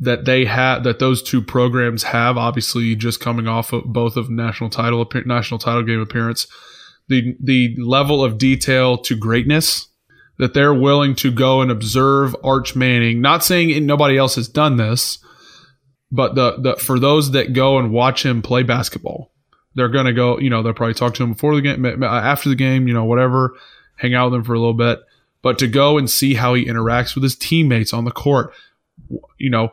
that 0.00 0.24
they 0.24 0.44
have 0.44 0.84
that 0.84 0.98
those 0.98 1.22
two 1.22 1.40
programs 1.40 2.04
have 2.04 2.36
obviously 2.36 2.96
just 2.96 3.20
coming 3.20 3.46
off 3.46 3.72
of 3.72 3.84
both 3.84 4.16
of 4.16 4.28
national 4.28 4.70
title 4.70 5.08
national 5.24 5.58
title 5.58 5.82
game 5.82 6.00
appearance 6.00 6.48
the 7.08 7.36
the 7.40 7.76
level 7.78 8.24
of 8.24 8.36
detail 8.36 8.98
to 8.98 9.14
greatness 9.14 9.88
that 10.38 10.52
they're 10.52 10.74
willing 10.74 11.14
to 11.14 11.30
go 11.30 11.60
and 11.60 11.70
observe 11.70 12.34
Arch 12.42 12.74
Manning 12.74 13.20
not 13.20 13.44
saying 13.44 13.86
nobody 13.86 14.18
else 14.18 14.34
has 14.34 14.48
done 14.48 14.76
this 14.76 15.18
but 16.14 16.34
the, 16.34 16.56
the 16.58 16.76
for 16.76 16.98
those 16.98 17.30
that 17.32 17.52
go 17.52 17.78
and 17.78 17.92
watch 17.92 18.24
him 18.24 18.42
play 18.42 18.62
basketball 18.62 19.30
they're 19.74 19.88
going 19.88 20.06
to 20.06 20.12
go 20.12 20.38
you 20.38 20.50
know 20.50 20.62
they'll 20.62 20.72
probably 20.72 20.94
talk 20.94 21.14
to 21.14 21.22
him 21.22 21.32
before 21.32 21.54
the 21.54 21.62
game 21.62 22.02
after 22.02 22.48
the 22.48 22.54
game 22.54 22.86
you 22.88 22.94
know 22.94 23.04
whatever 23.04 23.54
hang 23.96 24.14
out 24.14 24.30
with 24.30 24.38
him 24.38 24.44
for 24.44 24.54
a 24.54 24.58
little 24.58 24.74
bit 24.74 25.00
but 25.42 25.58
to 25.58 25.66
go 25.66 25.98
and 25.98 26.10
see 26.10 26.34
how 26.34 26.54
he 26.54 26.64
interacts 26.64 27.14
with 27.14 27.22
his 27.22 27.36
teammates 27.36 27.92
on 27.92 28.04
the 28.04 28.10
court 28.10 28.52
you 29.38 29.50
know 29.50 29.72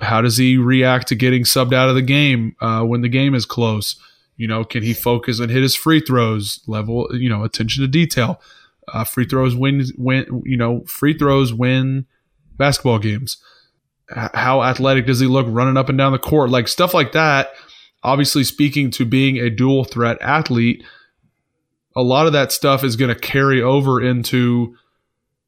how 0.00 0.20
does 0.20 0.36
he 0.36 0.56
react 0.56 1.08
to 1.08 1.14
getting 1.14 1.42
subbed 1.42 1.74
out 1.74 1.88
of 1.88 1.94
the 1.94 2.02
game 2.02 2.54
uh, 2.60 2.82
when 2.82 3.00
the 3.00 3.08
game 3.08 3.34
is 3.34 3.44
close? 3.44 3.96
You 4.36 4.46
know, 4.46 4.64
can 4.64 4.82
he 4.82 4.94
focus 4.94 5.40
and 5.40 5.50
hit 5.50 5.62
his 5.62 5.74
free 5.74 6.00
throws? 6.00 6.60
Level, 6.66 7.08
you 7.12 7.28
know, 7.28 7.42
attention 7.42 7.82
to 7.82 7.88
detail. 7.88 8.40
Uh, 8.86 9.04
free 9.04 9.26
throws 9.26 9.56
win, 9.56 9.84
win. 9.96 10.42
You 10.44 10.56
know, 10.56 10.84
free 10.86 11.16
throws 11.16 11.52
win 11.52 12.06
basketball 12.56 13.00
games. 13.00 13.38
How 14.10 14.62
athletic 14.62 15.06
does 15.06 15.20
he 15.20 15.26
look 15.26 15.46
running 15.48 15.76
up 15.76 15.88
and 15.88 15.98
down 15.98 16.12
the 16.12 16.18
court? 16.18 16.50
Like 16.50 16.68
stuff 16.68 16.94
like 16.94 17.12
that. 17.12 17.50
Obviously, 18.02 18.44
speaking 18.44 18.90
to 18.92 19.04
being 19.04 19.36
a 19.36 19.50
dual 19.50 19.84
threat 19.84 20.18
athlete, 20.20 20.84
a 21.96 22.02
lot 22.02 22.26
of 22.26 22.32
that 22.32 22.52
stuff 22.52 22.84
is 22.84 22.96
going 22.96 23.12
to 23.12 23.20
carry 23.20 23.60
over 23.60 24.00
into 24.00 24.76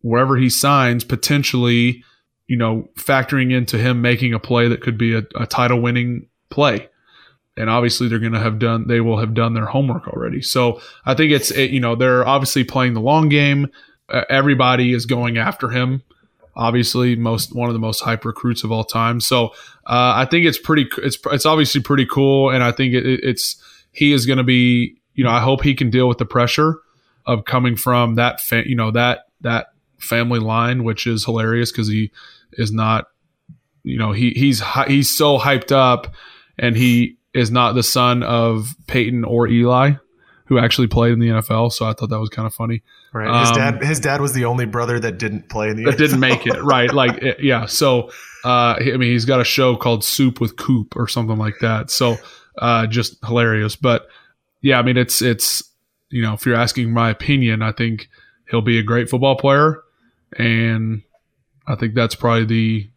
wherever 0.03 0.37
he 0.37 0.51
signs 0.51 1.05
potentially 1.05 2.05
you 2.51 2.57
know, 2.57 2.89
factoring 2.97 3.53
into 3.53 3.79
him 3.79 4.03
making 4.03 4.35
a 4.35 4.41
play 4.41 4.67
that 4.67 4.81
could 4.81 4.99
be 4.99 5.15
a, 5.15 5.23
a 5.37 5.47
title 5.47 5.81
winning 5.81 6.27
play. 6.51 6.89
And 7.57 7.71
obviously 7.71 8.09
they're 8.09 8.19
going 8.19 8.33
to 8.33 8.41
have 8.41 8.59
done, 8.59 8.89
they 8.89 9.01
will 9.01 9.21
have 9.21 9.35
done 9.35 9.55
their 9.55 9.67
homework 9.67 10.09
already. 10.09 10.43
So 10.43 10.81
I 11.07 11.15
think 11.15 11.31
it's, 11.31 11.53
it, 11.53 11.71
you 11.71 11.79
know, 11.79 11.95
they're 11.95 12.27
obviously 12.27 12.65
playing 12.65 12.95
the 12.95 13.01
long 13.01 13.29
game. 13.29 13.69
Uh, 14.09 14.25
everybody 14.29 14.93
is 14.93 15.07
going 15.07 15.39
after 15.39 15.69
him. 15.69 16.03
Obviously, 16.57 17.17
most 17.17 17.55
one 17.55 17.69
of 17.69 17.75
the 17.75 17.81
most 17.81 18.01
hype 18.01 18.25
recruits 18.25 18.65
of 18.65 18.73
all 18.73 18.85
time. 18.85 19.21
So 19.21 19.49
uh, 19.87 20.15
I 20.17 20.27
think 20.31 20.47
it's 20.47 20.59
pretty. 20.59 20.89
It's 20.99 21.19
it's 21.27 21.47
obviously 21.47 21.81
pretty 21.81 22.07
cool, 22.07 22.51
and 22.51 22.63
I 22.63 22.73
think 22.73 22.95
it, 22.95 23.05
it's 23.07 23.63
he 23.93 24.13
is 24.13 24.27
going 24.27 24.39
to 24.39 24.45
be. 24.45 24.97
You 25.15 25.25
know, 25.25 25.31
I 25.31 25.41
hope 25.41 25.63
he 25.63 25.75
can 25.75 25.91
deal 25.91 26.09
with 26.09 26.19
the 26.19 26.25
pressure 26.25 26.79
of 27.27 27.45
coming 27.45 27.77
from 27.77 28.15
that. 28.17 28.41
Fa- 28.41 28.69
you 28.69 28.77
know 28.77 28.91
that 28.91 29.27
that 29.43 29.69
family 29.99 30.41
line, 30.41 30.85
which 30.85 31.07
is 31.07 31.25
hilarious 31.25 31.71
because 31.71 31.89
he 31.89 32.11
is 32.53 32.73
not 32.73 33.07
you 33.83 33.99
know 33.99 34.13
he 34.13 34.31
he's 34.31 34.63
he's 34.87 35.15
so 35.17 35.39
hyped 35.39 35.73
up 35.73 36.15
and 36.59 36.77
he 36.77 37.17
is 37.33 37.51
not 37.51 37.75
the 37.75 37.83
son 37.83 38.23
of 38.23 38.75
Peyton 38.87 39.25
or 39.25 39.49
Eli 39.49 39.93
who 40.47 40.59
actually 40.59 40.89
played 40.89 41.13
in 41.13 41.21
the 41.21 41.29
NFL 41.29 41.73
so 41.73 41.87
I 41.87 41.93
thought 41.93 42.11
that 42.11 42.21
was 42.21 42.29
kind 42.29 42.47
of 42.47 42.55
funny 42.55 42.83
Right. 43.13 43.41
His 43.41 43.51
Um, 43.51 43.57
dad. 43.57 43.83
His 43.83 44.01
dad 44.01 44.21
was 44.21 44.33
the 44.35 44.45
only 44.45 44.67
brother 44.67 45.01
that 45.01 45.19
didn't 45.19 45.49
play 45.49 45.71
in 45.71 45.77
the. 45.77 45.85
that 45.85 45.99
didn't 45.99 46.21
make 46.21 46.47
it 46.47 46.63
right 46.63 46.93
like 46.93 47.17
it- 47.23 47.41
yeah 47.43 47.67
so 47.67 48.11
uh 48.45 48.75
I 48.79 48.97
mean 48.97 49.11
he's 49.13 49.25
got 49.25 49.41
a 49.41 49.45
show 49.45 49.75
called 49.77 50.05
Soup 50.05 50.41
with 50.41 50.57
Coop 50.57 50.95
or 50.97 51.09
something 51.09 51.37
like 51.37 51.57
that 51.61 51.91
so 51.91 52.17
uh 52.59 52.87
just 52.87 53.17
hilarious 53.27 53.75
but 53.77 54.07
yeah 54.63 54.79
I 54.79 54.83
mean 54.83 54.97
it's 54.97 55.21
it's 55.23 55.63
you 56.11 56.23
know 56.23 56.35
if 56.35 56.47
you're 56.47 56.55
asking 56.57 56.93
my 56.93 57.11
opinion 57.11 57.63
I 57.63 57.73
think 57.73 58.09
he'll 58.49 58.63
be 58.63 58.79
a 58.79 58.83
great 58.83 59.11
football 59.11 59.37
player 59.37 59.83
and 60.39 61.03
I 61.67 61.75
think 61.75 61.95
that's 61.95 62.15
probably 62.15 62.45
the 62.45 62.91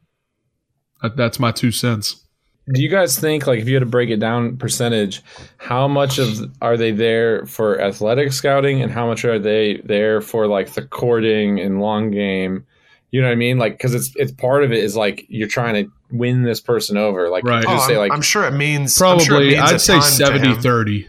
that's 1.16 1.40
my 1.40 1.52
two 1.52 1.72
cents. 1.72 2.24
Do 2.72 2.82
you 2.82 2.88
guys 2.90 3.20
think, 3.20 3.46
like, 3.46 3.60
if 3.60 3.68
you 3.68 3.74
had 3.76 3.82
to 3.82 3.86
break 3.86 4.10
it 4.10 4.22
down 4.22 4.56
percentage, 4.56 5.22
how 5.58 5.88
much 5.88 6.18
of 6.18 6.50
are 6.62 6.78
they 6.78 6.92
there 6.92 7.46
for 7.46 7.82
athletic 7.82 8.32
scouting, 8.32 8.82
and 8.82 8.90
how 8.92 9.06
much 9.06 9.26
are 9.26 9.38
they 9.38 9.82
there 9.84 10.22
for 10.22 10.48
like 10.48 10.74
the 10.74 10.82
courting 10.84 11.60
and 11.60 11.82
long 11.82 12.10
game? 12.12 12.66
You 13.12 13.22
know 13.22 13.28
what 13.28 13.34
I 13.34 13.36
mean? 13.36 13.58
Like, 13.58 13.74
because 13.74 13.94
it's 13.94 14.14
it's 14.16 14.32
part 14.32 14.64
of 14.64 14.72
it 14.72 14.82
is 14.84 14.96
like 14.96 15.26
you're 15.28 15.48
trying 15.50 15.74
to 15.86 15.92
win 16.12 16.44
this 16.44 16.62
person 16.62 16.96
over. 16.96 17.30
Like, 17.30 17.44
Right. 17.44 17.64
you 17.64 17.70
Oh, 17.70 17.74
just 17.76 17.88
say 17.88 17.94
I'm, 17.94 18.00
like 18.00 18.12
I'm 18.14 18.22
sure 18.22 18.46
it 18.46 18.52
means 18.52 18.98
Probably 18.98 19.26
sure 19.26 19.42
it 19.42 19.48
means 19.48 19.60
a 19.60 19.74
I'd 19.76 19.82
say 19.82 19.94
ton 19.96 20.02
70 20.04 20.56
30. 20.62 21.08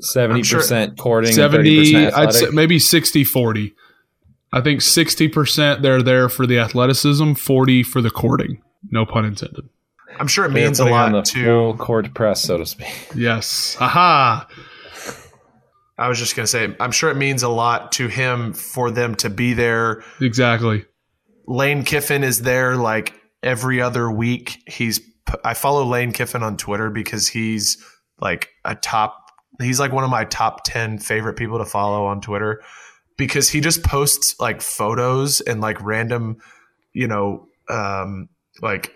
seventy 0.00 0.42
percent 0.42 0.98
courting, 0.98 1.32
70 1.32 1.84
70 1.92 2.12
I'd 2.14 2.32
say 2.34 2.46
maybe 2.52 2.78
60 2.78 3.24
40. 3.24 3.74
I 4.52 4.60
think 4.60 4.80
60% 4.80 5.82
they're 5.82 6.02
there 6.02 6.28
for 6.28 6.46
the 6.46 6.58
athleticism, 6.58 7.32
40 7.34 7.82
for 7.82 8.00
the 8.00 8.10
courting. 8.10 8.62
No 8.90 9.04
pun 9.04 9.24
intended. 9.26 9.68
I'm 10.20 10.26
sure 10.26 10.44
it 10.44 10.52
They're 10.52 10.64
means 10.64 10.80
a 10.80 10.84
putting 10.84 10.96
on 10.98 11.12
lot 11.12 11.24
the 11.24 11.30
to. 11.32 11.44
full 11.44 11.76
court 11.76 12.14
press, 12.14 12.42
so 12.42 12.58
to 12.58 12.66
speak. 12.66 13.08
Yes. 13.14 13.76
Aha. 13.80 14.48
I 15.96 16.08
was 16.08 16.18
just 16.18 16.36
gonna 16.36 16.46
say, 16.46 16.74
I'm 16.78 16.92
sure 16.92 17.10
it 17.10 17.16
means 17.16 17.42
a 17.42 17.48
lot 17.48 17.92
to 17.92 18.06
him 18.08 18.52
for 18.52 18.90
them 18.90 19.14
to 19.16 19.30
be 19.30 19.52
there. 19.54 20.02
Exactly. 20.20 20.84
Lane 21.46 21.82
Kiffin 21.82 22.22
is 22.24 22.42
there 22.42 22.76
like 22.76 23.14
every 23.42 23.80
other 23.80 24.10
week. 24.10 24.62
He's 24.66 25.00
I 25.44 25.54
follow 25.54 25.84
Lane 25.84 26.12
Kiffin 26.12 26.42
on 26.42 26.56
Twitter 26.56 26.88
because 26.90 27.26
he's 27.28 27.82
like 28.20 28.50
a 28.64 28.74
top. 28.74 29.16
He's 29.60 29.80
like 29.80 29.92
one 29.92 30.04
of 30.04 30.10
my 30.10 30.24
top 30.24 30.62
ten 30.64 30.98
favorite 30.98 31.34
people 31.34 31.58
to 31.58 31.64
follow 31.64 32.06
on 32.06 32.20
Twitter 32.20 32.62
because 33.16 33.48
he 33.48 33.60
just 33.60 33.82
posts 33.82 34.38
like 34.38 34.62
photos 34.62 35.40
and 35.40 35.60
like 35.60 35.82
random, 35.82 36.36
you 36.92 37.08
know, 37.08 37.48
um, 37.68 38.28
like 38.62 38.92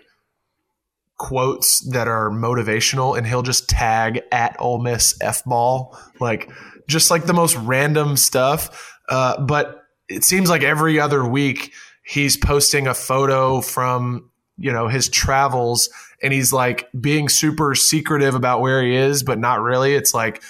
quotes 1.23 1.79
that 1.91 2.05
are 2.05 2.29
motivational, 2.29 3.17
and 3.17 3.25
he'll 3.25 3.43
just 3.43 3.69
tag 3.69 4.21
at 4.29 4.57
Ole 4.59 4.79
Miss 4.79 5.17
f 5.21 5.41
ball 5.45 5.97
like 6.19 6.51
just 6.85 7.09
like 7.09 7.25
the 7.25 7.33
most 7.33 7.55
random 7.55 8.17
stuff. 8.17 8.93
Uh, 9.07 9.39
but 9.41 9.83
it 10.09 10.25
seems 10.25 10.49
like 10.49 10.63
every 10.63 10.99
other 10.99 11.25
week 11.25 11.71
he's 12.05 12.35
posting 12.35 12.87
a 12.87 12.93
photo 12.93 13.61
from 13.61 14.29
you 14.57 14.73
know 14.73 14.89
his 14.89 15.07
travels 15.07 15.89
and 16.21 16.33
he's 16.33 16.51
like 16.51 16.89
being 16.99 17.29
super 17.29 17.73
secretive 17.73 18.35
about 18.35 18.59
where 18.59 18.83
he 18.83 18.93
is 18.93 19.23
but 19.23 19.39
not 19.39 19.61
really 19.61 19.95
it's 19.95 20.13
like 20.13 20.43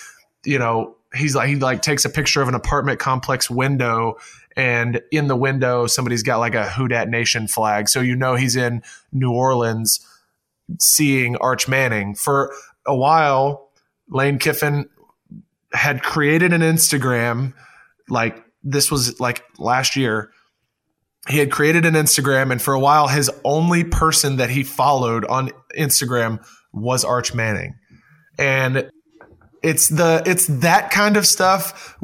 you 0.43 0.57
know 0.57 0.95
he's 1.13 1.35
like 1.35 1.47
he 1.47 1.55
like 1.55 1.83
takes 1.83 2.03
a 2.03 2.09
picture 2.09 2.41
of 2.41 2.47
an 2.47 2.55
apartment 2.55 2.99
complex 2.99 3.47
window 3.47 4.17
and 4.57 5.01
in 5.11 5.27
the 5.27 5.35
window 5.35 5.85
somebody's 5.85 6.23
got 6.23 6.37
like 6.37 6.55
a 6.55 6.67
Who 6.71 6.87
Dat 6.87 7.07
Nation 7.07 7.47
flag 7.47 7.87
so 7.87 8.01
you 8.01 8.15
know 8.15 8.35
he's 8.35 8.55
in 8.55 8.81
New 9.11 9.31
Orleans 9.31 10.05
seeing 10.79 11.35
Arch 11.37 11.67
Manning. 11.67 12.15
For 12.15 12.53
a 12.85 12.95
while 12.95 13.69
Lane 14.09 14.37
Kiffin 14.37 14.89
had 15.73 16.03
created 16.03 16.53
an 16.53 16.61
Instagram 16.61 17.53
like 18.09 18.43
this 18.63 18.91
was 18.91 19.19
like 19.19 19.43
last 19.57 19.95
year. 19.95 20.31
He 21.29 21.37
had 21.37 21.51
created 21.51 21.85
an 21.85 21.93
Instagram, 21.93 22.51
and 22.51 22.61
for 22.61 22.73
a 22.73 22.79
while, 22.79 23.07
his 23.07 23.31
only 23.45 23.85
person 23.85 24.37
that 24.37 24.49
he 24.49 24.63
followed 24.63 25.23
on 25.25 25.51
Instagram 25.77 26.45
was 26.73 27.05
Arch 27.05 27.33
Manning, 27.33 27.75
and 28.37 28.89
it's 29.61 29.87
the 29.87 30.21
it's 30.25 30.47
that 30.47 30.91
kind 30.91 31.15
of 31.15 31.25
stuff, 31.25 31.97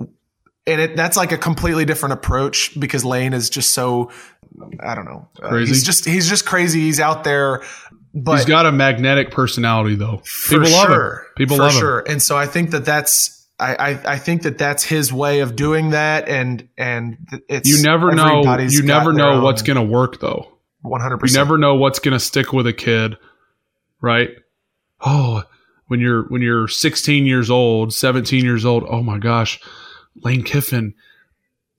and 0.65 0.81
it 0.81 0.95
that's 0.95 1.17
like 1.17 1.33
a 1.33 1.37
completely 1.37 1.83
different 1.83 2.13
approach 2.13 2.79
because 2.79 3.03
Lane 3.03 3.33
is 3.33 3.49
just 3.49 3.71
so 3.71 4.09
I 4.79 4.95
don't 4.95 5.05
know, 5.05 5.27
uh, 5.43 5.57
he's 5.57 5.83
just 5.83 6.05
he's 6.05 6.29
just 6.29 6.45
crazy. 6.45 6.79
He's 6.79 7.01
out 7.01 7.25
there, 7.25 7.61
but 8.13 8.37
He's 8.37 8.45
got 8.45 8.65
a 8.65 8.71
magnetic 8.71 9.31
personality, 9.31 9.95
though. 9.95 10.21
for 10.25 10.59
People 10.59 10.71
love 10.71 10.89
him. 10.89 11.11
People 11.37 11.57
for 11.57 11.63
love 11.63 11.73
sure. 11.73 11.99
And 12.07 12.21
so 12.21 12.37
I 12.37 12.47
think 12.47 12.71
that 12.71 12.85
that's 12.85 13.47
I, 13.59 13.75
I, 13.75 14.13
I 14.13 14.17
think 14.17 14.43
that 14.43 14.57
that's 14.57 14.83
his 14.83 15.11
way 15.11 15.41
of 15.41 15.55
doing 15.55 15.89
that, 15.89 16.29
and 16.29 16.67
and 16.77 17.17
it's 17.49 17.69
You 17.69 17.83
never 17.83 18.11
know. 18.11 18.41
You 18.57 18.83
never 18.83 19.11
know 19.11 19.41
what's 19.41 19.61
going 19.61 19.77
to 19.77 19.83
work 19.83 20.19
though. 20.19 20.47
100%. 20.85 21.29
You 21.29 21.35
never 21.35 21.57
know 21.57 21.75
what's 21.75 21.99
going 21.99 22.13
to 22.13 22.19
stick 22.19 22.53
with 22.53 22.65
a 22.65 22.71
kid, 22.71 23.17
right? 23.99 24.29
Oh, 25.01 25.43
when 25.87 25.99
you're 25.99 26.23
when 26.29 26.41
you're 26.41 26.69
16 26.69 27.25
years 27.25 27.49
old, 27.49 27.93
17 27.93 28.45
years 28.45 28.63
old. 28.63 28.85
Oh 28.87 29.03
my 29.03 29.17
gosh, 29.17 29.59
Lane 30.23 30.43
Kiffin. 30.43 30.93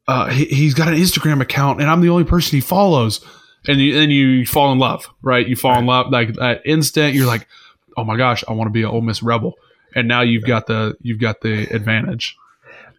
Uh, 0.06 0.28
he, 0.28 0.44
he's 0.46 0.74
got 0.74 0.88
an 0.88 0.94
Instagram 0.94 1.40
account, 1.40 1.80
and 1.80 1.88
I'm 1.88 2.00
the 2.00 2.08
only 2.10 2.24
person 2.24 2.56
he 2.56 2.60
follows. 2.60 3.24
And 3.66 3.80
you, 3.80 3.94
then 3.94 4.10
you 4.10 4.46
fall 4.46 4.72
in 4.72 4.78
love, 4.78 5.08
right? 5.22 5.46
You 5.46 5.56
fall 5.56 5.78
in 5.78 5.86
love 5.86 6.10
like 6.10 6.34
that 6.34 6.62
instant. 6.64 7.14
You're 7.14 7.26
like, 7.26 7.46
oh 7.96 8.04
my 8.04 8.16
gosh, 8.16 8.42
I 8.48 8.52
want 8.52 8.68
to 8.68 8.72
be 8.72 8.82
an 8.82 8.88
Ole 8.88 9.02
Miss 9.02 9.22
Rebel. 9.22 9.54
And 9.94 10.08
now 10.08 10.22
you've 10.22 10.44
got 10.44 10.66
the 10.66 10.96
you've 11.02 11.18
got 11.18 11.40
the 11.40 11.64
advantage. 11.74 12.36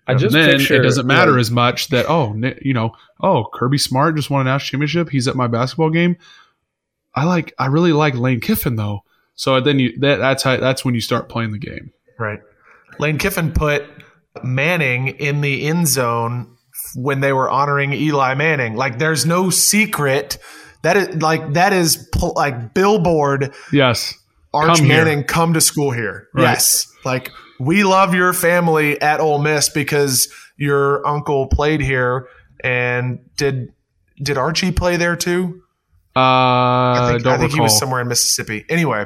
I 0.07 0.13
just 0.13 0.35
And 0.35 0.43
then 0.43 0.59
picture 0.59 0.75
it 0.75 0.83
doesn't 0.83 1.07
matter 1.07 1.31
like, 1.31 1.39
as 1.39 1.51
much 1.51 1.87
that 1.89 2.05
oh 2.09 2.35
you 2.61 2.73
know 2.73 2.91
oh 3.21 3.47
Kirby 3.53 3.77
Smart 3.77 4.15
just 4.15 4.29
won 4.29 4.41
a 4.41 4.43
national 4.43 4.71
championship. 4.71 5.09
He's 5.09 5.27
at 5.27 5.35
my 5.35 5.47
basketball 5.47 5.89
game. 5.89 6.17
I 7.15 7.23
like 7.25 7.53
I 7.57 7.67
really 7.67 7.93
like 7.93 8.15
Lane 8.15 8.41
Kiffin 8.41 8.75
though. 8.75 9.03
So 9.35 9.61
then 9.61 9.79
you 9.79 9.97
that, 9.99 10.17
that's 10.17 10.43
how 10.43 10.57
that's 10.57 10.83
when 10.83 10.95
you 10.95 11.01
start 11.01 11.29
playing 11.29 11.51
the 11.51 11.59
game. 11.59 11.93
Right. 12.19 12.41
Lane 12.99 13.17
Kiffin 13.17 13.53
put 13.53 13.85
Manning 14.43 15.09
in 15.09 15.41
the 15.41 15.63
end 15.63 15.87
zone 15.87 16.57
when 16.95 17.19
they 17.19 17.33
were 17.33 17.49
honoring 17.49 17.93
Eli 17.93 18.33
Manning. 18.35 18.75
Like, 18.75 18.99
there's 18.99 19.25
no 19.25 19.49
secret. 19.49 20.37
That 20.83 20.97
is 20.97 21.21
like 21.21 21.53
that 21.53 21.73
is 21.73 22.09
pl- 22.11 22.33
like 22.35 22.73
billboard. 22.73 23.53
Yes, 23.71 24.15
Arch 24.53 24.77
Come 24.77 24.85
here. 24.85 25.05
Manning, 25.05 25.23
come 25.23 25.53
to 25.53 25.61
school 25.61 25.91
here. 25.91 26.27
Right. 26.33 26.43
Yes, 26.43 26.91
like 27.05 27.29
we 27.59 27.83
love 27.83 28.15
your 28.15 28.33
family 28.33 28.99
at 28.99 29.19
Ole 29.19 29.39
Miss 29.39 29.69
because 29.69 30.27
your 30.57 31.05
uncle 31.07 31.47
played 31.47 31.81
here. 31.81 32.27
And 32.63 33.19
did 33.37 33.73
did 34.21 34.37
Archie 34.37 34.71
play 34.71 34.97
there 34.97 35.15
too? 35.15 35.61
uh, 36.15 36.19
I 36.19 37.09
think, 37.13 37.25
I 37.25 37.37
think 37.37 37.53
he 37.53 37.61
was 37.61 37.77
somewhere 37.77 38.01
in 38.01 38.07
Mississippi. 38.07 38.65
Anyway, 38.67 39.05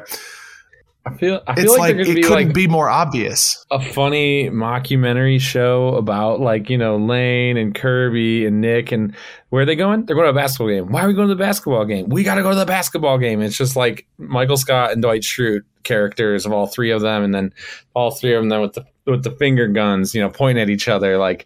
I 1.08 1.14
feel 1.14 1.42
I 1.46 1.54
feel 1.56 1.64
it's 1.66 1.72
like, 1.74 1.80
like, 1.80 1.96
there 1.98 2.06
could 2.06 2.12
it 2.12 2.16
be 2.16 2.22
couldn't 2.24 2.46
like 2.48 2.54
be 2.56 2.68
more 2.68 2.90
obvious. 2.90 3.64
a 3.70 3.80
funny 3.80 4.50
mockumentary 4.50 5.40
show 5.40 5.90
about 5.96 6.40
like 6.42 6.70
you 6.70 6.78
know 6.80 6.98
Lane 6.98 7.58
and 7.58 7.76
Kirby 7.76 8.46
and 8.46 8.60
Nick 8.60 8.92
and 8.92 9.16
where 9.50 9.62
are 9.62 9.66
they 9.66 9.76
going? 9.76 10.06
They're 10.06 10.16
going 10.16 10.26
to 10.26 10.32
a 10.32 10.34
basketball 10.34 10.70
game. 10.70 10.92
Why 10.92 11.04
are 11.04 11.08
we 11.08 11.14
going 11.14 11.28
to 11.28 11.36
the 11.36 11.40
basketball 11.44 11.86
game? 11.86 12.10
We 12.10 12.24
got 12.24 12.36
to 12.36 12.42
go 12.42 12.50
to 12.50 12.56
the 12.56 12.66
basketball 12.66 13.18
game. 13.20 13.42
It's 13.42 13.56
just 13.58 13.76
like 13.76 14.08
Michael 14.18 14.58
Scott 14.58 14.94
and 14.94 15.02
Dwight 15.02 15.22
Schrute 15.22 15.62
characters 15.84 16.46
of 16.48 16.52
all 16.52 16.66
three 16.66 16.90
of 16.92 17.02
them, 17.02 17.24
and 17.24 17.34
then 17.34 17.54
all 17.94 18.10
three 18.12 18.34
of 18.34 18.42
them 18.42 18.50
then 18.50 18.62
with 18.62 18.74
the 18.74 18.86
with 19.06 19.24
the 19.24 19.32
finger 19.32 19.68
guns, 19.68 20.16
you 20.16 20.22
know, 20.22 20.30
pointing 20.30 20.62
at 20.62 20.70
each 20.70 20.88
other 20.88 21.18
like. 21.18 21.46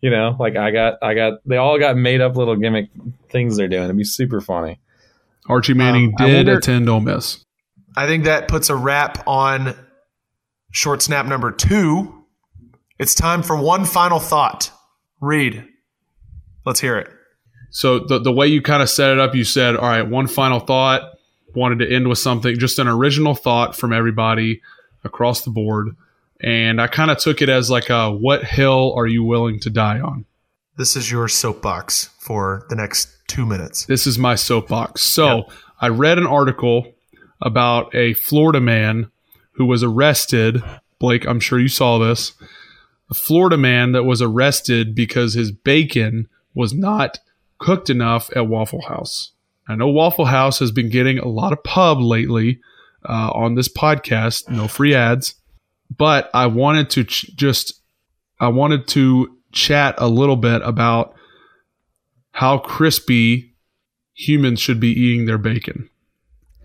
You 0.00 0.10
know, 0.10 0.36
like 0.38 0.54
I 0.54 0.70
got, 0.70 0.98
I 1.02 1.14
got, 1.14 1.40
they 1.44 1.56
all 1.56 1.76
got 1.76 1.96
made 1.96 2.20
up 2.20 2.36
little 2.36 2.54
gimmick 2.54 2.88
things 3.30 3.56
they're 3.56 3.66
doing. 3.66 3.82
It'd 3.82 3.96
be 3.96 4.04
super 4.04 4.40
funny. 4.40 4.78
Archie 5.48 5.74
Manning 5.74 6.14
Um, 6.20 6.26
did 6.28 6.36
wonder- 6.46 6.58
attend 6.58 6.88
Ole 6.88 7.00
Miss. 7.00 7.44
I 7.96 8.06
think 8.06 8.24
that 8.24 8.48
puts 8.48 8.70
a 8.70 8.76
wrap 8.76 9.22
on 9.26 9.74
short 10.70 11.02
snap 11.02 11.26
number 11.26 11.50
two. 11.50 12.24
It's 12.98 13.14
time 13.14 13.42
for 13.42 13.56
one 13.60 13.84
final 13.84 14.18
thought. 14.18 14.70
Reid. 15.20 15.66
Let's 16.64 16.80
hear 16.80 16.98
it. 16.98 17.08
So 17.70 18.00
the 18.00 18.18
the 18.18 18.32
way 18.32 18.46
you 18.46 18.62
kind 18.62 18.82
of 18.82 18.90
set 18.90 19.12
it 19.12 19.18
up, 19.18 19.34
you 19.34 19.44
said, 19.44 19.76
"All 19.76 19.88
right, 19.88 20.08
one 20.08 20.26
final 20.26 20.60
thought." 20.60 21.02
Wanted 21.54 21.78
to 21.78 21.92
end 21.92 22.08
with 22.08 22.18
something, 22.18 22.58
just 22.58 22.78
an 22.78 22.88
original 22.88 23.34
thought 23.34 23.74
from 23.74 23.92
everybody 23.92 24.60
across 25.02 25.40
the 25.42 25.50
board, 25.50 25.96
and 26.40 26.80
I 26.80 26.86
kind 26.88 27.10
of 27.10 27.18
took 27.18 27.40
it 27.40 27.48
as 27.48 27.70
like, 27.70 27.88
a, 27.88 28.12
"What 28.12 28.44
hill 28.44 28.92
are 28.96 29.06
you 29.06 29.24
willing 29.24 29.58
to 29.60 29.70
die 29.70 29.98
on?" 29.98 30.26
This 30.76 30.94
is 30.94 31.10
your 31.10 31.26
soapbox 31.26 32.10
for 32.18 32.66
the 32.68 32.76
next 32.76 33.08
two 33.28 33.46
minutes. 33.46 33.86
This 33.86 34.06
is 34.06 34.18
my 34.18 34.34
soapbox. 34.34 35.00
So 35.00 35.46
I 35.80 35.88
read 35.88 36.18
an 36.18 36.26
article 36.26 36.94
about 37.40 37.94
a 37.94 38.14
Florida 38.14 38.60
man 38.60 39.10
who 39.52 39.66
was 39.66 39.82
arrested. 39.82 40.62
Blake, 40.98 41.26
I'm 41.26 41.40
sure 41.40 41.58
you 41.58 41.68
saw 41.68 41.98
this. 41.98 42.32
A 43.10 43.14
Florida 43.14 43.56
man 43.56 43.92
that 43.92 44.04
was 44.04 44.20
arrested 44.20 44.94
because 44.94 45.34
his 45.34 45.50
bacon 45.50 46.28
was 46.54 46.74
not 46.74 47.18
cooked 47.58 47.90
enough 47.90 48.30
at 48.36 48.48
Waffle 48.48 48.82
House. 48.82 49.32
I 49.68 49.74
know 49.74 49.88
Waffle 49.88 50.26
House 50.26 50.58
has 50.60 50.72
been 50.72 50.88
getting 50.88 51.18
a 51.18 51.28
lot 51.28 51.52
of 51.52 51.62
pub 51.62 52.00
lately 52.00 52.60
uh, 53.06 53.30
on 53.32 53.54
this 53.54 53.68
podcast. 53.68 54.48
No 54.48 54.66
free 54.66 54.94
ads, 54.94 55.34
but 55.94 56.30
I 56.32 56.46
wanted 56.46 56.90
to 56.90 57.04
ch- 57.04 57.34
just 57.36 57.80
I 58.40 58.48
wanted 58.48 58.86
to 58.88 59.36
chat 59.52 59.94
a 59.98 60.08
little 60.08 60.36
bit 60.36 60.62
about 60.62 61.14
how 62.32 62.58
crispy 62.58 63.54
humans 64.14 64.60
should 64.60 64.80
be 64.80 64.88
eating 64.88 65.26
their 65.26 65.38
bacon. 65.38 65.90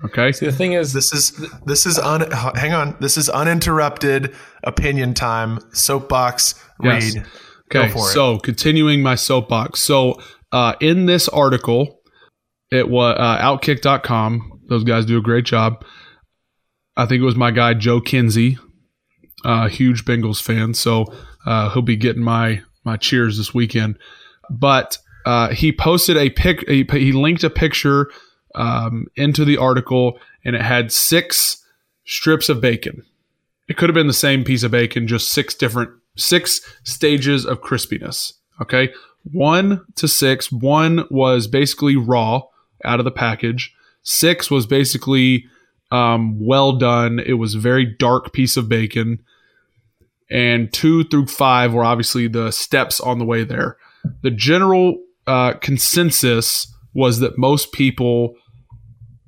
Okay. 0.05 0.31
See, 0.31 0.45
the 0.45 0.51
thing 0.51 0.73
is, 0.73 0.93
This 0.93 1.13
is 1.13 1.31
this 1.65 1.85
is 1.85 1.97
un, 1.97 2.29
hang 2.55 2.73
on. 2.73 2.97
This 2.99 3.17
is 3.17 3.29
uninterrupted 3.29 4.33
opinion 4.63 5.13
time. 5.13 5.59
Soapbox. 5.73 6.55
Yes. 6.81 7.15
Reid. 7.15 7.25
Okay. 7.25 7.29
Go 7.69 7.89
for 7.89 8.09
it. 8.09 8.13
So 8.13 8.37
continuing 8.39 9.01
my 9.01 9.15
soapbox. 9.15 9.79
So 9.79 10.19
uh, 10.51 10.75
in 10.81 11.05
this 11.05 11.29
article, 11.29 12.01
it 12.69 12.89
was 12.89 13.15
uh, 13.17 13.37
outkick.com. 13.39 14.61
Those 14.67 14.83
guys 14.83 15.05
do 15.05 15.17
a 15.17 15.21
great 15.21 15.45
job. 15.45 15.83
I 16.95 17.05
think 17.05 17.21
it 17.21 17.25
was 17.25 17.35
my 17.35 17.51
guy 17.51 17.73
Joe 17.73 18.01
Kinsey, 18.01 18.57
uh, 19.45 19.67
huge 19.67 20.05
Bengals 20.05 20.41
fan. 20.41 20.73
So 20.73 21.05
uh, 21.45 21.71
he'll 21.71 21.81
be 21.81 21.95
getting 21.95 22.23
my 22.23 22.61
my 22.83 22.97
cheers 22.97 23.37
this 23.37 23.53
weekend. 23.53 23.97
But 24.49 24.97
uh, 25.25 25.49
he 25.49 25.71
posted 25.71 26.17
a 26.17 26.29
pic. 26.29 26.67
He, 26.67 26.85
he 26.91 27.13
linked 27.13 27.43
a 27.43 27.49
picture 27.49 28.11
um, 28.55 29.07
into 29.15 29.45
the 29.45 29.57
article, 29.57 30.19
and 30.43 30.55
it 30.55 30.61
had 30.61 30.91
six 30.91 31.63
strips 32.05 32.49
of 32.49 32.61
bacon. 32.61 33.03
It 33.67 33.77
could 33.77 33.89
have 33.89 33.95
been 33.95 34.07
the 34.07 34.13
same 34.13 34.43
piece 34.43 34.63
of 34.63 34.71
bacon, 34.71 35.07
just 35.07 35.29
six 35.29 35.53
different 35.53 35.91
six 36.15 36.61
stages 36.83 37.45
of 37.45 37.61
crispiness. 37.61 38.33
Okay, 38.61 38.93
one 39.31 39.85
to 39.95 40.07
six. 40.07 40.51
One 40.51 41.05
was 41.09 41.47
basically 41.47 41.95
raw 41.95 42.43
out 42.83 42.99
of 42.99 43.05
the 43.05 43.11
package. 43.11 43.73
Six 44.03 44.51
was 44.51 44.65
basically 44.65 45.45
um, 45.91 46.43
well 46.45 46.73
done. 46.73 47.19
It 47.19 47.33
was 47.33 47.55
a 47.55 47.59
very 47.59 47.85
dark 47.85 48.33
piece 48.33 48.57
of 48.57 48.67
bacon. 48.67 49.23
And 50.29 50.73
two 50.73 51.03
through 51.03 51.27
five 51.27 51.73
were 51.73 51.83
obviously 51.83 52.27
the 52.27 52.51
steps 52.51 52.99
on 52.99 53.19
the 53.19 53.25
way 53.25 53.43
there. 53.43 53.77
The 54.23 54.31
general 54.31 55.01
uh, 55.27 55.53
consensus 55.53 56.67
was 56.93 57.19
that 57.19 57.37
most 57.37 57.71
people 57.71 58.35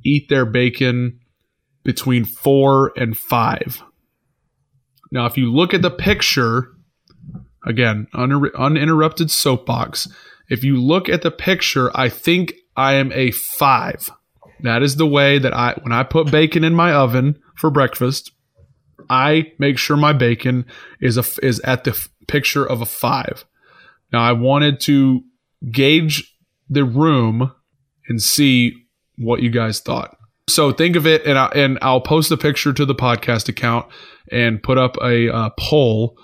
eat 0.06 0.30
their 0.30 0.46
bacon 0.46 1.20
between 1.84 2.24
four 2.24 2.94
and 2.96 3.18
five. 3.18 3.84
Now, 5.12 5.26
if 5.26 5.38
you 5.38 5.52
look 5.52 5.74
at 5.74 5.82
the 5.82 5.92
picture, 5.92 6.70
again, 7.66 8.08
uninter- 8.14 8.56
uninterrupted 8.56 9.32
soapbox. 9.32 10.08
If 10.50 10.64
you 10.64 10.82
look 10.82 11.10
at 11.10 11.22
the 11.22 11.32
picture, 11.32 11.92
I 11.96 12.10
think 12.10 12.54
I 12.76 12.94
am 12.94 13.12
a 13.14 13.32
five. 13.32 14.10
That 14.62 14.84
is 14.84 14.96
the 14.96 15.08
way 15.08 15.40
that 15.40 15.54
I, 15.54 15.74
when 15.82 15.92
I 15.92 16.04
put 16.04 16.32
bacon 16.32 16.64
in 16.64 16.74
my 16.74 16.94
oven 16.94 17.40
for 17.56 17.70
breakfast, 17.70 18.32
I 19.10 19.52
make 19.60 19.78
sure 19.78 19.98
my 19.98 20.14
bacon 20.14 20.66
is 21.00 21.18
a 21.18 21.24
is 21.46 21.60
at 21.62 21.84
the 21.84 21.92
f- 21.92 22.10
picture 22.28 22.66
of 22.66 22.82
a 22.82 22.86
five. 22.86 23.46
Now, 24.12 24.22
I 24.22 24.32
wanted 24.32 24.80
to 24.82 25.22
gauge 25.72 26.36
the 26.70 26.84
room 26.84 27.52
and 28.08 28.22
see 28.22 28.85
what 29.18 29.42
you 29.42 29.50
guys 29.50 29.80
thought. 29.80 30.18
So 30.48 30.72
think 30.72 30.96
of 30.96 31.08
it, 31.08 31.26
and 31.26 31.38
I, 31.38 31.48
and 31.56 31.80
I'll 31.82 32.02
post 32.02 32.30
the 32.30 32.38
picture 32.38 32.72
to 32.74 32.86
the 32.86 32.96
podcast 32.96 33.50
account 33.50 33.88
and 34.32 34.62
put 34.62 34.78
up 34.78 34.96
a 35.02 35.34
uh, 35.34 35.50
poll 35.58 36.18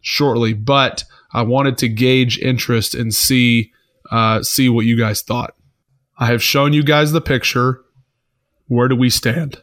shortly. 0.00 0.54
But 0.54 1.04
I 1.32 1.42
wanted 1.42 1.76
to 1.78 1.88
gauge 1.88 2.38
interest 2.38 2.94
and 2.94 3.14
see 3.14 3.72
uh, 4.10 4.42
see 4.42 4.68
what 4.68 4.86
you 4.86 4.96
guys 4.96 5.22
thought. 5.22 5.54
I 6.18 6.26
have 6.26 6.42
shown 6.42 6.72
you 6.72 6.82
guys 6.82 7.12
the 7.12 7.20
picture. 7.20 7.82
Where 8.68 8.88
do 8.88 8.96
we 8.96 9.10
stand? 9.10 9.60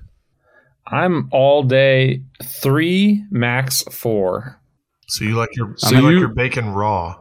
I'm 0.85 1.29
all 1.31 1.63
day 1.63 2.21
three, 2.43 3.23
max 3.31 3.81
four. 3.83 4.59
So 5.07 5.25
you 5.25 5.35
like 5.35 5.55
your 5.55 5.73
So 5.77 5.87
so 5.87 5.95
you 5.95 6.01
like 6.01 6.19
your 6.19 6.29
bacon 6.29 6.69
raw. 6.69 7.19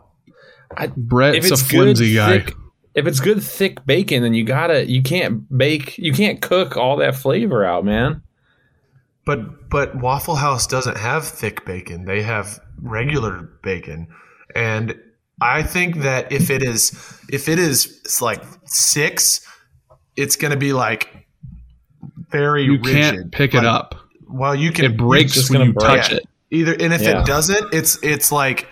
Brett's 0.96 1.50
a 1.50 1.56
flimsy 1.56 2.14
guy. 2.14 2.40
thick, 2.40 2.54
if 2.94 3.06
it's 3.06 3.20
good 3.20 3.42
thick 3.42 3.84
bacon, 3.86 4.22
then 4.22 4.34
you 4.34 4.44
gotta 4.44 4.88
you 4.90 5.02
can't 5.02 5.56
bake 5.56 5.96
you 5.98 6.12
can't 6.12 6.40
cook 6.42 6.76
all 6.76 6.96
that 6.96 7.14
flavor 7.16 7.64
out, 7.64 7.84
man. 7.84 8.22
But 9.24 9.68
but 9.70 9.94
Waffle 9.96 10.36
House 10.36 10.66
doesn't 10.66 10.96
have 10.98 11.26
thick 11.26 11.64
bacon. 11.64 12.04
They 12.04 12.22
have 12.22 12.58
regular 12.80 13.48
bacon. 13.62 14.08
And 14.54 14.98
I 15.40 15.62
think 15.62 15.98
that 15.98 16.30
if 16.32 16.50
it 16.50 16.62
is 16.62 16.90
if 17.30 17.48
it 17.48 17.58
is 17.58 18.00
it's 18.04 18.20
like 18.20 18.42
6, 18.66 19.46
it's 20.16 20.36
going 20.36 20.50
to 20.50 20.56
be 20.58 20.72
like 20.72 21.26
very 22.30 22.64
You 22.64 22.72
rigid. 22.78 22.92
can't 22.94 23.32
pick 23.32 23.54
it 23.54 23.64
up. 23.64 23.94
Well, 24.28 24.54
you 24.54 24.72
can 24.72 24.86
It 24.86 24.96
breaks 24.96 25.32
just 25.34 25.50
when 25.50 25.58
gonna 25.60 25.66
you 25.70 25.72
break. 25.74 26.02
touch 26.02 26.12
it. 26.12 26.26
Either 26.50 26.72
and 26.72 26.92
if 26.92 27.00
Yeah. 27.02 27.20
it 27.20 27.26
doesn't, 27.26 27.72
it's 27.72 27.98
it's 28.02 28.30
like 28.32 28.66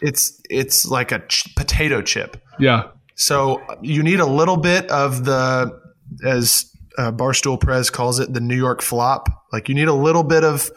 it's 0.00 0.40
it's 0.48 0.86
like 0.86 1.12
a 1.12 1.18
ch- 1.26 1.54
potato 1.56 2.00
chip. 2.00 2.36
Yeah. 2.58 2.84
So 3.14 3.62
you 3.80 4.02
need 4.02 4.20
a 4.20 4.26
little 4.26 4.56
bit 4.56 4.90
of 4.90 5.24
the, 5.24 5.80
as 6.24 6.70
uh, 6.98 7.12
Barstool 7.12 7.60
Prez 7.60 7.90
calls 7.90 8.18
it, 8.20 8.32
the 8.32 8.40
New 8.40 8.56
York 8.56 8.82
flop. 8.82 9.28
Like 9.52 9.68
you 9.68 9.74
need 9.74 9.88
a 9.88 9.94
little 9.94 10.24
bit 10.24 10.44
of 10.44 10.70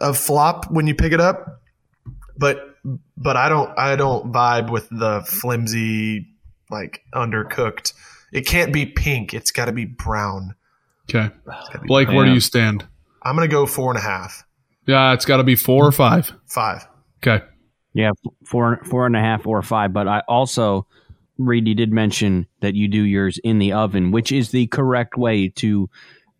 of 0.00 0.18
flop 0.18 0.70
when 0.70 0.86
you 0.86 0.94
pick 0.94 1.12
it 1.12 1.20
up, 1.20 1.62
but 2.36 2.76
but 3.16 3.36
I 3.36 3.48
don't 3.48 3.78
I 3.78 3.96
don't 3.96 4.32
vibe 4.32 4.70
with 4.70 4.88
the 4.90 5.22
flimsy 5.26 6.26
like 6.70 7.02
undercooked. 7.14 7.92
It 8.32 8.46
can't 8.46 8.72
be 8.72 8.86
pink. 8.86 9.32
It's 9.32 9.52
got 9.52 9.66
to 9.66 9.72
be 9.72 9.84
brown. 9.84 10.56
Okay. 11.08 11.32
Blake, 11.86 12.08
where 12.08 12.24
do 12.24 12.32
you 12.32 12.40
stand? 12.40 12.86
I'm 13.22 13.36
gonna 13.36 13.48
go 13.48 13.66
four 13.66 13.90
and 13.90 13.98
a 13.98 14.02
half, 14.02 14.44
Yeah, 14.86 15.12
it's 15.12 15.24
got 15.24 15.36
to 15.38 15.44
be 15.44 15.54
four 15.54 15.86
or 15.86 15.92
five. 15.92 16.32
five. 16.46 16.86
Okay. 17.22 17.44
Yeah, 17.92 18.10
four 18.44 18.80
four 18.84 19.06
and 19.06 19.16
a 19.16 19.20
half 19.20 19.46
or 19.46 19.62
five. 19.62 19.92
But 19.92 20.08
I 20.08 20.20
also, 20.28 20.86
Reid, 21.38 21.66
you 21.66 21.74
did 21.74 21.92
mention 21.92 22.46
that 22.60 22.74
you 22.74 22.86
do 22.88 23.02
yours 23.02 23.38
in 23.42 23.58
the 23.58 23.72
oven, 23.72 24.10
which 24.12 24.30
is 24.30 24.50
the 24.50 24.66
correct 24.68 25.16
way 25.16 25.48
to 25.56 25.90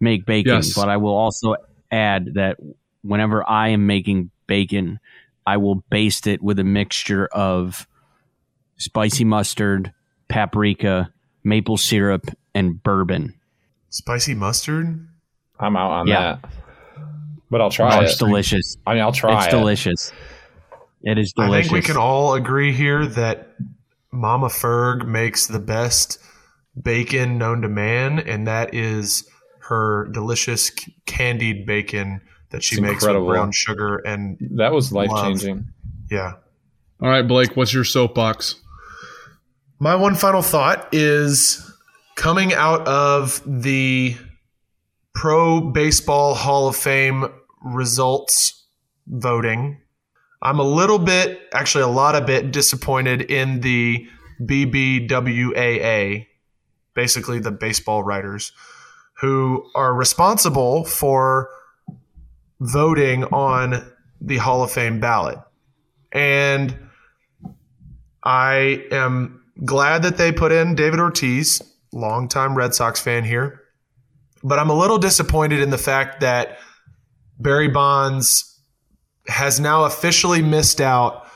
make 0.01 0.24
bacon. 0.24 0.55
Yes. 0.57 0.74
But 0.74 0.88
I 0.88 0.99
will 0.99 1.14
also 1.16 1.57
add 1.90 2.34
that 2.34 2.59
whenever 3.03 3.49
I 3.49 3.68
am 3.68 3.86
making 3.86 4.30
bacon, 4.47 5.01
I 5.47 5.57
will 5.57 5.76
baste 5.90 6.26
it 6.26 6.42
with 6.42 6.59
a 6.59 6.64
mixture 6.64 7.26
of 7.26 7.86
spicy 8.76 9.24
mustard, 9.24 9.92
paprika, 10.28 11.12
maple 11.42 11.76
syrup, 11.76 12.26
and 12.55 12.82
bourbon. 12.82 13.34
Spicy 13.90 14.34
mustard. 14.34 15.09
I'm 15.59 15.76
out 15.76 15.90
on 15.90 16.07
Yeah. 16.07 16.38
that. 16.40 16.51
But 17.51 17.61
I'll 17.61 17.70
try 17.70 17.97
Oh, 17.97 18.01
it. 18.01 18.05
it's 18.05 18.16
delicious. 18.16 18.76
I 18.86 18.95
mean, 18.95 19.03
I'll 19.03 19.12
try 19.12 19.36
it's 19.36 19.45
it. 19.45 19.49
It's 19.49 19.55
delicious. 19.57 20.12
It 21.03 21.18
is 21.18 21.32
delicious. 21.32 21.55
I 21.55 21.62
think 21.62 21.72
we 21.72 21.82
can 21.82 21.97
all 21.97 22.34
agree 22.34 22.72
here 22.72 23.07
that 23.07 23.55
Mama 24.14 24.48
Ferg 24.48 25.06
makes 25.06 25.46
the 25.46 25.58
best 25.58 26.18
bacon 26.80 27.36
known 27.38 27.62
to 27.62 27.68
man, 27.68 28.18
and 28.20 28.46
that 28.46 28.74
is 28.74 29.28
her 29.68 30.08
delicious 30.12 30.68
c- 30.68 30.94
candied 31.06 31.66
bacon 31.66 32.20
that 32.50 32.62
she 32.62 32.76
It's 32.76 32.82
makes 32.82 32.94
incredible. 33.02 33.26
with 33.26 33.34
brown 33.36 33.52
sugar 33.52 33.96
and 33.98 34.36
That 34.56 34.72
was 34.72 34.92
life 34.92 35.10
changing. 35.22 35.66
yeah. 36.10 36.34
All 37.02 37.08
right, 37.08 37.26
Blake, 37.26 37.56
what's 37.56 37.72
your 37.74 37.84
soapbox? 37.84 38.56
My 39.80 39.94
one 39.96 40.14
final 40.14 40.42
thought 40.42 40.88
is 40.92 41.60
coming 42.16 42.54
out 42.54 42.86
of 42.86 43.42
the 43.46 44.16
Pro 45.14 45.60
Baseball 45.60 46.34
Hall 46.34 46.68
of 46.68 46.76
Fame 46.76 47.26
results 47.62 48.64
voting. 49.06 49.78
I'm 50.45 50.59
a 50.59 50.64
little 50.64 50.99
bit, 50.99 51.40
actually, 51.53 51.84
a 51.84 51.88
lot 51.88 52.14
of 52.14 52.26
bit 52.26 52.53
disappointed 52.53 53.22
in 53.22 53.61
the 53.61 54.07
BBWAA, 54.42 56.26
basically 56.95 57.38
the 57.38 57.51
baseball 57.51 58.03
writers, 58.03 58.53
who 59.20 59.64
are 59.74 59.95
responsible 59.95 60.84
for 60.84 61.49
voting 62.61 63.24
on 63.24 63.90
the 64.20 64.36
Hall 64.36 64.62
of 64.62 64.70
Fame 64.70 65.01
ballot. 65.01 65.38
And 66.12 66.76
I 68.22 68.84
am 68.92 69.42
glad 69.64 70.03
that 70.03 70.18
they 70.18 70.30
put 70.30 70.53
in 70.53 70.74
David 70.74 71.01
Ortiz, 71.01 71.62
longtime 71.92 72.55
Red 72.55 72.74
Sox 72.74 73.01
fan 73.01 73.24
here. 73.24 73.62
But 74.42 74.59
I'm 74.59 74.68
a 74.68 74.74
little 74.74 74.99
disappointed 74.99 75.61
in 75.61 75.70
the 75.70 75.78
fact 75.78 76.20
that 76.20 76.59
Barry 77.38 77.68
Bonds 77.68 78.53
has 79.27 79.61
now 79.61 79.85
officially 79.85 80.43
missed 80.43 80.81
out 80.81 81.27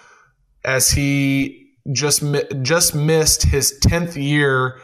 as 0.64 0.90
he 0.90 1.72
just 1.92 2.22
just 2.62 2.94
missed 2.94 3.44
his 3.44 3.78
10th 3.86 4.16
year 4.16 4.80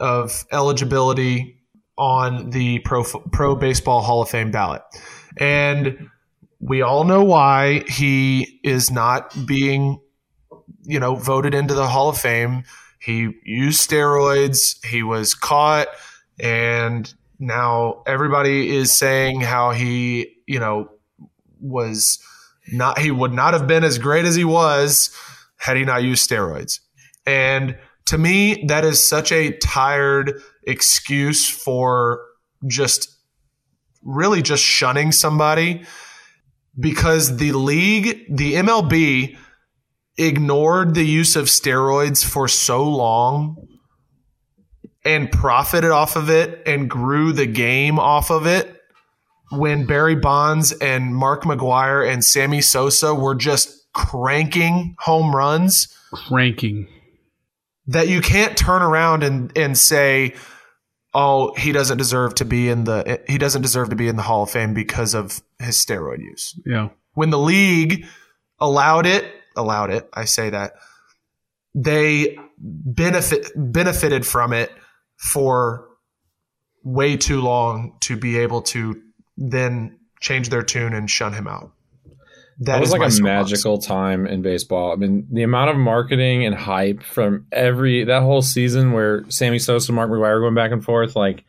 of 0.00 0.44
eligibility 0.50 1.60
on 1.96 2.50
the 2.50 2.80
Pro 2.80 3.04
Pro 3.04 3.54
Baseball 3.54 4.00
Hall 4.02 4.22
of 4.22 4.28
Fame 4.28 4.50
ballot. 4.50 4.82
And 5.36 6.08
we 6.58 6.82
all 6.82 7.04
know 7.04 7.22
why 7.24 7.84
he 7.88 8.60
is 8.64 8.90
not 8.90 9.34
being 9.46 10.00
you 10.84 10.98
know, 10.98 11.14
voted 11.14 11.54
into 11.54 11.74
the 11.74 11.86
Hall 11.86 12.08
of 12.08 12.18
Fame. 12.18 12.64
He 13.00 13.30
used 13.44 13.88
steroids. 13.88 14.84
He 14.84 15.02
was 15.02 15.34
caught, 15.34 15.88
and 16.40 17.12
now 17.38 18.02
everybody 18.06 18.74
is 18.74 18.96
saying 18.96 19.40
how 19.40 19.70
he, 19.70 20.36
you 20.46 20.60
know, 20.60 20.88
was 21.60 22.18
not. 22.70 22.98
He 22.98 23.10
would 23.10 23.32
not 23.32 23.54
have 23.54 23.66
been 23.66 23.84
as 23.84 23.98
great 23.98 24.24
as 24.24 24.34
he 24.34 24.44
was 24.44 25.16
had 25.58 25.76
he 25.76 25.84
not 25.84 26.02
used 26.02 26.28
steroids. 26.28 26.80
And 27.26 27.76
to 28.06 28.18
me, 28.18 28.64
that 28.68 28.84
is 28.84 29.02
such 29.02 29.32
a 29.32 29.56
tired 29.58 30.40
excuse 30.66 31.48
for 31.48 32.20
just 32.66 33.08
really 34.02 34.42
just 34.42 34.62
shunning 34.62 35.12
somebody 35.12 35.84
because 36.78 37.36
the 37.36 37.52
league, 37.52 38.24
the 38.34 38.54
MLB, 38.54 39.36
ignored 40.16 40.94
the 40.94 41.04
use 41.04 41.36
of 41.36 41.46
steroids 41.46 42.24
for 42.24 42.48
so 42.48 42.84
long 42.84 43.68
and 45.04 45.30
profited 45.30 45.90
off 45.90 46.16
of 46.16 46.30
it 46.30 46.62
and 46.66 46.88
grew 46.88 47.32
the 47.32 47.46
game 47.46 47.98
off 47.98 48.30
of 48.30 48.46
it 48.46 48.81
when 49.52 49.86
Barry 49.86 50.16
Bonds 50.16 50.72
and 50.72 51.14
Mark 51.14 51.42
McGwire 51.44 52.10
and 52.10 52.24
Sammy 52.24 52.60
Sosa 52.60 53.14
were 53.14 53.34
just 53.34 53.92
cranking 53.92 54.96
home 54.98 55.34
runs 55.36 55.94
Cranking. 56.12 56.88
that 57.86 58.08
you 58.08 58.20
can't 58.20 58.56
turn 58.56 58.82
around 58.82 59.22
and, 59.22 59.56
and 59.56 59.76
say, 59.76 60.34
oh, 61.14 61.54
he 61.54 61.72
doesn't 61.72 61.98
deserve 61.98 62.34
to 62.36 62.44
be 62.44 62.68
in 62.70 62.84
the 62.84 63.20
he 63.28 63.36
doesn't 63.38 63.62
deserve 63.62 63.90
to 63.90 63.96
be 63.96 64.08
in 64.08 64.16
the 64.16 64.22
Hall 64.22 64.44
of 64.44 64.50
Fame 64.50 64.72
because 64.72 65.14
of 65.14 65.42
his 65.58 65.76
steroid 65.76 66.20
use 66.20 66.58
Yeah. 66.64 66.88
when 67.14 67.30
the 67.30 67.38
league 67.38 68.06
allowed 68.58 69.04
it, 69.06 69.24
allowed 69.56 69.90
it, 69.90 70.08
I 70.14 70.24
say 70.24 70.48
that 70.50 70.72
they 71.74 72.38
benefit 72.58 73.50
benefited 73.56 74.26
from 74.26 74.52
it 74.52 74.70
for 75.16 75.88
way 76.84 77.16
too 77.16 77.40
long 77.40 77.96
to 78.00 78.16
be 78.16 78.38
able 78.38 78.62
to 78.62 79.00
then 79.36 79.98
change 80.20 80.48
their 80.48 80.62
tune 80.62 80.92
and 80.92 81.10
shun 81.10 81.32
him 81.32 81.46
out. 81.46 81.72
That, 82.60 82.80
was 82.80 82.92
like 82.92 83.00
a 83.00 83.10
soapbox. 83.10 83.20
magical 83.20 83.78
time 83.78 84.26
in 84.26 84.42
baseball. 84.42 84.92
I 84.92 84.96
mean, 84.96 85.26
the 85.32 85.42
amount 85.42 85.70
of 85.70 85.76
marketing 85.76 86.44
and 86.46 86.54
hype 86.54 87.02
from 87.02 87.46
every 87.50 88.04
that 88.04 88.22
whole 88.22 88.42
season 88.42 88.92
where 88.92 89.28
Sammy 89.30 89.58
Sosa 89.58 89.90
and 89.90 89.96
Mark 89.96 90.10
McGwire 90.10 90.34
were 90.34 90.40
going 90.40 90.54
back 90.54 90.70
and 90.70 90.84
forth, 90.84 91.16
like 91.16 91.44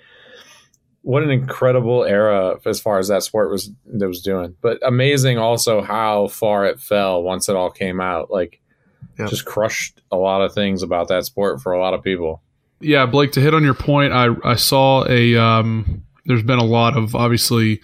what 1.01 1.21
an 1.21 1.29
incredible 1.29 2.03
era 2.05 2.57
as 2.65 2.79
far 2.79 2.97
as 2.97 3.09
that 3.09 3.21
sport 3.21 3.51
was 3.51 3.69
that 3.85 4.07
was 4.07 4.21
doing. 4.21 4.55
But 4.61 4.79
amazing 4.81 5.37
also 5.37 5.81
how 5.81 6.29
far 6.29 6.65
it 6.65 6.79
fell 6.79 7.21
once 7.21 7.47
it 7.47 7.55
all 7.55 7.69
came 7.69 7.99
out. 7.99 8.31
Like 8.31 8.59
Yep. 9.19 9.29
just 9.29 9.45
crushed 9.45 10.01
a 10.11 10.17
lot 10.17 10.41
of 10.41 10.53
things 10.53 10.81
about 10.81 11.09
that 11.09 11.25
sport 11.25 11.61
for 11.61 11.71
a 11.73 11.79
lot 11.79 11.93
of 11.93 12.03
people. 12.03 12.41
Yeah, 12.79 13.05
Blake, 13.05 13.31
to 13.33 13.41
hit 13.41 13.53
on 13.53 13.63
your 13.63 13.75
point, 13.75 14.11
I, 14.11 14.29
I 14.43 14.55
saw 14.55 15.05
a 15.07 15.35
um, 15.37 16.03
there's 16.25 16.43
been 16.43 16.59
a 16.59 16.65
lot 16.65 16.97
of 16.97 17.15
obviously 17.15 17.81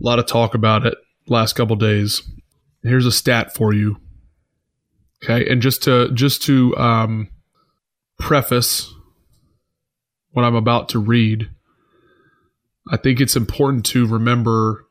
a 0.00 0.04
lot 0.04 0.18
of 0.18 0.26
talk 0.26 0.54
about 0.54 0.86
it 0.86 0.94
last 1.28 1.54
couple 1.54 1.76
days. 1.76 2.22
Here's 2.82 3.06
a 3.06 3.12
stat 3.12 3.54
for 3.54 3.72
you. 3.72 3.98
Okay, 5.22 5.48
and 5.48 5.62
just 5.62 5.84
to 5.84 6.10
just 6.12 6.42
to 6.42 6.76
um, 6.76 7.28
preface 8.18 8.92
what 10.30 10.44
I'm 10.44 10.56
about 10.56 10.88
to 10.90 10.98
read, 10.98 11.50
I 12.90 12.96
think 12.96 13.20
it's 13.20 13.36
important 13.36 13.86
to 13.86 14.06
remember 14.06 14.86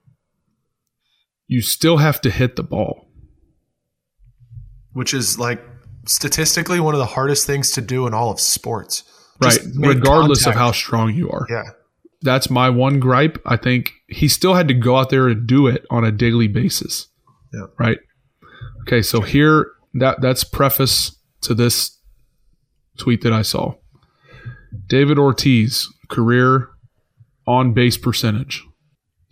you 1.47 1.61
still 1.61 1.97
have 1.97 2.21
to 2.21 2.32
hit 2.32 2.55
the 2.55 2.63
ball. 2.63 3.07
which 4.93 5.13
is 5.13 5.38
like 5.38 5.61
statistically 6.07 6.79
one 6.79 6.93
of 6.93 6.99
the 6.99 7.05
hardest 7.05 7.45
things 7.45 7.71
to 7.71 7.82
do 7.82 8.07
in 8.07 8.13
all 8.13 8.32
of 8.32 8.39
sports. 8.39 9.03
Right, 9.41 9.53
Just 9.53 9.75
make 9.75 9.95
regardless 9.95 10.45
of 10.45 10.53
how 10.53 10.71
strong 10.71 11.13
you 11.13 11.29
are. 11.29 11.45
Yeah. 11.49 11.63
That's 12.22 12.49
my 12.49 12.69
one 12.69 12.99
gripe. 12.99 13.41
I 13.45 13.57
think 13.57 13.91
he 14.07 14.28
still 14.28 14.53
had 14.53 14.67
to 14.67 14.74
go 14.74 14.97
out 14.97 15.09
there 15.09 15.28
and 15.28 15.47
do 15.47 15.67
it 15.67 15.86
on 15.89 16.03
a 16.03 16.11
daily 16.11 16.47
basis. 16.47 17.07
Yeah. 17.53 17.65
Right. 17.80 17.97
Okay. 18.82 19.01
So 19.01 19.22
here, 19.22 19.72
that 19.95 20.22
that's 20.22 20.43
preface 20.43 21.17
to 21.41 21.53
this 21.53 21.97
tweet 22.97 23.22
that 23.22 23.34
I 23.34 23.41
saw. 23.41 23.76
David 24.88 25.17
Ortiz 25.17 25.88
career 26.09 26.69
on 27.47 27.74
base 27.74 27.97
percentage, 27.97 28.63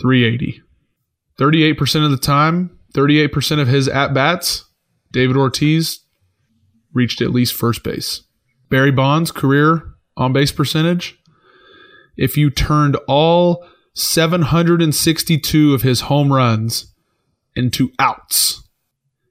380. 0.02 0.62
38% 1.40 2.04
of 2.04 2.12
the 2.12 2.18
time, 2.18 2.78
38% 2.94 3.62
of 3.62 3.68
his 3.68 3.88
at 3.88 4.14
bats, 4.14 4.66
David 5.12 5.38
Ortiz 5.38 6.00
reached 6.94 7.22
at 7.22 7.32
least 7.32 7.54
first 7.54 7.84
base. 7.84 8.24
Barry 8.70 8.92
Bonds 8.92 9.32
career 9.32 9.84
on 10.18 10.34
base 10.34 10.52
percentage, 10.52 11.19
if 12.20 12.36
you 12.38 12.50
turned 12.50 12.98
all 13.08 13.66
762 13.94 15.74
of 15.74 15.82
his 15.82 16.02
home 16.02 16.32
runs 16.32 16.94
into 17.56 17.92
outs, 17.98 18.68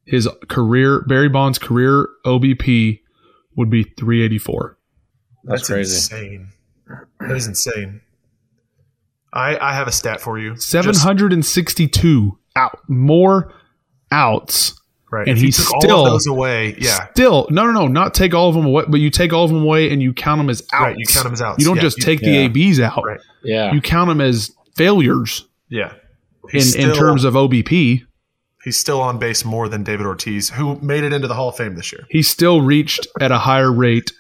his 0.04 0.28
career 0.48 1.02
Barry 1.06 1.28
Bonds 1.28 1.58
career 1.58 2.08
OBP 2.24 3.00
would 3.56 3.70
be 3.70 3.82
384. 3.84 4.78
That's, 5.44 5.60
That's 5.60 5.68
crazy. 5.68 5.96
insane. 5.96 6.48
That 7.20 7.36
is 7.36 7.46
insane. 7.46 8.00
I 9.32 9.56
I 9.58 9.74
have 9.74 9.86
a 9.88 9.92
stat 9.92 10.20
for 10.20 10.38
you. 10.38 10.54
Just- 10.54 10.68
762 10.70 12.38
out 12.56 12.78
more 12.88 13.52
outs. 14.10 14.80
Right. 15.10 15.26
and 15.28 15.36
if 15.38 15.42
he 15.42 15.50
took 15.50 15.72
all 15.74 15.80
still- 15.80 16.06
of 16.06 16.12
those 16.12 16.26
away, 16.26 16.76
yeah. 16.78 17.08
Still, 17.12 17.46
no, 17.50 17.64
no, 17.66 17.72
no, 17.72 17.86
not 17.88 18.14
take 18.14 18.34
all 18.34 18.48
of 18.48 18.54
them 18.54 18.66
away, 18.66 18.84
but 18.88 19.00
you 19.00 19.10
take 19.10 19.32
all 19.32 19.44
of 19.44 19.50
them 19.50 19.62
away 19.62 19.90
and 19.92 20.02
you 20.02 20.12
count 20.12 20.38
them 20.38 20.50
as 20.50 20.62
out. 20.72 20.82
Right, 20.82 20.96
you 20.98 21.06
count 21.06 21.26
'em 21.26 21.32
as 21.32 21.42
outs. 21.42 21.58
You 21.58 21.64
don't 21.66 21.76
Yeah, 21.76 21.82
just 21.82 21.98
you- 21.98 22.04
take 22.04 22.20
yeah. 22.20 22.30
the 22.30 22.36
ABs 22.46 22.80
out. 22.80 23.02
Right. 23.04 23.20
Yeah. 23.42 23.72
You 23.72 23.80
count 23.80 24.08
them 24.08 24.20
as 24.20 24.50
failures 24.76 25.44
Yeah. 25.68 25.92
in, 25.92 26.50
He's 26.50 26.74
in 26.74 26.82
still- 26.92 26.94
terms 26.96 27.24
of 27.24 27.34
OBP. 27.34 28.04
he's 28.64 28.78
still 28.78 29.00
on 29.00 29.18
base 29.18 29.44
more 29.44 29.68
than 29.68 29.82
David 29.82 30.04
Ortiz, 30.06 30.50
who 30.50 30.78
made 30.80 31.02
it 31.04 31.12
into 31.12 31.26
the 31.28 31.34
Hall 31.34 31.48
of 31.48 31.56
Fame 31.56 31.74
this 31.76 31.90
year. 31.92 32.04
He 32.10 32.22
still 32.22 32.60
reached 32.60 33.06
at 33.20 33.30
a 33.30 33.38
higher 33.38 33.72
rate, 33.72 34.12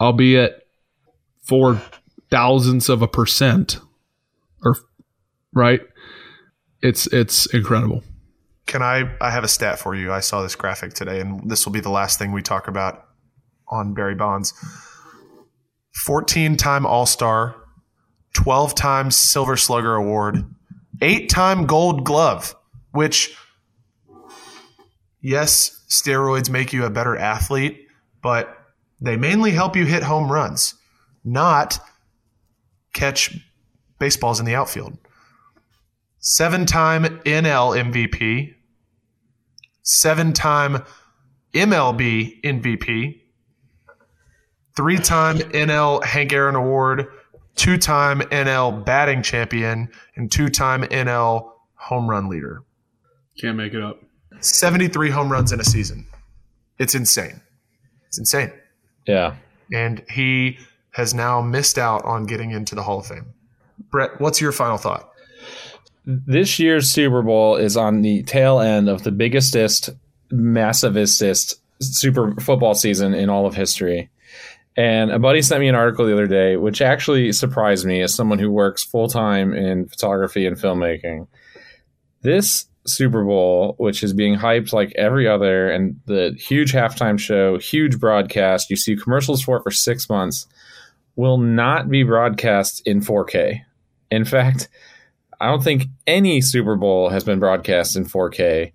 albeit 0.00 0.62
four 1.44 1.80
thousandths 2.30 2.88
of 2.88 3.00
a 3.02 3.08
percent, 3.08 3.78
or 4.64 4.76
right. 5.54 5.80
It's 6.82 7.06
it's 7.08 7.46
incredible. 7.54 8.02
Can 8.68 8.82
I? 8.82 9.10
I 9.18 9.30
have 9.30 9.44
a 9.44 9.48
stat 9.48 9.78
for 9.78 9.94
you. 9.94 10.12
I 10.12 10.20
saw 10.20 10.42
this 10.42 10.54
graphic 10.54 10.92
today, 10.92 11.20
and 11.20 11.50
this 11.50 11.64
will 11.64 11.72
be 11.72 11.80
the 11.80 11.90
last 11.90 12.18
thing 12.18 12.32
we 12.32 12.42
talk 12.42 12.68
about 12.68 13.02
on 13.66 13.94
Barry 13.94 14.14
Bonds. 14.14 14.52
14 16.04 16.56
time 16.56 16.84
All 16.84 17.06
Star, 17.06 17.56
12 18.34 18.74
times 18.74 19.16
Silver 19.16 19.56
Slugger 19.56 19.94
Award, 19.94 20.54
eight 21.00 21.30
time 21.30 21.64
Gold 21.64 22.04
Glove, 22.04 22.54
which, 22.92 23.34
yes, 25.22 25.82
steroids 25.88 26.50
make 26.50 26.74
you 26.74 26.84
a 26.84 26.90
better 26.90 27.16
athlete, 27.16 27.86
but 28.22 28.54
they 29.00 29.16
mainly 29.16 29.52
help 29.52 29.76
you 29.76 29.86
hit 29.86 30.02
home 30.02 30.30
runs, 30.30 30.74
not 31.24 31.80
catch 32.92 33.34
baseballs 33.98 34.40
in 34.40 34.44
the 34.44 34.54
outfield. 34.54 34.98
Seven 36.18 36.66
time 36.66 37.04
NL 37.24 37.92
MVP, 37.92 38.56
seven 39.88 40.34
time 40.34 40.84
MLB 41.54 42.42
MVP, 42.42 43.20
three 44.76 44.98
time 44.98 45.38
NL 45.38 46.04
Hank 46.04 46.32
Aaron 46.32 46.54
Award, 46.54 47.06
two 47.56 47.78
time 47.78 48.20
NL 48.20 48.84
batting 48.84 49.22
champion, 49.22 49.88
and 50.14 50.30
two 50.30 50.48
time 50.48 50.82
NL 50.84 51.52
home 51.74 52.08
run 52.08 52.28
leader. 52.28 52.62
Can't 53.40 53.56
make 53.56 53.72
it 53.72 53.82
up. 53.82 54.00
73 54.40 55.10
home 55.10 55.32
runs 55.32 55.52
in 55.52 55.60
a 55.60 55.64
season. 55.64 56.06
It's 56.78 56.94
insane. 56.94 57.40
It's 58.06 58.18
insane. 58.18 58.52
Yeah. 59.06 59.36
And 59.72 60.04
he 60.10 60.58
has 60.92 61.14
now 61.14 61.40
missed 61.40 61.78
out 61.78 62.04
on 62.04 62.26
getting 62.26 62.50
into 62.50 62.74
the 62.74 62.82
Hall 62.82 63.00
of 63.00 63.06
Fame. 63.06 63.32
Brett, 63.90 64.20
what's 64.20 64.40
your 64.40 64.52
final 64.52 64.76
thought? 64.76 65.10
This 66.04 66.58
year's 66.58 66.90
Super 66.90 67.22
Bowl 67.22 67.56
is 67.56 67.76
on 67.76 68.02
the 68.02 68.22
tail 68.22 68.60
end 68.60 68.88
of 68.88 69.02
the 69.02 69.12
biggestest, 69.12 69.90
massivestest 70.32 71.56
Super 71.80 72.34
Football 72.40 72.74
season 72.74 73.14
in 73.14 73.28
all 73.28 73.46
of 73.46 73.54
history. 73.54 74.10
And 74.76 75.10
a 75.10 75.18
buddy 75.18 75.42
sent 75.42 75.60
me 75.60 75.68
an 75.68 75.74
article 75.74 76.06
the 76.06 76.12
other 76.12 76.28
day, 76.28 76.56
which 76.56 76.80
actually 76.80 77.32
surprised 77.32 77.84
me 77.84 78.00
as 78.00 78.14
someone 78.14 78.38
who 78.38 78.50
works 78.50 78.84
full 78.84 79.08
time 79.08 79.52
in 79.52 79.88
photography 79.88 80.46
and 80.46 80.56
filmmaking. 80.56 81.26
This 82.22 82.66
Super 82.86 83.24
Bowl, 83.24 83.74
which 83.78 84.02
is 84.02 84.12
being 84.12 84.36
hyped 84.36 84.72
like 84.72 84.92
every 84.96 85.26
other, 85.28 85.68
and 85.70 86.00
the 86.06 86.34
huge 86.38 86.72
halftime 86.72 87.18
show, 87.18 87.58
huge 87.58 87.98
broadcast, 87.98 88.70
you 88.70 88.76
see 88.76 88.96
commercials 88.96 89.42
for 89.42 89.56
it 89.56 89.62
for 89.62 89.70
six 89.70 90.08
months, 90.08 90.46
will 91.16 91.38
not 91.38 91.88
be 91.88 92.02
broadcast 92.02 92.80
in 92.86 93.00
4K. 93.00 93.60
In 94.10 94.24
fact, 94.24 94.68
I 95.40 95.46
don't 95.46 95.62
think 95.62 95.84
any 96.06 96.40
Super 96.40 96.76
Bowl 96.76 97.08
has 97.10 97.24
been 97.24 97.38
broadcast 97.38 97.96
in 97.96 98.04
4K, 98.04 98.72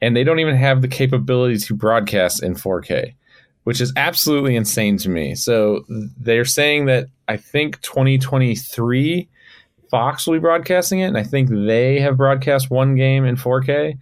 and 0.00 0.16
they 0.16 0.24
don't 0.24 0.38
even 0.40 0.56
have 0.56 0.80
the 0.80 0.88
capability 0.88 1.58
to 1.58 1.74
broadcast 1.74 2.42
in 2.42 2.54
4K, 2.54 3.14
which 3.64 3.80
is 3.80 3.92
absolutely 3.96 4.56
insane 4.56 4.96
to 4.98 5.08
me. 5.08 5.34
So 5.34 5.84
they're 5.88 6.44
saying 6.44 6.86
that 6.86 7.08
I 7.28 7.36
think 7.36 7.80
2023 7.82 9.28
Fox 9.90 10.26
will 10.26 10.34
be 10.34 10.40
broadcasting 10.40 11.00
it, 11.00 11.06
and 11.06 11.18
I 11.18 11.22
think 11.22 11.48
they 11.50 12.00
have 12.00 12.16
broadcast 12.16 12.70
one 12.70 12.94
game 12.94 13.24
in 13.24 13.36
4K. 13.36 13.98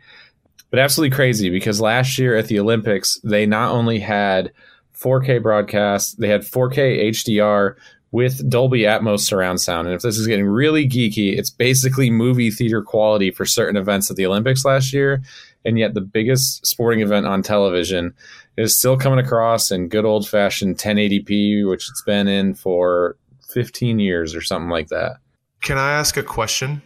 But 0.70 0.80
absolutely 0.80 1.14
crazy 1.14 1.48
because 1.48 1.80
last 1.80 2.18
year 2.18 2.36
at 2.36 2.46
the 2.46 2.58
Olympics, 2.58 3.20
they 3.22 3.46
not 3.46 3.70
only 3.70 4.00
had 4.00 4.52
4K 5.00 5.42
broadcasts, 5.42 6.14
they 6.14 6.28
had 6.28 6.42
4K 6.42 7.10
HDR 7.10 7.76
with 8.12 8.48
Dolby 8.48 8.80
Atmos 8.80 9.20
surround 9.20 9.60
sound. 9.60 9.88
And 9.88 9.94
if 9.94 10.02
this 10.02 10.18
is 10.18 10.26
getting 10.26 10.46
really 10.46 10.88
geeky, 10.88 11.36
it's 11.36 11.50
basically 11.50 12.10
movie 12.10 12.50
theater 12.50 12.82
quality 12.82 13.30
for 13.30 13.44
certain 13.44 13.76
events 13.76 14.10
at 14.10 14.16
the 14.16 14.26
Olympics 14.26 14.64
last 14.64 14.92
year. 14.92 15.22
And 15.64 15.78
yet, 15.78 15.94
the 15.94 16.00
biggest 16.00 16.64
sporting 16.64 17.00
event 17.00 17.26
on 17.26 17.42
television 17.42 18.14
is 18.56 18.78
still 18.78 18.96
coming 18.96 19.18
across 19.18 19.70
in 19.70 19.88
good 19.88 20.04
old 20.04 20.28
fashioned 20.28 20.78
1080p, 20.78 21.68
which 21.68 21.88
it's 21.90 22.02
been 22.02 22.28
in 22.28 22.54
for 22.54 23.16
15 23.48 23.98
years 23.98 24.34
or 24.34 24.40
something 24.40 24.70
like 24.70 24.88
that. 24.88 25.16
Can 25.62 25.78
I 25.78 25.92
ask 25.92 26.16
a 26.16 26.22
question? 26.22 26.82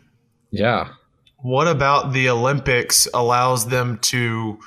Yeah. 0.51 0.89
What 1.43 1.69
about 1.69 2.13
the 2.13 2.29
Olympics 2.29 3.07
allows 3.13 3.69
them 3.69 3.99
to 3.99 4.59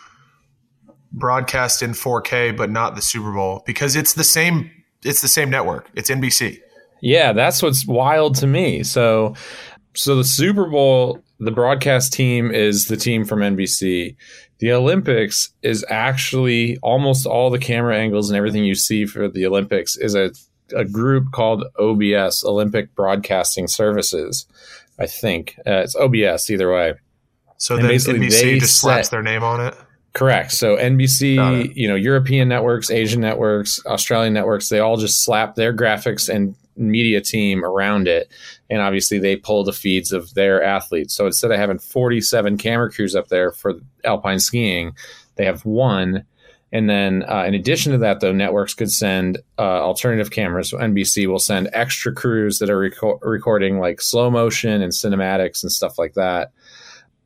broadcast 1.12 1.84
in 1.84 1.91
4K 1.91 2.56
but 2.58 2.72
not 2.72 2.95
the 2.95 3.01
Super 3.01 3.32
Bowl 3.32 3.64
because 3.66 3.95
it's 3.95 4.14
the 4.14 4.24
same 4.24 4.72
it's 5.06 5.22
the 5.22 5.28
same 5.28 5.49
network. 5.49 5.89
It's 5.95 6.10
NBC. 6.10 6.60
Yeah, 7.01 7.34
that's 7.34 7.62
what's 7.62 7.86
wild 7.86 8.36
to 8.36 8.47
me. 8.47 8.84
So 8.84 9.36
so 9.93 10.16
the 10.16 10.24
Super 10.24 10.66
Bowl, 10.66 11.20
the 11.39 11.51
broadcast 11.51 12.14
team 12.14 12.51
is 12.51 12.88
the 12.88 12.97
team 12.97 13.26
from 13.26 13.39
NBC. 13.39 14.16
The 14.60 14.72
Olympics 14.72 15.49
is 15.62 15.86
actually 15.89 16.78
almost 16.82 17.26
all 17.26 17.49
the 17.49 17.60
camera 17.60 17.97
angles 17.97 18.30
and 18.30 18.38
everything 18.38 18.64
you 18.64 18.76
see 18.76 19.06
for 19.06 19.28
the 19.28 19.45
Olympics 19.45 19.97
is 19.97 20.16
a 20.16 20.32
a 20.76 20.86
group 20.86 21.32
called 21.32 21.66
OBS, 21.78 22.43
Olympic 22.45 22.95
Broadcasting 22.95 23.68
Services. 23.68 24.47
I 24.97 25.08
think 25.08 25.56
uh, 25.68 25.84
it's 25.84 25.95
OBS 25.95 26.49
either 26.49 26.72
way. 26.74 26.93
So 27.58 27.76
And 27.76 27.84
then 27.84 27.91
basically 27.91 28.28
NBC 28.28 28.41
they 28.41 28.60
just 28.60 28.80
slaps 28.80 29.08
set- 29.08 29.12
their 29.12 29.24
name 29.24 29.43
on 29.43 29.60
it. 29.66 29.76
Correct. 30.14 30.51
So 30.51 30.78
NBC, 30.78 31.76
you 31.76 31.88
know, 31.88 31.95
European 31.95 32.47
networks, 32.47 32.91
Asian 32.91 33.20
networks, 33.20 33.84
Australian 33.88 34.34
networks, 34.34 34.70
they 34.70 34.80
all 34.80 34.97
just 34.97 35.24
slap 35.24 35.55
their 35.55 35.74
graphics 35.74 36.30
and 36.34 36.55
media 36.76 37.20
team 37.20 37.66
around 37.66 38.07
it. 38.07 38.32
And 38.70 38.80
obviously 38.80 39.18
they 39.18 39.36
pull 39.36 39.64
the 39.64 39.74
feeds 39.74 40.11
of 40.11 40.32
their 40.36 40.64
athletes. 40.64 41.16
So 41.16 41.26
instead 41.26 41.51
of 41.51 41.57
having 41.57 41.80
47 41.80 42.57
camera 42.57 42.91
crews 42.91 43.16
up 43.16 43.30
there 43.30 43.51
for 43.51 43.74
alpine 44.03 44.39
skiing, 44.39 44.95
they 45.36 45.45
have 45.45 45.66
one. 45.66 46.26
And 46.72 46.89
then 46.89 47.24
uh, 47.28 47.43
in 47.47 47.55
addition 47.55 47.91
to 47.91 47.99
that, 47.99 48.20
though, 48.20 48.32
networks 48.32 48.74
could 48.76 48.91
send 48.91 49.39
uh, 49.57 49.61
alternative 49.61 50.32
cameras. 50.32 50.70
So 50.70 50.78
NBC 50.78 51.26
will 51.28 51.39
send 51.39 51.70
extra 51.74 52.14
crews 52.14 52.59
that 52.59 52.70
are 52.70 52.78
reco- 52.78 53.20
recording 53.22 53.80
like 53.80 53.99
slow 53.99 54.30
motion 54.30 54.82
and 54.82 54.91
cinematics 54.91 55.64
and 55.64 55.72
stuff 55.72 55.97
like 55.97 56.14
that 56.14 56.51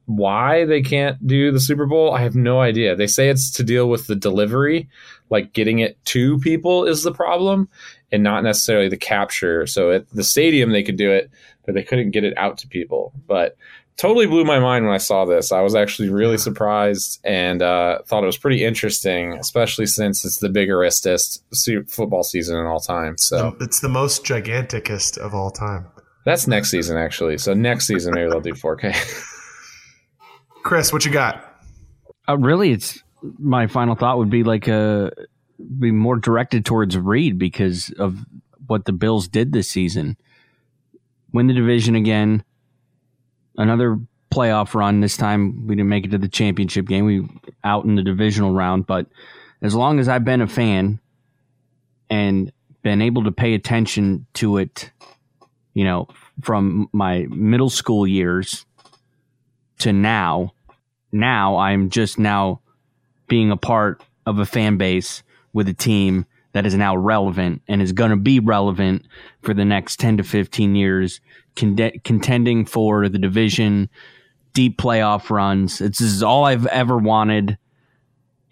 why 0.08 0.66
they 0.66 0.82
can't 0.82 1.26
do 1.28 1.52
the 1.52 1.60
Super 1.60 1.86
Bowl, 1.86 2.14
I 2.14 2.22
have 2.22 2.36
no 2.36 2.60
idea. 2.62 2.96
They 2.96 3.08
say 3.08 3.30
it's 3.30 3.52
to 3.52 3.64
deal 3.64 3.90
with 3.90 4.08
the 4.08 4.16
delivery, 4.16 4.90
like 5.30 5.54
getting 5.54 5.80
it 5.80 6.04
to 6.06 6.40
people 6.40 6.86
is 6.86 7.04
the 7.04 7.12
problem, 7.14 7.70
and 8.12 8.24
not 8.24 8.44
necessarily 8.44 8.88
the 8.90 8.98
capture. 8.98 9.68
So 9.68 9.92
at 9.92 10.10
the 10.12 10.24
stadium 10.24 10.72
they 10.72 10.84
could 10.84 10.98
do 10.98 11.12
it, 11.12 11.30
but 11.66 11.76
they 11.76 11.84
couldn't 11.84 12.12
get 12.12 12.24
it 12.24 12.38
out 12.38 12.58
to 12.60 12.68
people. 12.68 13.12
But 13.28 13.58
totally 13.98 14.28
blew 14.28 14.46
my 14.46 14.60
mind 14.60 14.86
when 14.86 14.94
I 14.94 14.98
saw 15.00 15.26
this. 15.26 15.52
I 15.52 15.60
was 15.62 15.76
actually 15.76 16.10
really 16.10 16.38
surprised 16.38 17.20
and 17.26 17.62
uh, 17.62 18.00
thought 18.06 18.24
it 18.24 18.28
was 18.28 18.38
pretty 18.38 18.64
interesting, 18.64 19.34
especially 19.34 19.88
since 19.88 20.24
it's 20.24 20.38
the 20.38 20.50
biggestest 20.50 21.44
football 21.90 22.24
season 22.24 22.58
in 22.58 22.66
all 22.66 22.80
time. 22.80 23.18
So 23.18 23.58
It's 23.60 23.82
the 23.82 23.90
most 23.90 24.24
giganticest 24.24 25.18
of 25.18 25.34
all 25.34 25.52
time. 25.52 25.88
that's 26.24 26.48
next 26.48 26.70
season 26.70 26.96
actually. 26.98 27.38
So 27.40 27.54
next 27.54 27.88
season 27.88 28.14
maybe 28.14 28.30
they'll 28.30 28.40
do 28.40 28.54
4K. 28.54 28.96
Chris, 30.68 30.92
what 30.92 31.06
you 31.06 31.12
got? 31.12 31.62
Uh, 32.28 32.38
really, 32.38 32.74
it's 32.74 33.02
my 33.40 33.68
final 33.68 33.96
thought 33.96 34.18
would 34.18 34.30
be 34.30 34.44
like 34.44 34.68
uh 34.68 35.10
be 35.80 35.92
more 35.92 36.18
directed 36.18 36.66
towards 36.66 36.98
Reid 36.98 37.40
because 37.40 37.90
of 37.98 38.20
what 38.68 38.84
the 38.84 38.92
Bills 38.92 39.30
did 39.30 39.54
this 39.54 39.70
season. 39.70 40.18
Win 41.32 41.48
the 41.48 41.54
division 41.54 41.96
again. 41.96 42.44
Another 43.56 43.98
playoff 44.30 44.74
run. 44.74 45.00
This 45.00 45.16
time 45.16 45.68
we 45.68 45.76
didn't 45.76 45.88
make 45.88 46.04
it 46.04 46.12
to 46.12 46.18
the 46.18 46.28
championship 46.28 46.86
game. 46.86 47.06
We 47.06 47.26
out 47.64 47.86
in 47.86 47.96
the 47.96 48.04
divisional 48.04 48.52
round, 48.52 48.86
but 48.86 49.08
as 49.62 49.74
long 49.74 50.02
as 50.02 50.10
I've 50.10 50.26
been 50.26 50.42
a 50.42 50.48
fan 50.48 51.00
and 52.10 52.52
been 52.84 53.02
able 53.02 53.24
to 53.24 53.32
pay 53.32 53.54
attention 53.54 54.28
to 54.34 54.58
it, 54.58 54.92
you 55.74 55.86
know, 55.86 56.10
from 56.42 56.90
my 56.92 57.26
middle 57.30 57.70
school 57.70 58.06
years 58.06 58.66
to 59.80 59.94
now, 59.94 60.52
now 61.12 61.58
I'm 61.58 61.90
just 61.90 62.20
now 62.20 62.62
being 63.28 63.52
a 63.52 63.58
part 63.58 64.04
of 64.26 64.40
a 64.40 64.46
fan 64.46 64.78
base 64.78 65.24
with 65.54 65.68
a 65.68 65.74
team 65.74 66.26
that 66.54 66.66
is 66.66 66.76
now 66.76 66.96
relevant 66.96 67.62
and 67.68 67.82
is 67.82 67.92
going 67.92 68.12
to 68.12 68.18
be 68.18 68.40
relevant 68.40 69.06
for 69.42 69.54
the 69.54 69.66
next 69.66 70.00
10 70.00 70.18
to 70.18 70.24
15 70.24 70.76
years, 70.76 71.22
conde- 71.56 72.02
contending 72.04 72.66
for 72.66 73.10
the 73.10 73.20
division, 73.20 73.90
deep 74.54 74.78
playoff 74.78 75.30
runs. 75.30 75.82
It's 75.82 76.00
this 76.00 76.12
is 76.12 76.24
all 76.24 76.46
I've 76.46 76.66
ever 76.68 76.98
wanted. 76.98 77.58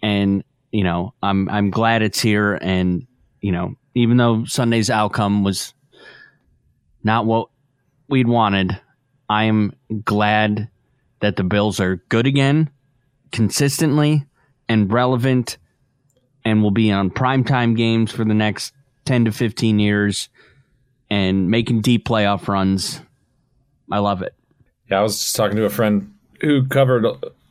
And, 0.02 0.44
you 0.70 0.84
know, 0.84 1.14
I'm, 1.22 1.48
I'm 1.48 1.70
glad 1.70 2.02
it's 2.02 2.20
here. 2.20 2.54
And, 2.54 3.06
you 3.40 3.52
know, 3.52 3.74
even 3.94 4.18
though 4.18 4.44
Sunday's 4.44 4.90
outcome 4.90 5.42
was 5.42 5.74
not 7.02 7.26
what 7.26 7.48
we'd 8.08 8.28
wanted, 8.28 8.78
I 9.28 9.44
am 9.44 9.72
glad 10.04 10.68
that 11.20 11.36
the 11.36 11.44
Bills 11.44 11.80
are 11.80 11.96
good 12.08 12.26
again, 12.26 12.70
consistently 13.32 14.26
and 14.68 14.92
relevant, 14.92 15.58
and 16.44 16.62
will 16.62 16.70
be 16.70 16.92
on 16.92 17.10
primetime 17.10 17.76
games 17.76 18.12
for 18.12 18.24
the 18.24 18.34
next 18.34 18.72
10 19.04 19.26
to 19.26 19.32
15 19.32 19.78
years 19.78 20.28
and 21.10 21.50
making 21.50 21.80
deep 21.80 22.06
playoff 22.06 22.48
runs. 22.48 23.00
I 23.90 23.98
love 23.98 24.22
it. 24.22 24.34
Yeah, 24.90 25.00
I 25.00 25.02
was 25.02 25.20
just 25.20 25.36
talking 25.36 25.56
to 25.56 25.64
a 25.64 25.70
friend 25.70 26.14
who 26.40 26.66
covered 26.66 27.04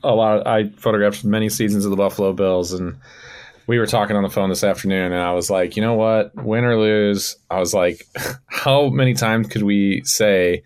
a 0.03 0.13
lot. 0.13 0.39
Of, 0.39 0.47
I 0.47 0.70
photographed 0.70 1.24
many 1.24 1.49
seasons 1.49 1.86
of 1.86 1.91
the 1.91 1.97
Buffalo 1.97 2.34
Bills, 2.34 2.74
and 2.74 2.97
we 3.68 3.80
were 3.80 3.88
talking 3.88 4.16
on 4.16 4.24
the 4.24 4.30
phone 4.30 4.49
this 4.49 4.63
afternoon. 4.63 5.11
And 5.11 5.22
I 5.22 5.34
was 5.34 5.49
like, 5.49 5.76
you 5.76 5.82
know 5.82 5.95
what, 5.95 6.36
win 6.36 6.63
or 6.63 6.78
lose, 6.78 7.38
I 7.49 7.59
was 7.59 7.74
like, 7.74 8.07
how 8.47 8.89
many 8.89 9.13
times 9.13 9.47
could 9.47 9.63
we 9.63 10.03
say 10.05 10.63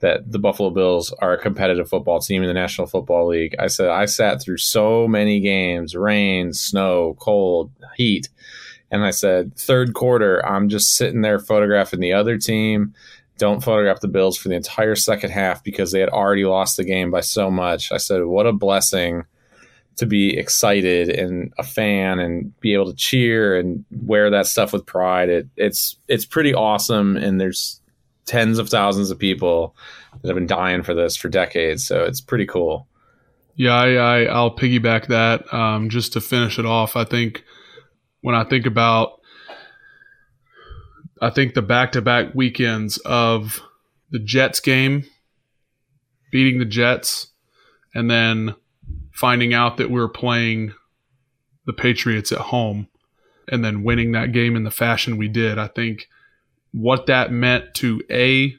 that 0.00 0.30
the 0.30 0.38
Buffalo 0.38 0.70
Bills 0.70 1.12
are 1.20 1.32
a 1.32 1.40
competitive 1.40 1.88
football 1.88 2.20
team 2.20 2.42
in 2.42 2.48
the 2.48 2.54
National 2.54 2.86
Football 2.86 3.28
League? 3.28 3.54
I 3.58 3.68
said 3.68 3.88
I 3.88 4.06
sat 4.06 4.42
through 4.42 4.58
so 4.58 5.06
many 5.06 5.40
games, 5.40 5.94
rain, 5.94 6.52
snow, 6.52 7.16
cold, 7.18 7.70
heat. 7.96 8.28
And 8.90 9.04
I 9.04 9.10
said, 9.10 9.56
third 9.56 9.94
quarter, 9.94 10.44
I'm 10.44 10.68
just 10.68 10.96
sitting 10.96 11.20
there 11.22 11.38
photographing 11.38 12.00
the 12.00 12.12
other 12.12 12.36
team 12.38 12.94
don't 13.40 13.64
photograph 13.64 14.00
the 14.00 14.08
Bills 14.08 14.36
for 14.36 14.50
the 14.50 14.54
entire 14.54 14.94
second 14.94 15.30
half 15.30 15.64
because 15.64 15.90
they 15.90 15.98
had 15.98 16.10
already 16.10 16.44
lost 16.44 16.76
the 16.76 16.84
game 16.84 17.10
by 17.10 17.22
so 17.22 17.50
much. 17.50 17.90
I 17.90 17.96
said, 17.96 18.24
what 18.26 18.46
a 18.46 18.52
blessing 18.52 19.24
to 19.96 20.06
be 20.06 20.36
excited 20.36 21.08
and 21.08 21.52
a 21.58 21.62
fan 21.62 22.18
and 22.18 22.58
be 22.60 22.74
able 22.74 22.90
to 22.90 22.96
cheer 22.96 23.58
and 23.58 23.84
wear 23.90 24.30
that 24.30 24.46
stuff 24.46 24.74
with 24.74 24.84
pride. 24.84 25.30
It, 25.30 25.48
it's 25.56 25.96
it's 26.06 26.26
pretty 26.26 26.54
awesome, 26.54 27.16
and 27.16 27.40
there's 27.40 27.79
tens 28.26 28.58
of 28.58 28.68
thousands 28.68 29.10
of 29.10 29.18
people 29.18 29.74
that 30.20 30.28
have 30.28 30.36
been 30.36 30.46
dying 30.46 30.82
for 30.82 30.94
this 30.94 31.16
for 31.16 31.28
decades. 31.28 31.86
So 31.86 32.04
it's 32.04 32.20
pretty 32.20 32.46
cool. 32.46 32.86
Yeah, 33.54 33.74
I, 33.74 33.92
I 33.94 34.22
I'll 34.24 34.54
piggyback 34.54 35.06
that 35.08 35.52
um, 35.52 35.90
just 35.90 36.12
to 36.14 36.20
finish 36.20 36.58
it 36.58 36.66
off. 36.66 36.96
I 36.96 37.04
think 37.04 37.44
when 38.20 38.34
I 38.34 38.44
think 38.44 38.66
about 38.66 39.20
I 41.20 41.30
think 41.30 41.54
the 41.54 41.62
back 41.62 41.92
to 41.92 42.02
back 42.02 42.34
weekends 42.34 42.98
of 42.98 43.60
the 44.10 44.18
Jets 44.18 44.60
game, 44.60 45.04
beating 46.32 46.58
the 46.58 46.64
Jets, 46.64 47.28
and 47.94 48.10
then 48.10 48.54
finding 49.12 49.52
out 49.52 49.76
that 49.76 49.90
we 49.90 50.00
were 50.00 50.08
playing 50.08 50.72
the 51.66 51.72
Patriots 51.72 52.32
at 52.32 52.38
home 52.38 52.88
and 53.48 53.64
then 53.64 53.82
winning 53.82 54.12
that 54.12 54.32
game 54.32 54.56
in 54.56 54.64
the 54.64 54.70
fashion 54.70 55.18
we 55.18 55.28
did. 55.28 55.58
I 55.58 55.66
think 55.66 56.08
what 56.72 57.06
that 57.06 57.32
meant 57.32 57.74
to 57.74 58.02
A, 58.10 58.54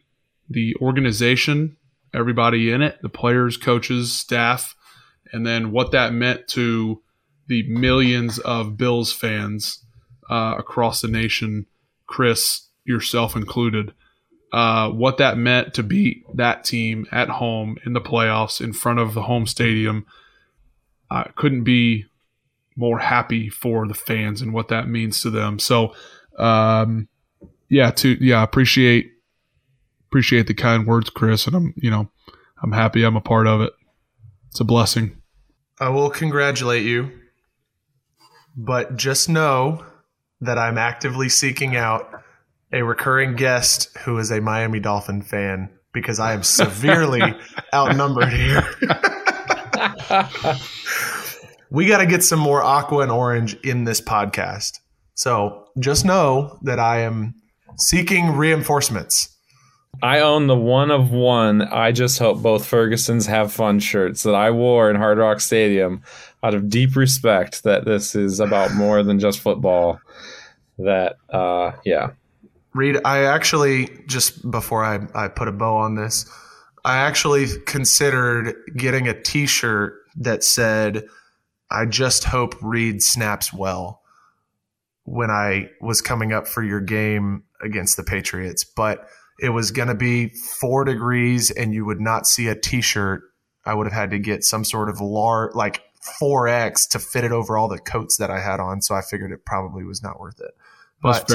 the 0.50 0.76
organization, 0.82 1.78
everybody 2.14 2.72
in 2.72 2.82
it, 2.82 3.02
the 3.02 3.10
players, 3.10 3.58
coaches, 3.58 4.14
staff, 4.14 4.76
and 5.32 5.46
then 5.46 5.72
what 5.72 5.92
that 5.92 6.14
meant 6.14 6.48
to 6.50 7.02
the 7.48 7.64
millions 7.68 8.40
of 8.40 8.78
Bills 8.78 9.14
fans 9.14 9.86
uh, 10.30 10.56
across 10.58 11.02
the 11.02 11.08
nation 11.08 11.66
Chris, 12.12 12.68
yourself 12.84 13.38
included, 13.38 13.94
uh, 14.52 14.90
what 14.90 15.18
that 15.18 15.38
meant 15.38 15.74
to 15.74 15.84
beat 15.84 16.26
that 16.36 16.66
team 16.66 17.08
at 17.10 17.30
home 17.30 17.78
in 17.86 17.94
the 17.94 18.02
playoffs 18.02 18.60
in 18.60 18.74
front 18.74 19.00
of 19.00 19.14
the 19.14 19.22
home 19.24 19.48
stadium. 19.48 20.06
I 21.10 21.30
couldn't 21.36 21.64
be 21.64 22.06
more 22.76 23.00
happy 23.00 23.48
for 23.48 23.88
the 23.88 23.94
fans 23.94 24.42
and 24.42 24.54
what 24.54 24.68
that 24.68 24.90
means 24.90 25.22
to 25.22 25.30
them. 25.30 25.58
So, 25.58 25.94
um, 26.38 27.08
yeah, 27.72 27.90
to 27.90 28.18
yeah, 28.20 28.44
appreciate 28.44 29.14
appreciate 30.10 30.46
the 30.48 30.54
kind 30.54 30.86
words, 30.86 31.10
Chris, 31.10 31.48
and 31.48 31.56
I'm 31.56 31.74
you 31.78 31.90
know 31.90 32.12
I'm 32.62 32.74
happy 32.74 33.04
I'm 33.04 33.16
a 33.16 33.22
part 33.22 33.48
of 33.48 33.62
it. 33.62 33.72
It's 34.50 34.60
a 34.60 34.66
blessing. 34.66 35.16
I 35.80 35.88
will 35.90 36.10
congratulate 36.10 36.86
you, 36.86 37.12
but 38.58 38.98
just 38.98 39.30
know 39.30 39.86
that 40.42 40.58
I'm 40.58 40.78
actively 40.78 41.30
seeking 41.30 41.78
out 41.78 42.22
a 42.74 42.84
recurring 42.84 43.38
guest 43.38 43.96
who 44.00 44.18
is 44.18 44.32
a 44.32 44.42
Miami 44.42 44.82
Dolphin 44.82 45.22
fan 45.22 45.70
because 45.94 46.20
I 46.20 46.34
am 46.34 46.44
severely 46.44 47.22
outnumbered 47.74 48.34
here. 48.34 48.68
we 51.70 51.88
got 51.88 52.00
to 52.00 52.06
get 52.06 52.24
some 52.24 52.40
more 52.40 52.62
aqua 52.62 53.04
and 53.04 53.12
orange 53.12 53.54
in 53.64 53.86
this 53.86 54.02
podcast. 54.02 54.80
So 55.14 55.68
just 55.80 56.04
know 56.04 56.60
that 56.64 56.80
I 56.80 57.02
am 57.02 57.36
seeking 57.78 58.36
reinforcements. 58.36 59.30
I 60.02 60.20
own 60.22 60.48
the 60.48 60.56
one 60.56 60.90
of 60.90 61.12
one. 61.12 61.62
I 61.62 61.92
just 61.92 62.18
hope 62.18 62.42
both 62.42 62.66
Ferguson's 62.66 63.28
have 63.28 63.52
fun 63.52 63.80
shirts 63.80 64.24
that 64.24 64.34
I 64.34 64.50
wore 64.52 64.90
in 64.90 64.96
Hard 64.96 65.18
Rock 65.18 65.40
Stadium 65.40 66.02
out 66.42 66.56
of 66.56 66.70
deep 66.70 66.96
respect 66.96 67.64
that 67.64 67.86
this 67.86 68.16
is 68.16 68.40
about 68.40 68.74
more 68.74 69.04
than 69.04 69.20
just 69.20 69.40
football. 69.40 70.00
That, 70.80 71.18
uh, 71.30 71.74
yeah. 71.86 72.12
Reid, 72.74 73.00
I 73.06 73.26
actually, 73.26 73.90
just 74.08 74.50
before 74.50 74.84
I, 74.84 75.08
I 75.14 75.28
put 75.28 75.48
a 75.48 75.52
bow 75.52 75.76
on 75.76 75.96
this, 75.96 76.26
I 76.84 76.98
actually 76.98 77.48
considered 77.68 78.56
getting 78.76 79.08
a 79.08 79.22
t 79.22 79.46
shirt 79.46 80.00
that 80.16 80.44
said, 80.44 81.06
I 81.70 81.86
just 81.86 82.24
hope 82.24 82.56
Reid 82.62 83.04
snaps 83.04 83.54
well 83.54 84.01
when 85.04 85.30
I 85.32 85.70
was 85.82 86.02
coming 86.02 86.32
up 86.32 86.48
for 86.48 86.64
your 86.64 86.80
game 86.80 87.44
against 87.62 87.98
the 87.98 88.04
Patriots. 88.04 88.64
But 88.64 89.08
it 89.40 89.50
was 89.50 89.72
going 89.72 89.88
to 89.88 89.96
be 89.96 90.30
four 90.30 90.84
degrees 90.84 91.52
and 91.52 91.74
you 91.74 91.86
would 91.86 92.00
not 92.00 92.28
see 92.28 92.48
a 92.48 92.56
t 92.56 92.82
shirt. 92.82 93.24
I 93.66 93.74
would 93.74 93.88
have 93.88 93.94
had 93.94 94.12
to 94.12 94.20
get 94.20 94.44
some 94.44 94.64
sort 94.64 94.90
of 94.90 95.00
large, 95.00 95.54
like 95.54 95.84
4X 96.22 96.90
to 96.90 97.00
fit 97.00 97.24
it 97.24 97.32
over 97.32 97.58
all 97.58 97.68
the 97.68 97.78
coats 97.78 98.18
that 98.18 98.32
I 98.32 98.40
had 98.40 98.60
on. 98.60 98.82
So 98.82 98.96
I 98.96 99.02
figured 99.02 99.32
it 99.32 99.46
probably 99.46 99.84
was 99.84 100.02
not 100.02 100.20
worth 100.20 100.40
it. 100.40 100.52
But 101.02 101.32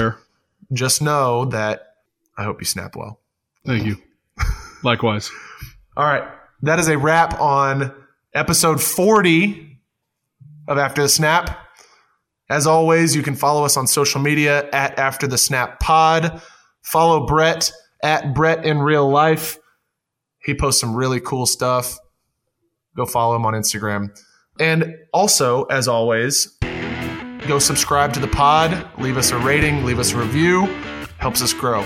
just 0.73 1.01
know 1.01 1.45
that 1.45 1.95
I 2.37 2.43
hope 2.43 2.61
you 2.61 2.65
snap 2.65 2.95
well. 2.95 3.19
Thank 3.65 3.85
you. 3.85 3.97
Likewise. 4.83 5.31
All 5.95 6.05
right. 6.05 6.23
That 6.61 6.79
is 6.79 6.87
a 6.87 6.97
wrap 6.97 7.39
on 7.39 7.93
episode 8.33 8.81
40 8.81 9.79
of 10.67 10.77
After 10.77 11.01
the 11.01 11.09
Snap. 11.09 11.66
As 12.49 12.65
always, 12.65 13.15
you 13.15 13.23
can 13.23 13.35
follow 13.35 13.65
us 13.65 13.75
on 13.75 13.87
social 13.87 14.21
media 14.21 14.69
at 14.71 14.97
After 14.97 15.27
the 15.27 15.37
Snap 15.37 15.79
Pod. 15.79 16.41
Follow 16.81 17.25
Brett 17.25 17.71
at 18.03 18.33
Brett 18.33 18.65
in 18.65 18.79
real 18.79 19.09
life. 19.09 19.57
He 20.39 20.53
posts 20.53 20.79
some 20.79 20.95
really 20.95 21.19
cool 21.19 21.45
stuff. 21.45 21.97
Go 22.95 23.05
follow 23.05 23.35
him 23.35 23.45
on 23.45 23.53
Instagram. 23.53 24.17
And 24.59 24.95
also, 25.13 25.65
as 25.65 25.87
always, 25.87 26.57
go 27.47 27.59
subscribe 27.59 28.13
to 28.13 28.19
the 28.19 28.27
pod, 28.27 28.87
leave 28.97 29.17
us 29.17 29.31
a 29.31 29.37
rating, 29.37 29.85
leave 29.85 29.99
us 29.99 30.13
a 30.13 30.17
review, 30.17 30.65
helps 31.19 31.41
us 31.41 31.53
grow. 31.53 31.85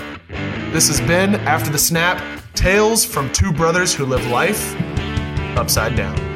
This 0.70 0.88
has 0.88 1.00
been 1.00 1.34
After 1.34 1.70
the 1.70 1.78
Snap 1.78 2.22
Tales 2.54 3.04
from 3.04 3.30
Two 3.32 3.52
Brothers 3.52 3.92
Who 3.92 4.06
Live 4.06 4.26
Life 4.28 4.74
Upside 5.58 5.96
Down. 5.96 6.31